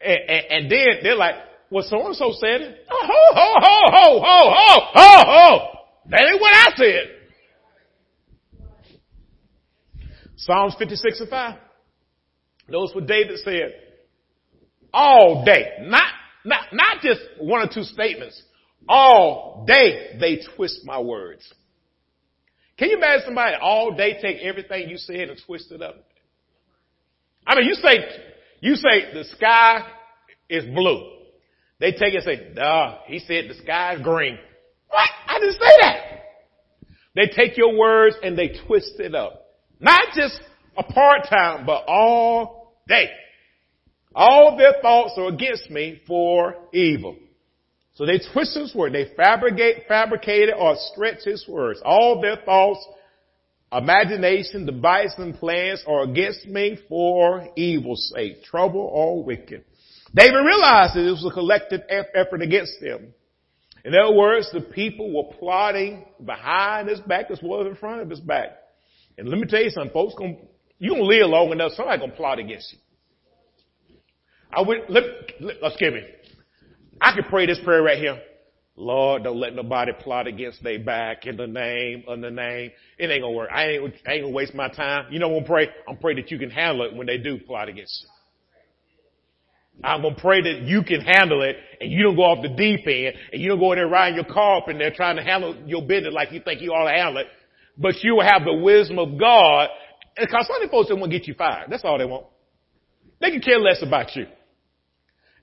and, 0.00 0.18
and, 0.28 0.44
and 0.50 0.70
then 0.70 0.88
they're 1.02 1.16
like, 1.16 1.34
well, 1.70 1.84
so 1.86 2.06
and 2.06 2.14
so 2.14 2.32
said 2.32 2.60
it. 2.60 2.86
Oh, 2.90 3.02
ho, 3.02 3.34
ho, 3.34 3.54
ho, 3.60 3.80
ho, 3.90 4.20
ho, 4.20 4.50
ho, 4.54 4.80
ho, 4.94 5.22
ho. 5.26 5.78
That 6.10 6.28
ain't 6.30 6.40
what 6.40 6.54
I 6.54 6.76
said. 6.76 7.10
Psalms 10.36 10.74
56 10.78 11.20
and 11.20 11.28
5. 11.28 11.58
Notice 12.68 12.94
what 12.94 13.06
David 13.06 13.38
said. 13.38 13.72
All 14.92 15.44
day. 15.44 15.72
Not, 15.80 16.12
not, 16.44 16.66
not 16.72 17.00
just 17.02 17.20
one 17.38 17.66
or 17.66 17.72
two 17.72 17.82
statements. 17.82 18.40
All 18.88 19.64
day 19.66 20.16
they 20.20 20.42
twist 20.56 20.80
my 20.84 21.00
words. 21.00 21.42
Can 22.76 22.90
you 22.90 22.96
imagine 22.96 23.26
somebody 23.26 23.56
all 23.60 23.94
day 23.94 24.18
take 24.20 24.38
everything 24.42 24.88
you 24.88 24.98
said 24.98 25.28
and 25.28 25.40
twist 25.46 25.70
it 25.70 25.80
up? 25.80 25.96
I 27.46 27.56
mean, 27.56 27.66
you 27.66 27.74
say 27.74 27.98
you 28.60 28.74
say 28.76 29.12
the 29.12 29.24
sky 29.36 29.86
is 30.48 30.64
blue. 30.64 31.10
They 31.80 31.92
take 31.92 32.14
it 32.14 32.16
and 32.16 32.24
say, 32.24 32.54
duh, 32.54 32.98
he 33.06 33.18
said 33.18 33.44
the 33.48 33.54
sky 33.62 33.94
is 33.94 34.02
green. 34.02 34.38
What? 34.88 35.08
I 35.26 35.38
didn't 35.38 35.54
say 35.54 35.72
that. 35.80 35.96
They 37.14 37.26
take 37.26 37.56
your 37.56 37.76
words 37.76 38.16
and 38.22 38.36
they 38.36 38.56
twist 38.66 38.94
it 38.98 39.14
up. 39.14 39.44
Not 39.80 40.08
just 40.14 40.40
a 40.76 40.82
part 40.82 41.26
time, 41.28 41.66
but 41.66 41.84
all 41.86 42.80
day. 42.88 43.10
All 44.14 44.56
their 44.56 44.74
thoughts 44.80 45.12
are 45.16 45.28
against 45.28 45.70
me 45.70 46.00
for 46.06 46.54
evil. 46.72 47.16
So 47.94 48.06
they 48.06 48.20
twist 48.32 48.56
his 48.56 48.74
word. 48.74 48.92
They 48.92 49.12
fabricate, 49.16 49.84
fabricated 49.86 50.54
or 50.58 50.74
stretch 50.92 51.24
his 51.24 51.46
words. 51.48 51.80
All 51.84 52.20
their 52.20 52.36
thoughts 52.44 52.84
imagination, 53.72 54.66
device, 54.66 55.14
and 55.18 55.34
plans 55.34 55.82
are 55.86 56.02
against 56.04 56.46
me 56.46 56.78
for 56.88 57.48
evil's 57.56 58.12
sake, 58.14 58.44
trouble 58.44 58.88
or 58.92 59.24
wicked. 59.24 59.64
David 60.14 60.36
realized 60.36 60.94
that 60.94 61.06
it 61.06 61.10
was 61.10 61.26
a 61.28 61.34
collective 61.34 61.80
effort 61.88 62.40
against 62.40 62.80
him. 62.80 63.12
In 63.84 63.94
other 63.94 64.14
words, 64.14 64.48
the 64.52 64.60
people 64.60 65.12
were 65.12 65.36
plotting 65.36 66.04
behind 66.24 66.88
his 66.88 67.00
back 67.00 67.30
as 67.30 67.40
well 67.42 67.62
as 67.62 67.66
in 67.66 67.76
front 67.76 68.00
of 68.00 68.08
his 68.08 68.20
back. 68.20 68.50
And 69.18 69.28
let 69.28 69.38
me 69.38 69.46
tell 69.46 69.62
you 69.62 69.70
something, 69.70 69.92
folks, 69.92 70.14
gonna, 70.16 70.36
you 70.78 70.94
don't 70.94 71.06
live 71.06 71.28
long 71.28 71.50
enough, 71.52 71.72
somebody 71.72 72.00
gonna 72.00 72.12
plot 72.12 72.38
against 72.38 72.72
you. 72.72 72.78
I 74.52 74.62
would, 74.62 74.78
let, 74.88 75.04
let, 75.40 75.62
let's 75.62 75.76
give 75.76 75.92
me. 75.92 76.02
I 77.00 77.14
could 77.14 77.26
pray 77.26 77.46
this 77.46 77.60
prayer 77.64 77.82
right 77.82 77.98
here. 77.98 78.20
Lord, 78.76 79.22
don't 79.22 79.38
let 79.38 79.54
nobody 79.54 79.92
plot 79.92 80.26
against 80.26 80.62
their 80.62 80.80
back 80.80 81.26
in 81.26 81.36
the 81.36 81.46
name 81.46 82.04
of 82.08 82.20
the 82.20 82.30
name. 82.30 82.72
It 82.98 83.08
ain't 83.08 83.22
gonna 83.22 83.32
work. 83.34 83.50
I 83.52 83.66
ain't, 83.68 83.94
I 84.06 84.12
ain't 84.14 84.24
gonna 84.24 84.34
waste 84.34 84.54
my 84.54 84.68
time. 84.68 85.12
You 85.12 85.20
know 85.20 85.28
I'm 85.28 85.34
gonna 85.34 85.46
pray? 85.46 85.68
I'm 85.88 85.96
pray 85.96 86.14
that 86.16 86.30
you 86.30 86.38
can 86.38 86.50
handle 86.50 86.84
it 86.86 86.96
when 86.96 87.06
they 87.06 87.18
do 87.18 87.38
plot 87.38 87.68
against 87.68 88.02
you. 88.02 88.08
I'm 89.82 90.02
gonna 90.02 90.16
pray 90.16 90.42
that 90.42 90.62
you 90.62 90.82
can 90.82 91.00
handle 91.00 91.42
it 91.42 91.56
and 91.80 91.90
you 91.90 92.02
don't 92.02 92.16
go 92.16 92.22
off 92.22 92.42
the 92.42 92.48
deep 92.48 92.86
end 92.86 93.14
and 93.32 93.40
you 93.40 93.48
don't 93.48 93.58
go 93.58 93.72
in 93.72 93.78
there 93.78 93.88
riding 93.88 94.16
your 94.16 94.24
car 94.24 94.58
up 94.58 94.68
and 94.68 94.80
they're 94.80 94.94
trying 94.94 95.16
to 95.16 95.22
handle 95.22 95.56
your 95.66 95.82
business 95.82 96.14
like 96.14 96.32
you 96.32 96.40
think 96.40 96.60
you 96.60 96.70
ought 96.72 96.88
to 96.88 96.96
handle 96.96 97.18
it. 97.18 97.26
But 97.76 98.02
you 98.02 98.16
will 98.16 98.24
have 98.24 98.44
the 98.44 98.54
wisdom 98.54 98.98
of 98.98 99.18
God. 99.18 99.68
Because 100.16 100.46
some 100.46 100.68
folks 100.70 100.88
don't 100.88 101.00
want 101.00 101.10
to 101.10 101.18
get 101.18 101.26
you 101.26 101.34
fired. 101.34 101.70
That's 101.70 101.84
all 101.84 101.98
they 101.98 102.04
want. 102.04 102.26
They 103.20 103.30
can 103.30 103.40
care 103.40 103.58
less 103.58 103.82
about 103.82 104.14
you. 104.14 104.26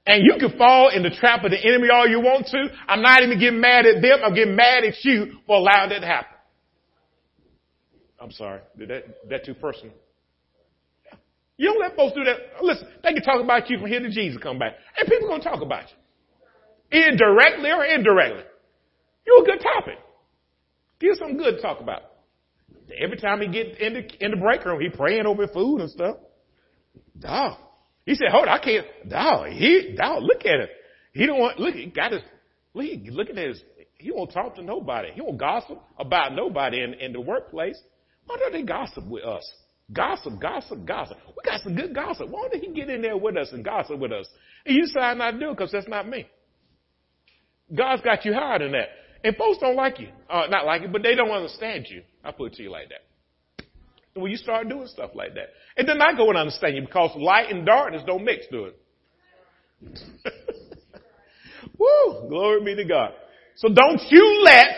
And 0.05 0.23
you 0.25 0.35
can 0.39 0.57
fall 0.57 0.89
in 0.89 1.03
the 1.03 1.11
trap 1.11 1.43
of 1.43 1.51
the 1.51 1.59
enemy 1.59 1.89
all 1.93 2.07
you 2.07 2.19
want 2.19 2.47
to. 2.47 2.67
I'm 2.87 3.01
not 3.01 3.21
even 3.21 3.39
getting 3.39 3.61
mad 3.61 3.85
at 3.85 4.01
them. 4.01 4.19
I'm 4.25 4.33
getting 4.33 4.55
mad 4.55 4.83
at 4.83 4.95
you 5.03 5.37
for 5.45 5.57
allowing 5.57 5.89
that 5.89 5.99
to 5.99 6.07
happen. 6.07 6.37
I'm 8.19 8.31
sorry. 8.31 8.61
Did 8.77 8.89
that, 8.89 9.29
that 9.29 9.45
too 9.45 9.53
personal? 9.53 9.93
You 11.57 11.67
don't 11.67 11.79
let 11.79 11.95
folks 11.95 12.15
do 12.15 12.23
that. 12.23 12.63
Listen, 12.63 12.87
they 13.03 13.13
can 13.13 13.21
talk 13.21 13.43
about 13.43 13.69
you 13.69 13.77
from 13.77 13.87
here 13.87 13.99
to 13.99 14.09
Jesus 14.09 14.41
come 14.41 14.57
back. 14.57 14.73
And 14.97 15.07
people 15.07 15.27
are 15.27 15.29
going 15.29 15.41
to 15.41 15.49
talk 15.49 15.61
about 15.61 15.83
you. 15.89 16.99
Indirectly 16.99 17.69
or 17.69 17.85
indirectly. 17.85 18.43
You're 19.25 19.43
a 19.43 19.45
good 19.45 19.61
topic. 19.61 19.99
Give 20.99 21.15
something 21.15 21.37
good 21.37 21.57
to 21.57 21.61
talk 21.61 21.79
about. 21.79 22.01
Every 22.99 23.17
time 23.17 23.41
he 23.41 23.47
get 23.47 23.79
in 23.79 23.93
the, 23.93 24.25
in 24.25 24.31
the 24.31 24.37
break 24.37 24.65
room, 24.65 24.81
he 24.81 24.89
praying 24.89 25.25
over 25.25 25.47
food 25.47 25.81
and 25.81 25.89
stuff. 25.89 26.17
Dog. 27.19 27.57
He 28.05 28.15
said, 28.15 28.29
hold 28.31 28.47
on, 28.47 28.59
I 28.59 28.63
can't, 28.63 28.85
dog, 29.07 29.49
he, 29.49 29.95
dog, 29.97 30.23
look 30.23 30.45
at 30.45 30.61
him. 30.61 30.67
He 31.13 31.25
don't 31.25 31.39
want, 31.39 31.59
look, 31.59 31.75
he 31.75 31.85
got 31.87 32.11
his, 32.11 32.21
look, 32.73 32.87
looking 33.09 33.37
at 33.37 33.47
his, 33.47 33.63
he 33.97 34.11
won't 34.11 34.31
talk 34.31 34.55
to 34.55 34.63
nobody. 34.63 35.11
He 35.13 35.21
won't 35.21 35.37
gossip 35.37 35.79
about 35.99 36.33
nobody 36.33 36.81
in, 36.81 36.95
in 36.95 37.13
the 37.13 37.21
workplace. 37.21 37.79
Why 38.25 38.37
don't 38.37 38.53
they 38.53 38.63
gossip 38.63 39.05
with 39.05 39.23
us? 39.23 39.47
Gossip, 39.93 40.39
gossip, 40.39 40.85
gossip. 40.85 41.17
We 41.27 41.49
got 41.49 41.61
some 41.61 41.75
good 41.75 41.93
gossip. 41.93 42.29
Why 42.29 42.47
don't 42.51 42.63
he 42.63 42.71
get 42.71 42.89
in 42.89 43.01
there 43.01 43.17
with 43.17 43.37
us 43.37 43.49
and 43.51 43.63
gossip 43.63 43.99
with 43.99 44.11
us? 44.11 44.25
And 44.65 44.75
you 44.75 44.83
decide 44.83 45.17
not 45.17 45.31
to 45.31 45.39
do 45.39 45.49
it 45.49 45.57
because 45.57 45.71
that's 45.71 45.87
not 45.87 46.07
me. 46.07 46.27
God's 47.73 48.01
got 48.01 48.25
you 48.25 48.33
higher 48.33 48.59
than 48.59 48.71
that. 48.71 48.89
And 49.23 49.35
folks 49.35 49.59
don't 49.59 49.75
like 49.75 49.99
you. 49.99 50.09
Uh, 50.29 50.47
not 50.49 50.65
like 50.65 50.81
you, 50.81 50.87
but 50.87 51.03
they 51.03 51.15
don't 51.15 51.29
understand 51.29 51.87
you. 51.89 52.01
I 52.23 52.31
put 52.31 52.53
it 52.53 52.55
to 52.55 52.63
you 52.63 52.71
like 52.71 52.89
that. 52.89 53.01
When 54.13 54.29
you 54.29 54.37
start 54.37 54.67
doing 54.67 54.87
stuff 54.87 55.11
like 55.15 55.35
that. 55.35 55.49
And 55.77 55.87
then 55.87 56.01
I 56.01 56.15
go 56.15 56.29
and 56.29 56.37
understand 56.37 56.75
you 56.75 56.81
because 56.81 57.11
light 57.15 57.49
and 57.49 57.65
darkness 57.65 58.03
don't 58.05 58.25
mix, 58.25 58.45
do 58.51 58.65
it? 58.65 58.77
Woo! 61.77 62.27
Glory 62.27 62.63
be 62.63 62.75
to 62.75 62.85
God. 62.85 63.13
So 63.55 63.69
don't 63.69 64.01
you 64.09 64.41
let, 64.43 64.75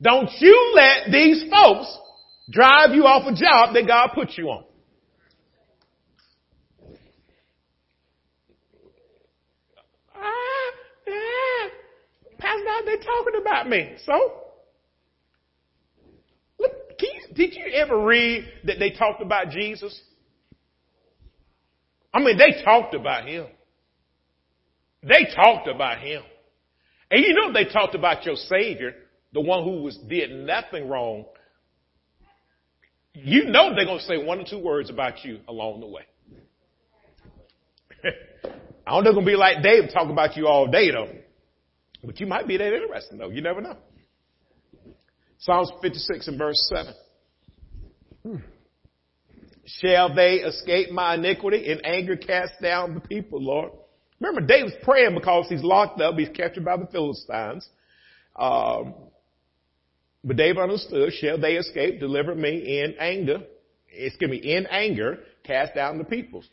don't 0.00 0.30
you 0.38 0.72
let 0.74 1.12
these 1.12 1.44
folks 1.50 1.98
drive 2.50 2.94
you 2.94 3.04
off 3.04 3.26
a 3.26 3.34
job 3.34 3.74
that 3.74 3.86
God 3.86 4.10
put 4.14 4.36
you 4.36 4.48
on. 4.48 4.64
Ah, 10.14 10.70
yeah. 11.06 11.68
Pastor, 12.38 12.86
they 12.86 12.96
talking 12.96 13.40
about 13.40 13.68
me. 13.68 13.96
So? 14.06 14.43
Did 17.34 17.54
you 17.54 17.66
ever 17.74 18.04
read 18.04 18.46
that 18.64 18.78
they 18.78 18.90
talked 18.90 19.22
about 19.22 19.50
Jesus? 19.50 20.00
I 22.12 22.20
mean, 22.20 22.38
they 22.38 22.62
talked 22.62 22.94
about 22.94 23.26
him. 23.26 23.46
They 25.02 25.26
talked 25.34 25.68
about 25.68 25.98
him. 25.98 26.22
And 27.10 27.24
you 27.24 27.34
know 27.34 27.52
they 27.52 27.64
talked 27.64 27.94
about 27.94 28.24
your 28.24 28.36
Savior, 28.36 28.94
the 29.32 29.40
one 29.40 29.64
who 29.64 29.82
was 29.82 29.96
did 30.08 30.30
nothing 30.30 30.88
wrong. 30.88 31.26
You 33.12 33.44
know 33.44 33.74
they're 33.74 33.84
to 33.84 34.00
say 34.00 34.24
one 34.24 34.40
or 34.40 34.44
two 34.44 34.58
words 34.58 34.90
about 34.90 35.24
you 35.24 35.40
along 35.46 35.80
the 35.80 35.86
way. 35.86 36.02
I 38.86 38.90
don't 38.90 39.04
know 39.04 39.20
to 39.20 39.26
be 39.26 39.36
like 39.36 39.62
Dave 39.62 39.90
talk 39.92 40.10
about 40.10 40.36
you 40.36 40.46
all 40.46 40.66
day 40.66 40.90
though. 40.90 41.10
But 42.02 42.20
you 42.20 42.26
might 42.26 42.46
be 42.46 42.56
that 42.56 42.74
interesting 42.74 43.18
though. 43.18 43.30
You 43.30 43.42
never 43.42 43.60
know. 43.60 43.76
Psalms 45.38 45.70
56 45.82 46.28
and 46.28 46.38
verse 46.38 46.70
7. 46.74 46.94
Shall 49.66 50.14
they 50.14 50.36
escape 50.36 50.90
my 50.90 51.14
iniquity 51.14 51.66
in 51.70 51.84
anger 51.84 52.16
cast 52.16 52.60
down 52.60 52.94
the 52.94 53.00
people, 53.00 53.42
Lord? 53.42 53.72
Remember, 54.20 54.46
David's 54.46 54.76
praying 54.82 55.14
because 55.14 55.48
he's 55.48 55.62
locked 55.62 56.00
up. 56.00 56.16
He's 56.16 56.28
captured 56.28 56.64
by 56.64 56.76
the 56.76 56.86
Philistines. 56.86 57.68
Um, 58.36 58.94
but 60.22 60.36
David 60.36 60.62
understood, 60.62 61.12
shall 61.14 61.38
they 61.38 61.54
escape, 61.54 62.00
deliver 62.00 62.34
me 62.34 62.80
in 62.80 62.94
anger, 62.98 63.42
excuse 63.92 64.30
me, 64.30 64.38
in 64.38 64.66
anger, 64.66 65.18
cast 65.44 65.74
down 65.74 65.98
the 65.98 66.04
peoples. 66.04 66.48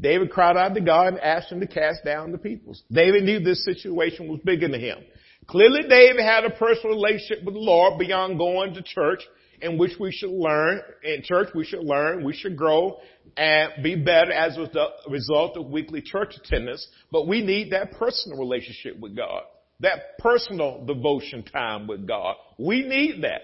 David 0.00 0.30
cried 0.30 0.56
out 0.56 0.74
to 0.74 0.80
God 0.80 1.08
and 1.08 1.20
asked 1.20 1.50
him 1.50 1.60
to 1.60 1.66
cast 1.66 2.04
down 2.04 2.32
the 2.32 2.38
peoples. 2.38 2.82
David 2.90 3.24
knew 3.24 3.40
this 3.40 3.64
situation 3.64 4.28
was 4.28 4.40
bigger 4.44 4.68
than 4.68 4.80
him. 4.80 4.98
Clearly 5.46 5.82
David 5.88 6.24
had 6.24 6.44
a 6.44 6.50
personal 6.50 6.96
relationship 6.96 7.44
with 7.44 7.54
the 7.54 7.60
Lord 7.60 7.98
beyond 7.98 8.38
going 8.38 8.74
to 8.74 8.82
church 8.82 9.22
in 9.62 9.78
which 9.78 9.92
we 9.98 10.10
should 10.12 10.30
learn, 10.30 10.80
in 11.04 11.22
church 11.22 11.48
we 11.54 11.64
should 11.64 11.84
learn, 11.84 12.24
we 12.24 12.34
should 12.34 12.56
grow 12.56 12.98
and 13.36 13.82
be 13.82 13.94
better 13.94 14.32
as 14.32 14.58
a 14.58 14.68
result 15.08 15.56
of 15.56 15.70
weekly 15.70 16.02
church 16.02 16.34
attendance, 16.36 16.86
but 17.10 17.28
we 17.28 17.42
need 17.42 17.72
that 17.72 17.92
personal 17.92 18.38
relationship 18.38 18.98
with 18.98 19.16
God. 19.16 19.42
That 19.80 20.18
personal 20.18 20.84
devotion 20.84 21.44
time 21.44 21.86
with 21.86 22.06
God. 22.06 22.36
We 22.58 22.82
need 22.82 23.22
that. 23.22 23.42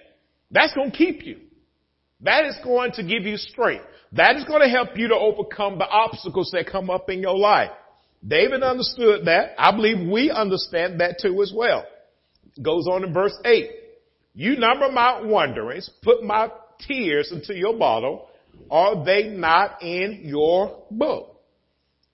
That's 0.51 0.75
going 0.75 0.91
to 0.91 0.97
keep 0.97 1.25
you. 1.25 1.39
That 2.21 2.45
is 2.47 2.59
going 2.65 2.93
to 2.93 3.03
give 3.03 3.23
you 3.23 3.37
strength. 3.37 3.85
That 4.13 4.37
is 4.37 4.45
going 4.45 4.63
to 4.63 4.69
help 4.69 4.97
you 4.97 5.09
to 5.09 5.15
overcome 5.15 5.79
the 5.79 5.89
obstacles 5.89 6.51
that 6.53 6.67
come 6.67 6.91
up 6.91 7.11
in 7.11 7.21
your 7.21 7.37
life. 7.37 7.71
David 8.27 8.63
understood 8.63 9.27
that. 9.27 9.51
I 9.57 9.71
believe 9.71 10.09
we 10.11 10.31
understand 10.31 11.01
that 11.01 11.19
too 11.23 11.41
as 11.43 11.53
well. 11.55 11.85
Goes 12.61 12.89
on 12.89 13.05
in 13.05 13.15
verse 13.15 13.37
8. 13.45 13.71
You 14.39 14.55
number 14.55 14.89
my 14.93 15.21
wanderings, 15.21 15.91
put 16.01 16.23
my 16.23 16.49
tears 16.87 17.33
into 17.33 17.57
your 17.57 17.77
bottle. 17.77 18.29
Are 18.71 19.05
they 19.05 19.25
not 19.25 19.83
in 19.83 20.21
your 20.23 20.85
book? 20.93 21.41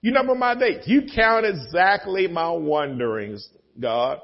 You 0.01 0.13
number 0.13 0.35
my 0.35 0.59
days. 0.59 0.85
You 0.87 1.03
count 1.15 1.45
exactly 1.45 2.27
my 2.27 2.51
wanderings, 2.51 3.47
God. 3.79 4.21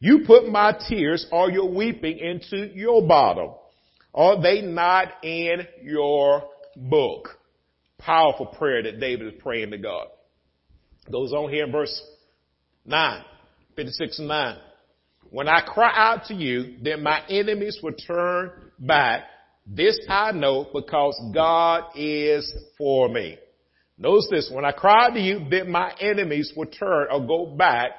You 0.00 0.24
put 0.26 0.48
my 0.48 0.72
tears 0.88 1.26
or 1.30 1.50
your 1.50 1.70
weeping 1.70 2.20
into 2.20 2.74
your 2.74 3.06
bottle. 3.06 3.60
Are 4.14 4.40
they 4.40 4.62
not 4.62 5.08
in 5.22 5.66
your 5.82 6.44
book? 6.74 7.28
Powerful 7.98 8.46
prayer 8.46 8.82
that 8.82 8.98
David 8.98 9.34
is 9.34 9.40
praying 9.42 9.72
to 9.72 9.78
God. 9.78 10.06
Goes 11.10 11.34
on 11.34 11.50
here 11.50 11.66
in 11.66 11.72
verse 11.72 12.02
9, 12.86 13.22
56 13.76 14.20
and 14.20 14.28
9. 14.28 14.58
When 15.32 15.48
I 15.48 15.62
cry 15.62 15.90
out 15.94 16.26
to 16.26 16.34
you, 16.34 16.76
then 16.82 17.02
my 17.02 17.22
enemies 17.26 17.80
will 17.82 17.94
turn 17.94 18.50
back. 18.78 19.22
This 19.66 19.98
I 20.06 20.32
know 20.32 20.68
because 20.74 21.18
God 21.32 21.84
is 21.96 22.52
for 22.76 23.08
me. 23.08 23.38
Notice 23.96 24.28
this. 24.30 24.50
When 24.52 24.66
I 24.66 24.72
cry 24.72 25.08
to 25.08 25.18
you, 25.18 25.46
then 25.48 25.70
my 25.70 25.94
enemies 25.98 26.52
will 26.54 26.66
turn 26.66 27.06
or 27.10 27.26
go 27.26 27.46
back. 27.46 27.92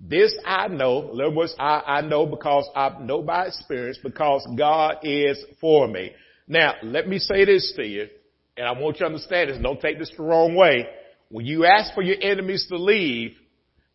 This 0.00 0.36
I 0.44 0.66
know, 0.66 1.12
in 1.12 1.20
other 1.20 1.30
words, 1.30 1.54
I, 1.60 1.80
I 1.86 2.00
know 2.00 2.26
because 2.26 2.68
I 2.74 2.90
know 3.02 3.22
by 3.22 3.46
experience 3.46 3.98
because 4.02 4.44
God 4.56 4.96
is 5.04 5.38
for 5.60 5.86
me. 5.86 6.10
Now, 6.48 6.74
let 6.82 7.06
me 7.06 7.20
say 7.20 7.44
this 7.44 7.72
to 7.76 7.86
you, 7.86 8.08
and 8.56 8.66
I 8.66 8.72
want 8.72 8.96
you 8.96 9.00
to 9.00 9.06
understand 9.06 9.50
this, 9.50 9.58
don't 9.62 9.80
take 9.80 10.00
this 10.00 10.12
the 10.16 10.24
wrong 10.24 10.56
way. 10.56 10.88
When 11.28 11.46
you 11.46 11.66
ask 11.66 11.94
for 11.94 12.02
your 12.02 12.16
enemies 12.20 12.66
to 12.68 12.76
leave, 12.76 13.36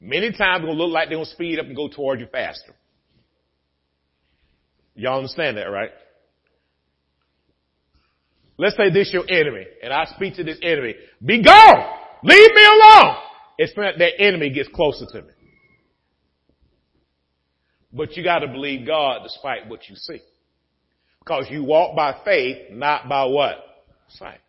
many 0.04 0.32
times 0.32 0.66
to 0.66 0.72
look 0.72 0.92
like 0.92 1.10
they're 1.10 1.18
to 1.18 1.26
speed 1.26 1.60
up 1.60 1.66
and 1.66 1.76
go 1.76 1.88
toward 1.88 2.20
you 2.20 2.28
faster. 2.28 2.74
Y'all 4.96 5.18
understand 5.18 5.58
that, 5.58 5.64
right? 5.64 5.90
Let's 8.58 8.78
say 8.78 8.92
this 8.92 9.12
your 9.12 9.24
enemy, 9.28 9.66
and 9.82 9.92
I 9.92 10.06
speak 10.16 10.36
to 10.36 10.44
this 10.44 10.60
enemy. 10.62 10.96
Be 11.26 11.42
gone! 11.42 11.86
Leave 12.24 12.54
me 12.54 12.66
alone! 12.66 13.16
It's 13.58 13.76
when 13.76 13.98
that 13.98 14.12
enemy 14.20 14.52
gets 14.52 14.70
closer 14.70 15.06
to 15.08 15.22
me. 15.22 15.34
But 17.92 18.16
you 18.16 18.24
gotta 18.24 18.48
believe 18.48 18.86
God 18.86 19.22
despite 19.24 19.68
what 19.68 19.90
you 19.90 19.96
see. 19.96 20.20
Because 21.20 21.46
you 21.50 21.64
walk 21.64 21.96
by 21.96 22.20
faith, 22.26 22.72
not 22.72 23.08
by 23.08 23.26
what? 23.26 23.56
Sight. 24.10 24.40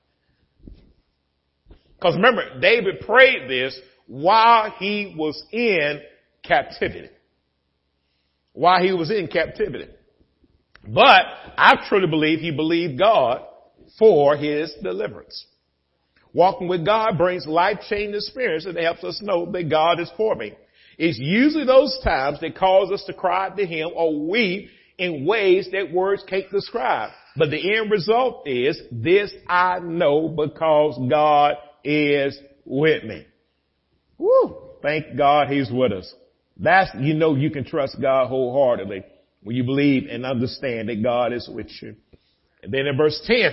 Because 1.96 2.16
remember, 2.16 2.60
David 2.60 3.00
prayed 3.00 3.48
this 3.48 3.78
while 4.06 4.70
he 4.78 5.14
was 5.16 5.42
in 5.52 6.00
captivity. 6.42 7.10
While 8.52 8.82
he 8.82 8.92
was 8.92 9.10
in 9.10 9.26
captivity. 9.28 9.88
But 10.86 11.22
I 11.56 11.84
truly 11.88 12.06
believe 12.06 12.40
he 12.40 12.50
believed 12.50 12.98
God 12.98 13.42
for 13.98 14.36
his 14.36 14.74
deliverance. 14.82 15.46
Walking 16.32 16.68
with 16.68 16.84
God 16.84 17.16
brings 17.16 17.46
life-changing 17.46 18.14
experience 18.14 18.66
and 18.66 18.76
helps 18.76 19.04
us 19.04 19.22
know 19.22 19.50
that 19.52 19.70
God 19.70 20.00
is 20.00 20.10
for 20.16 20.34
me. 20.34 20.52
It's 20.98 21.18
usually 21.18 21.64
those 21.64 21.98
times 22.04 22.40
that 22.40 22.56
cause 22.56 22.90
us 22.92 23.04
to 23.06 23.12
cry 23.14 23.50
to 23.50 23.66
Him 23.66 23.90
or 23.94 24.28
weep 24.28 24.68
in 24.98 25.24
ways 25.26 25.68
that 25.72 25.92
words 25.92 26.24
can't 26.28 26.50
describe. 26.50 27.10
But 27.36 27.50
the 27.50 27.76
end 27.76 27.90
result 27.90 28.46
is, 28.46 28.80
this 28.92 29.32
I 29.48 29.80
know 29.80 30.28
because 30.28 31.00
God 31.08 31.54
is 31.82 32.38
with 32.64 33.04
me. 33.04 33.26
Woo! 34.24 34.56
Thank 34.82 35.16
God 35.16 35.48
He's 35.48 35.70
with 35.70 35.92
us. 35.92 36.12
That's, 36.56 36.90
you 36.98 37.14
know 37.14 37.34
you 37.34 37.50
can 37.50 37.64
trust 37.64 38.00
God 38.00 38.28
wholeheartedly 38.28 39.04
when 39.42 39.56
you 39.56 39.64
believe 39.64 40.04
and 40.08 40.24
understand 40.24 40.88
that 40.88 41.02
God 41.02 41.32
is 41.32 41.48
with 41.52 41.68
you. 41.82 41.96
And 42.62 42.72
then 42.72 42.86
in 42.86 42.96
verse 42.96 43.20
10, 43.26 43.52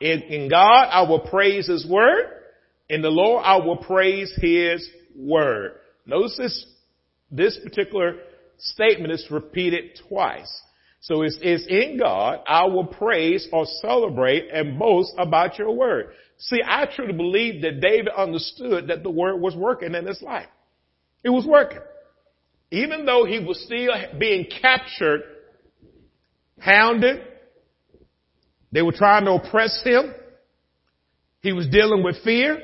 in, 0.00 0.48
God 0.48 0.88
I 0.90 1.02
will 1.02 1.20
praise 1.20 1.68
His 1.68 1.86
word. 1.86 2.26
In 2.88 3.02
the 3.02 3.10
Lord 3.10 3.42
I 3.44 3.56
will 3.58 3.76
praise 3.76 4.32
His 4.40 4.88
word. 5.14 5.74
Notice 6.06 6.36
this, 6.36 6.66
this 7.30 7.58
particular 7.62 8.16
statement 8.58 9.12
is 9.12 9.26
repeated 9.30 10.00
twice. 10.08 10.50
So 11.00 11.22
it's, 11.22 11.38
it's 11.40 11.66
in 11.68 11.98
God, 11.98 12.40
I 12.48 12.66
will 12.66 12.86
praise 12.86 13.46
or 13.52 13.66
celebrate 13.80 14.48
and 14.52 14.78
boast 14.78 15.12
about 15.18 15.58
your 15.58 15.70
word. 15.70 16.12
See, 16.38 16.60
I 16.64 16.86
truly 16.86 17.12
believe 17.12 17.62
that 17.62 17.80
David 17.80 18.08
understood 18.16 18.88
that 18.88 19.02
the 19.02 19.10
word 19.10 19.40
was 19.40 19.56
working 19.56 19.94
in 19.94 20.06
his 20.06 20.22
life. 20.22 20.46
It 21.24 21.30
was 21.30 21.44
working. 21.44 21.80
Even 22.70 23.04
though 23.04 23.24
he 23.24 23.40
was 23.40 23.60
still 23.64 23.90
being 24.18 24.46
captured, 24.62 25.22
hounded, 26.60 27.22
they 28.70 28.82
were 28.82 28.92
trying 28.92 29.24
to 29.24 29.32
oppress 29.32 29.82
him. 29.82 30.14
He 31.40 31.52
was 31.52 31.66
dealing 31.68 32.04
with 32.04 32.22
fear. 32.22 32.56
He 32.56 32.62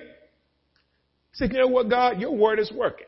said, 1.33 1.53
you 1.53 1.59
know 1.59 1.69
what, 1.69 1.89
God, 1.89 2.21
your 2.21 2.37
word 2.37 2.61
is 2.61 2.71
working. 2.71 3.07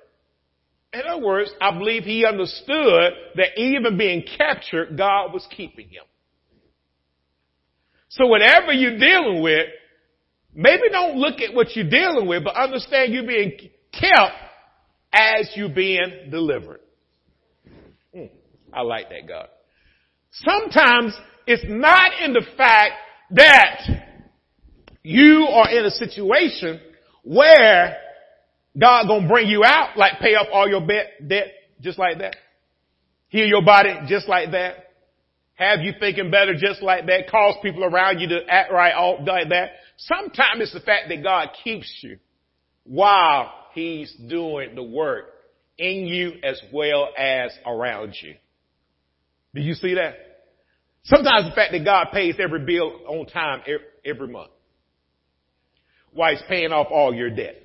In 0.93 1.03
other 1.09 1.25
words, 1.25 1.51
I 1.61 1.77
believe 1.77 2.05
he 2.05 2.25
understood 2.25 3.13
that 3.37 3.59
even 3.59 3.99
being 3.99 4.25
captured, 4.39 4.97
God 4.97 5.33
was 5.33 5.47
keeping 5.55 5.89
him. 5.89 6.05
So 8.09 8.27
whatever 8.27 8.73
you're 8.73 8.99
dealing 8.99 9.43
with, 9.43 9.67
maybe 10.57 10.89
don't 10.91 11.17
look 11.17 11.41
at 11.41 11.55
what 11.55 11.77
you're 11.77 11.89
dealing 11.89 12.27
with, 12.27 12.43
but 12.43 12.57
understand 12.57 13.13
you're 13.13 13.27
being 13.27 13.53
kept 13.93 14.33
as 15.13 15.51
you're 15.55 15.69
being 15.69 16.29
delivered. 16.31 16.81
Mm, 18.15 18.31
I 18.73 18.81
like 18.81 19.11
that, 19.11 19.29
God. 19.29 19.49
Sometimes 20.33 21.15
it's 21.47 21.65
not 21.69 22.13
in 22.23 22.33
the 22.33 22.45
fact 22.57 22.95
that 23.31 23.81
you 25.03 25.47
are 25.51 25.71
in 25.71 25.85
a 25.85 25.91
situation 25.91 26.81
where 27.23 27.97
God 28.79 29.07
gonna 29.07 29.29
bring 29.29 29.49
you 29.49 29.63
out, 29.65 29.97
like 29.97 30.19
pay 30.21 30.35
off 30.35 30.49
all 30.53 30.69
your 30.69 30.87
debt 31.27 31.47
just 31.81 31.99
like 31.99 32.19
that. 32.19 32.37
Heal 33.29 33.47
your 33.47 33.63
body 33.63 33.95
just 34.07 34.29
like 34.29 34.53
that. 34.53 34.87
Have 35.55 35.81
you 35.81 35.93
thinking 35.99 36.31
better 36.31 36.55
just 36.55 36.83
like 36.83 37.07
that. 37.07 37.31
Cause 37.31 37.55
people 37.63 37.85
around 37.85 38.21
you 38.21 38.29
to 38.29 38.41
act 38.49 38.71
right 38.71 38.93
all 38.93 39.25
like 39.25 39.49
that. 39.49 39.71
Sometimes 39.97 40.61
it's 40.61 40.73
the 40.73 40.81
fact 40.81 41.09
that 41.09 41.23
God 41.23 41.49
keeps 41.65 42.01
you 42.03 42.19
while 42.85 43.53
He's 43.73 44.13
doing 44.29 44.75
the 44.75 44.83
work 44.83 45.27
in 45.79 46.07
you 46.07 46.33
as 46.43 46.61
well 46.73 47.09
as 47.19 47.51
around 47.67 48.15
you. 48.23 48.35
Do 49.55 49.61
you 49.61 49.75
see 49.75 49.95
that? 49.95 50.15
Sometimes 51.05 51.47
the 51.49 51.55
fact 51.55 51.73
that 51.73 51.85
God 51.85 52.09
pays 52.13 52.37
every 52.39 52.65
bill 52.65 53.01
on 53.07 53.27
time 53.27 53.63
every 54.05 54.29
month. 54.29 54.51
While 56.13 56.33
He's 56.33 56.43
paying 56.49 56.73
off 56.73 56.89
all 56.91 57.15
your 57.15 57.31
debt. 57.31 57.63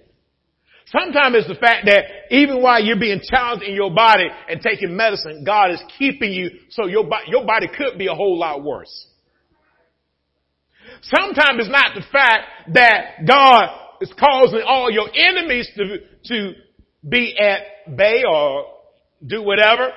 Sometimes 0.87 1.35
it's 1.37 1.47
the 1.47 1.55
fact 1.55 1.85
that 1.85 2.03
even 2.31 2.61
while 2.61 2.83
you're 2.83 2.99
being 2.99 3.21
challenged 3.23 3.63
in 3.63 3.75
your 3.75 3.93
body 3.93 4.27
and 4.49 4.61
taking 4.61 4.95
medicine, 4.95 5.43
God 5.45 5.71
is 5.71 5.81
keeping 5.97 6.33
you 6.33 6.49
so 6.69 6.85
your, 6.87 7.09
your 7.27 7.45
body 7.45 7.67
could 7.67 7.97
be 7.97 8.07
a 8.07 8.13
whole 8.13 8.37
lot 8.37 8.63
worse. 8.63 9.07
Sometimes 11.01 11.59
it's 11.59 11.69
not 11.69 11.95
the 11.95 12.03
fact 12.11 12.73
that 12.73 13.25
God 13.27 13.69
is 14.01 14.11
causing 14.19 14.61
all 14.65 14.91
your 14.91 15.09
enemies 15.13 15.69
to, 15.75 15.97
to 16.25 16.53
be 17.07 17.37
at 17.39 17.95
bay 17.95 18.23
or 18.27 18.65
do 19.25 19.41
whatever. 19.41 19.89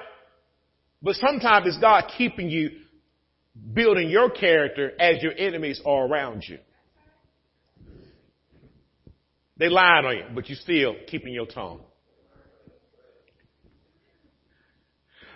But 1.02 1.16
sometimes 1.16 1.66
it's 1.66 1.78
God 1.78 2.04
keeping 2.16 2.48
you 2.48 2.70
building 3.72 4.08
your 4.08 4.30
character 4.30 4.92
as 4.98 5.22
your 5.22 5.32
enemies 5.36 5.80
are 5.84 6.06
around 6.06 6.44
you. 6.48 6.58
They 9.56 9.68
lied 9.68 10.04
on 10.04 10.16
you, 10.16 10.24
but 10.34 10.48
you 10.48 10.56
still 10.56 10.96
keeping 11.06 11.32
your 11.32 11.46
tongue. 11.46 11.80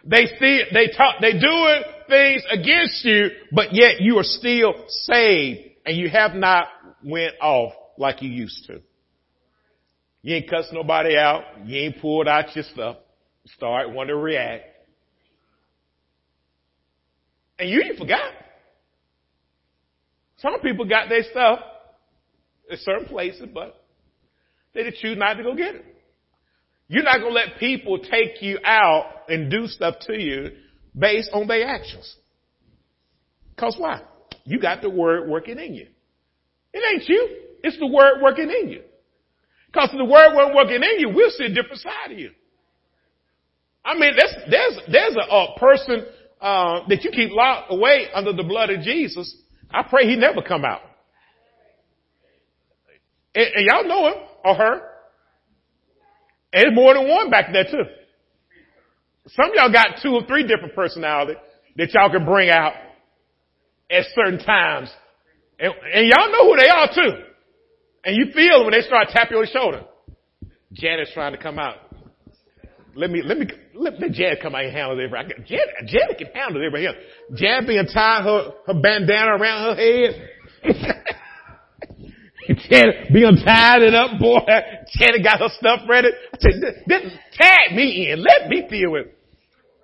They 0.09 0.25
still, 0.25 0.61
they 0.73 0.89
talk, 0.97 1.17
they 1.21 1.33
doing 1.33 1.83
things 2.09 2.43
against 2.51 3.05
you, 3.05 3.29
but 3.53 3.75
yet 3.75 4.01
you 4.01 4.17
are 4.19 4.25
still 4.25 4.73
saved 4.89 5.61
and 5.85 5.97
you 5.97 6.09
have 6.09 6.33
not 6.35 6.69
went 7.05 7.35
off 7.43 7.75
like 7.99 8.23
you 8.23 8.31
used 8.31 8.67
to. 8.69 8.81
You 10.23 10.37
ain't 10.37 10.49
cussed 10.49 10.73
nobody 10.73 11.17
out. 11.17 11.43
You 11.67 11.79
ain't 11.81 12.01
pulled 12.01 12.27
out 12.27 12.57
your 12.57 12.65
stuff. 12.73 12.97
Start 13.49 13.93
want 13.93 14.09
to 14.09 14.17
react. 14.17 14.65
And 17.59 17.69
you 17.69 17.83
ain't 17.83 17.99
forgot. 17.99 18.33
Some 20.39 20.61
people 20.61 20.87
got 20.87 21.09
their 21.09 21.25
stuff 21.25 21.59
at 22.71 22.79
certain 22.79 23.09
places, 23.09 23.47
but 23.53 23.85
they 24.73 24.91
choose 24.91 25.19
not 25.19 25.35
to 25.35 25.43
go 25.43 25.55
get 25.55 25.75
it. 25.75 25.98
You're 26.89 27.05
not 27.05 27.19
going 27.21 27.35
to 27.35 27.35
let 27.35 27.59
people 27.59 27.99
take 27.99 28.41
you 28.41 28.59
out 28.65 29.05
and 29.29 29.51
do 29.51 29.67
stuff 29.67 29.97
to 30.07 30.19
you 30.19 30.53
based 30.99 31.31
on 31.33 31.47
their 31.47 31.67
actions. 31.67 32.17
Cause 33.59 33.77
why? 33.79 34.03
You 34.45 34.59
got 34.59 34.81
the 34.81 34.89
word 34.89 35.29
working 35.29 35.59
in 35.59 35.75
you. 35.75 35.87
It 36.73 36.83
ain't 36.95 37.09
you. 37.09 37.29
It's 37.63 37.79
the 37.79 37.87
word 37.87 38.23
working 38.23 38.51
in 38.51 38.71
you. 38.71 38.83
Cause 39.75 39.91
if 39.93 39.99
the 39.99 40.05
word 40.05 40.35
wasn't 40.35 40.55
working 40.55 40.83
in 40.83 41.01
you, 41.01 41.11
we'll 41.15 41.31
see 41.31 41.45
a 41.45 41.55
different 41.55 41.81
side 41.81 42.13
of 42.13 42.19
you. 42.19 42.31
I 43.85 43.95
mean, 43.95 44.13
there's, 44.17 44.35
there's, 44.51 44.79
there's 44.91 45.17
a, 45.17 45.35
a 45.35 45.59
person, 45.59 46.07
uh, 46.41 46.87
that 46.89 47.03
you 47.05 47.11
keep 47.11 47.33
locked 47.33 47.73
away 47.73 48.07
under 48.15 48.33
the 48.33 48.45
blood 48.45 48.71
of 48.71 48.81
Jesus. 48.81 49.37
I 49.71 49.83
pray 49.83 50.07
he 50.07 50.17
never 50.17 50.41
come 50.41 50.65
out. 50.65 50.81
And, 53.35 53.47
and 53.55 53.67
y'all 53.67 53.85
know 53.85 54.09
him 54.09 54.23
or 54.45 54.55
her. 54.55 54.88
And 56.53 56.65
there's 56.65 56.75
more 56.75 56.95
than 56.95 57.09
one 57.09 57.31
back 57.31 57.53
there 57.53 57.65
too. 57.65 57.85
Some 59.29 59.51
of 59.51 59.55
y'all 59.55 59.73
got 59.73 60.01
two 60.03 60.15
or 60.15 60.27
three 60.27 60.47
different 60.47 60.75
personalities 60.75 61.37
that 61.77 61.93
y'all 61.93 62.11
can 62.11 62.25
bring 62.25 62.49
out 62.49 62.73
at 63.91 64.05
certain 64.15 64.39
times. 64.39 64.91
And, 65.59 65.73
and 65.95 66.09
y'all 66.09 66.33
know 66.33 66.51
who 66.51 66.57
they 66.57 66.69
are 66.69 66.89
too. 66.95 67.25
And 68.05 68.17
you 68.17 68.33
feel 68.33 68.65
when 68.65 68.73
they 68.73 68.81
start 68.81 69.09
tapping 69.11 69.37
your 69.37 69.47
shoulder. 69.47 69.85
Janet's 70.73 71.13
trying 71.13 71.33
to 71.33 71.39
come 71.39 71.59
out. 71.59 71.77
Let 72.95 73.11
me, 73.11 73.23
let 73.23 73.39
me, 73.39 73.47
let, 73.75 74.01
let 74.01 74.13
Janet 74.13 74.41
come 74.43 74.55
out 74.55 74.65
and 74.65 74.73
handle 74.73 74.93
everything. 74.93 75.45
Janet, 75.47 75.75
Janet 75.87 76.19
can 76.19 76.27
handle 76.35 76.65
everything. 76.65 76.95
Janet 77.35 77.69
being 77.69 77.87
tied 77.93 78.25
her, 78.25 78.53
her 78.67 78.75
bandana 78.75 79.37
around 79.37 79.77
her 79.77 79.83
head. 79.83 80.29
Janet 82.49 83.13
be 83.13 83.25
untied 83.25 83.83
it 83.83 83.95
up, 83.95 84.19
boy. 84.19 84.41
Janet 84.47 85.23
got 85.23 85.41
her 85.41 85.51
stuff 85.59 85.81
ready. 85.89 86.09
I 86.09 86.39
said, 86.41 86.61
this, 86.61 86.75
this, 86.87 87.13
tag 87.33 87.77
me 87.77 88.11
in. 88.11 88.23
Let 88.23 88.49
me 88.49 88.67
deal 88.69 88.93
with 88.93 89.07
it. 89.07 89.15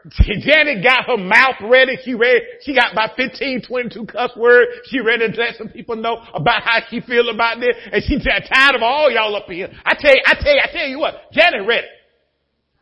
Janet 0.45 0.83
got 0.83 1.07
her 1.07 1.17
mouth 1.17 1.57
ready. 1.63 1.97
She 2.05 2.15
read, 2.15 2.43
She 2.63 2.75
got 2.75 2.93
about 2.93 3.17
15, 3.17 3.63
22 3.67 4.07
cuss 4.07 4.31
words. 4.37 4.71
She 4.87 5.01
ready 5.01 5.31
to 5.31 5.41
let 5.41 5.57
some 5.57 5.69
people 5.69 5.97
know 5.97 6.23
about 6.35 6.63
how 6.63 6.81
she 6.91 7.01
feel 7.01 7.31
about 7.31 7.61
this. 7.61 7.75
And 7.91 8.03
she 8.05 8.19
tired 8.19 8.75
of 8.75 8.83
all 8.83 9.11
y'all 9.11 9.35
up 9.35 9.47
here. 9.47 9.69
I 9.85 9.95
tell 9.99 10.15
you, 10.15 10.23
I 10.27 10.35
tell 10.35 10.55
you, 10.55 10.61
I 10.63 10.73
tell 10.73 10.87
you 10.87 10.99
what, 10.99 11.15
Janet 11.33 11.67
ready. 11.67 11.87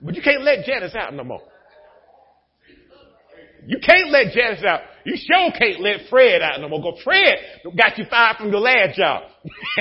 But 0.01 0.17
you 0.17 0.23
can't 0.23 0.43
let 0.43 0.65
Janice 0.65 0.95
out 0.97 1.15
no 1.15 1.23
more. 1.23 1.43
You 3.67 3.79
can't 3.79 4.11
let 4.11 4.33
Janice 4.33 4.65
out. 4.65 4.81
You 5.05 5.17
sure 5.17 5.51
can't 5.57 5.81
let 5.81 6.09
Fred 6.11 6.43
out 6.43 6.61
no 6.61 6.69
more. 6.69 6.83
Go 6.83 6.97
Fred 7.03 7.37
got 7.77 7.99
you 7.99 8.05
fired 8.09 8.37
from 8.37 8.51
your 8.51 8.61
last 8.61 8.97
job. 8.97 9.25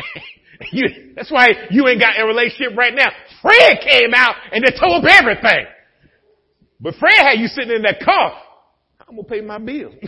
you, 0.72 1.14
that's 1.16 1.32
why 1.32 1.50
you 1.70 1.88
ain't 1.88 2.00
got 2.00 2.20
a 2.20 2.26
relationship 2.26 2.78
right 2.78 2.94
now. 2.94 3.10
Fred 3.42 3.80
came 3.82 4.14
out 4.16 4.36
and 4.52 4.64
they 4.64 4.78
told 4.78 5.06
everything. 5.06 5.66
But 6.80 6.96
Fred 6.96 7.14
had 7.18 7.40
you 7.40 7.48
sitting 7.48 7.76
in 7.76 7.82
that 7.84 8.00
car. 8.04 8.42
I'm 9.08 9.16
gonna 9.16 9.28
pay 9.28 9.42
my 9.42 9.58
bill. 9.60 9.92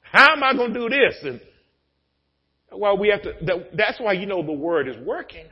How 0.00 0.32
am 0.32 0.42
I 0.42 0.52
gonna 0.54 0.74
do 0.74 0.88
this? 0.88 1.14
And 1.22 1.40
well, 2.72 2.98
we 2.98 3.08
have 3.08 3.22
to. 3.22 3.34
That, 3.42 3.76
that's 3.76 4.00
why 4.00 4.14
you 4.14 4.26
know 4.26 4.42
the 4.44 4.52
word 4.52 4.88
is 4.88 4.96
working. 5.04 5.46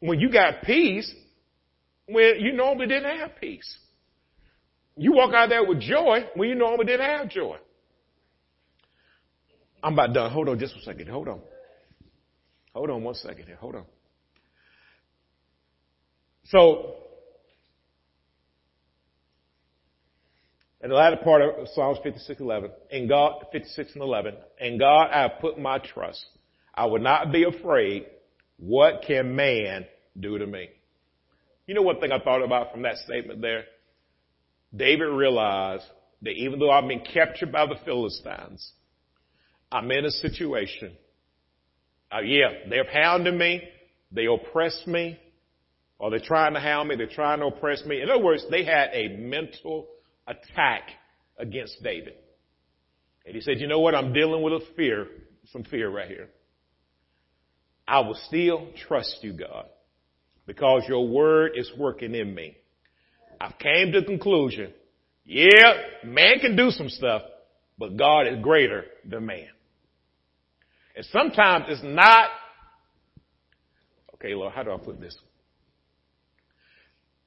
When 0.00 0.20
you 0.20 0.30
got 0.30 0.62
peace, 0.62 1.12
when 2.06 2.36
you 2.38 2.52
normally 2.52 2.86
didn't 2.86 3.18
have 3.18 3.32
peace. 3.40 3.78
You 4.98 5.12
walk 5.12 5.32
out 5.32 5.48
there 5.48 5.64
with 5.64 5.80
joy 5.80 6.26
when 6.34 6.48
you 6.48 6.56
normally 6.56 6.86
didn't 6.86 7.06
have 7.06 7.28
joy. 7.28 7.56
I'm 9.80 9.92
about 9.92 10.12
done. 10.12 10.32
Hold 10.32 10.48
on 10.48 10.58
just 10.58 10.74
a 10.76 10.80
second. 10.82 11.08
Hold 11.08 11.28
on. 11.28 11.40
Hold 12.74 12.90
on 12.90 13.04
one 13.04 13.14
second 13.14 13.46
here. 13.46 13.56
Hold 13.56 13.76
on. 13.76 13.84
So, 16.46 16.96
in 20.82 20.90
the 20.90 20.96
latter 20.96 21.18
part 21.18 21.42
of 21.42 21.68
Psalms 21.74 21.98
56, 22.02 22.40
11, 22.40 22.70
in 22.90 23.08
God, 23.08 23.44
56 23.52 23.92
and 23.94 24.02
11, 24.02 24.34
in 24.60 24.78
God 24.78 25.10
I 25.12 25.22
have 25.22 25.40
put 25.40 25.58
my 25.58 25.78
trust. 25.78 26.24
I 26.74 26.86
will 26.86 27.00
not 27.00 27.30
be 27.30 27.44
afraid. 27.44 28.06
What 28.58 29.02
can 29.06 29.36
man 29.36 29.86
do 30.18 30.38
to 30.38 30.46
me? 30.46 30.70
You 31.68 31.74
know 31.74 31.82
one 31.82 32.00
thing 32.00 32.10
I 32.10 32.18
thought 32.18 32.42
about 32.42 32.72
from 32.72 32.82
that 32.82 32.96
statement 32.98 33.40
there? 33.40 33.64
David 34.74 35.06
realized 35.06 35.84
that 36.22 36.30
even 36.30 36.58
though 36.58 36.70
I've 36.70 36.88
been 36.88 37.04
captured 37.12 37.52
by 37.52 37.66
the 37.66 37.76
Philistines, 37.84 38.72
I'm 39.70 39.90
in 39.90 40.04
a 40.04 40.10
situation. 40.10 40.92
Uh, 42.10 42.20
yeah, 42.20 42.48
they're 42.68 42.90
hounding 42.90 43.36
me. 43.38 43.62
They 44.12 44.26
oppress 44.26 44.80
me. 44.86 45.18
Or 45.98 46.10
they're 46.10 46.20
trying 46.20 46.54
to 46.54 46.60
hound 46.60 46.88
me. 46.88 46.96
They're 46.96 47.06
trying 47.06 47.40
to 47.40 47.46
oppress 47.46 47.84
me. 47.84 48.00
In 48.00 48.08
other 48.08 48.22
words, 48.22 48.44
they 48.50 48.64
had 48.64 48.90
a 48.92 49.08
mental 49.16 49.88
attack 50.26 50.82
against 51.38 51.82
David. 51.82 52.14
And 53.26 53.34
he 53.34 53.40
said, 53.40 53.58
you 53.58 53.66
know 53.66 53.80
what? 53.80 53.94
I'm 53.94 54.12
dealing 54.12 54.42
with 54.42 54.54
a 54.54 54.60
fear, 54.76 55.06
some 55.52 55.64
fear 55.64 55.90
right 55.90 56.08
here. 56.08 56.28
I 57.86 58.00
will 58.00 58.18
still 58.26 58.68
trust 58.86 59.18
you, 59.22 59.32
God, 59.32 59.66
because 60.46 60.82
your 60.88 61.08
word 61.08 61.52
is 61.56 61.70
working 61.76 62.14
in 62.14 62.34
me. 62.34 62.56
I've 63.40 63.58
came 63.58 63.92
to 63.92 64.00
the 64.00 64.06
conclusion, 64.06 64.72
yeah, 65.24 65.72
man 66.04 66.38
can 66.40 66.56
do 66.56 66.70
some 66.70 66.88
stuff, 66.88 67.22
but 67.78 67.96
God 67.96 68.26
is 68.26 68.42
greater 68.42 68.84
than 69.04 69.26
man. 69.26 69.48
And 70.96 71.04
sometimes 71.12 71.66
it's 71.68 71.82
not, 71.84 72.30
okay, 74.14 74.34
Lord, 74.34 74.52
how 74.52 74.62
do 74.62 74.72
I 74.72 74.78
put 74.78 75.00
this? 75.00 75.16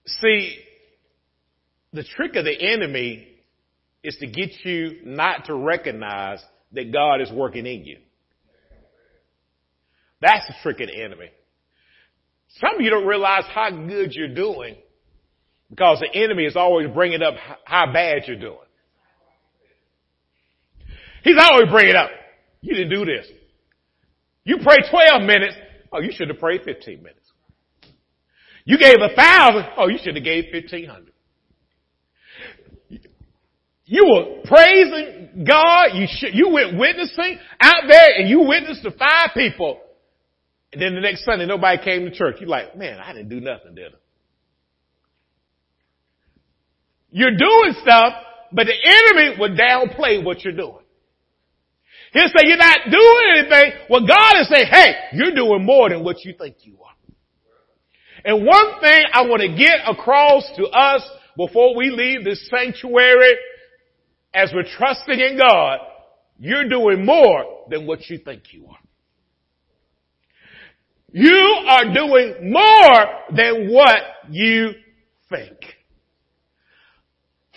See, 0.06 0.58
the 1.94 2.04
trick 2.04 2.36
of 2.36 2.44
the 2.44 2.60
enemy 2.60 3.28
is 4.04 4.18
to 4.20 4.28
get 4.28 4.50
you 4.64 5.00
not 5.06 5.46
to 5.46 5.56
recognize 5.56 6.44
that 6.74 6.92
God 6.92 7.22
is 7.22 7.32
working 7.32 7.66
in 7.66 7.86
you. 7.86 7.98
That's 10.22 10.46
the 10.48 10.54
trick 10.64 10.80
of 10.82 10.88
the 10.88 11.04
enemy. 11.04 11.30
Some 12.60 12.76
of 12.76 12.82
you 12.82 12.90
don't 12.90 13.08
realize 13.08 13.44
how 13.54 13.70
good 13.70 14.14
you're 14.14 14.34
doing 14.34 14.76
because 15.72 16.02
the 16.02 16.14
enemy 16.14 16.44
is 16.44 16.56
always 16.56 16.90
bringing 16.94 17.24
up 17.24 17.34
how 17.64 17.92
bad 17.92 18.24
you're 18.28 18.38
doing. 18.38 18.58
He's 21.24 21.38
always 21.40 21.70
bringing 21.72 21.96
up, 21.96 22.10
you 22.60 22.76
didn't 22.76 22.90
do 22.90 23.06
this. 23.06 23.26
You 24.44 24.58
prayed 24.58 24.84
12 24.90 25.22
minutes. 25.22 25.56
Oh, 25.94 26.02
you 26.02 26.12
should 26.12 26.28
have 26.28 26.40
prayed 26.40 26.62
15 26.66 27.02
minutes. 27.02 27.20
You 28.66 28.78
gave 28.78 28.96
a 28.96 29.16
thousand. 29.16 29.66
Oh, 29.78 29.88
you 29.88 29.98
should 30.04 30.16
have 30.16 30.24
gave 30.24 30.46
1500. 30.52 31.14
You 33.86 34.04
were 34.06 34.42
praising 34.46 35.46
God. 35.48 35.90
You 35.94 36.08
should, 36.10 36.34
you 36.34 36.50
went 36.50 36.78
witnessing 36.78 37.40
out 37.60 37.84
there 37.88 38.10
and 38.18 38.30
you 38.30 38.42
witnessed 38.42 38.84
to 38.84 38.92
five 38.92 39.30
people. 39.34 39.80
And 40.74 40.82
then 40.82 40.96
the 40.96 41.02
next 41.02 41.26
Sunday 41.26 41.46
nobody 41.46 41.82
came 41.84 42.06
to 42.06 42.12
church. 42.12 42.38
You're 42.40 42.50
like, 42.50 42.78
man, 42.78 43.00
I 43.00 43.14
didn't 43.14 43.30
do 43.30 43.40
nothing, 43.40 43.76
did 43.76 43.94
I? 43.94 44.01
You're 47.12 47.36
doing 47.36 47.76
stuff, 47.82 48.14
but 48.52 48.68
the 48.68 48.74
enemy 48.74 49.38
will 49.40 49.56
downplay 49.56 50.24
what 50.24 50.44
you're 50.44 50.56
doing. 50.56 50.84
He'll 52.14 52.28
say 52.28 52.44
you're 52.44 52.58
not 52.58 52.80
doing 52.90 53.38
anything. 53.38 53.74
Well, 53.90 54.06
God 54.06 54.42
is 54.42 54.50
saying, 54.50 54.68
hey, 54.70 54.94
you're 55.14 55.34
doing 55.34 55.66
more 55.66 55.90
than 55.90 56.04
what 56.04 56.24
you 56.26 56.34
think 56.38 56.58
you 56.62 56.78
are. 56.84 56.92
And 58.24 58.46
one 58.46 58.80
thing 58.82 59.04
I 59.14 59.24
want 59.24 59.42
to 59.42 59.56
get 59.56 59.80
across 59.88 60.44
to 60.58 60.66
us 60.66 61.02
before 61.38 61.76
we 61.76 61.90
leave 61.90 62.24
this 62.24 62.50
sanctuary 62.50 63.34
as 64.34 64.52
we're 64.54 64.68
trusting 64.78 65.20
in 65.20 65.38
God, 65.38 65.80
you're 66.38 66.68
doing 66.68 67.06
more 67.06 67.66
than 67.70 67.88
what 67.88 68.10
you 68.10 68.18
think 68.18 68.44
you 68.52 68.68
are. 68.68 68.78
You 71.14 71.66
are 71.68 71.94
doing 71.94 72.52
more 72.52 73.06
than 73.36 73.72
what 73.72 74.02
you 74.30 74.72
think. 75.30 75.58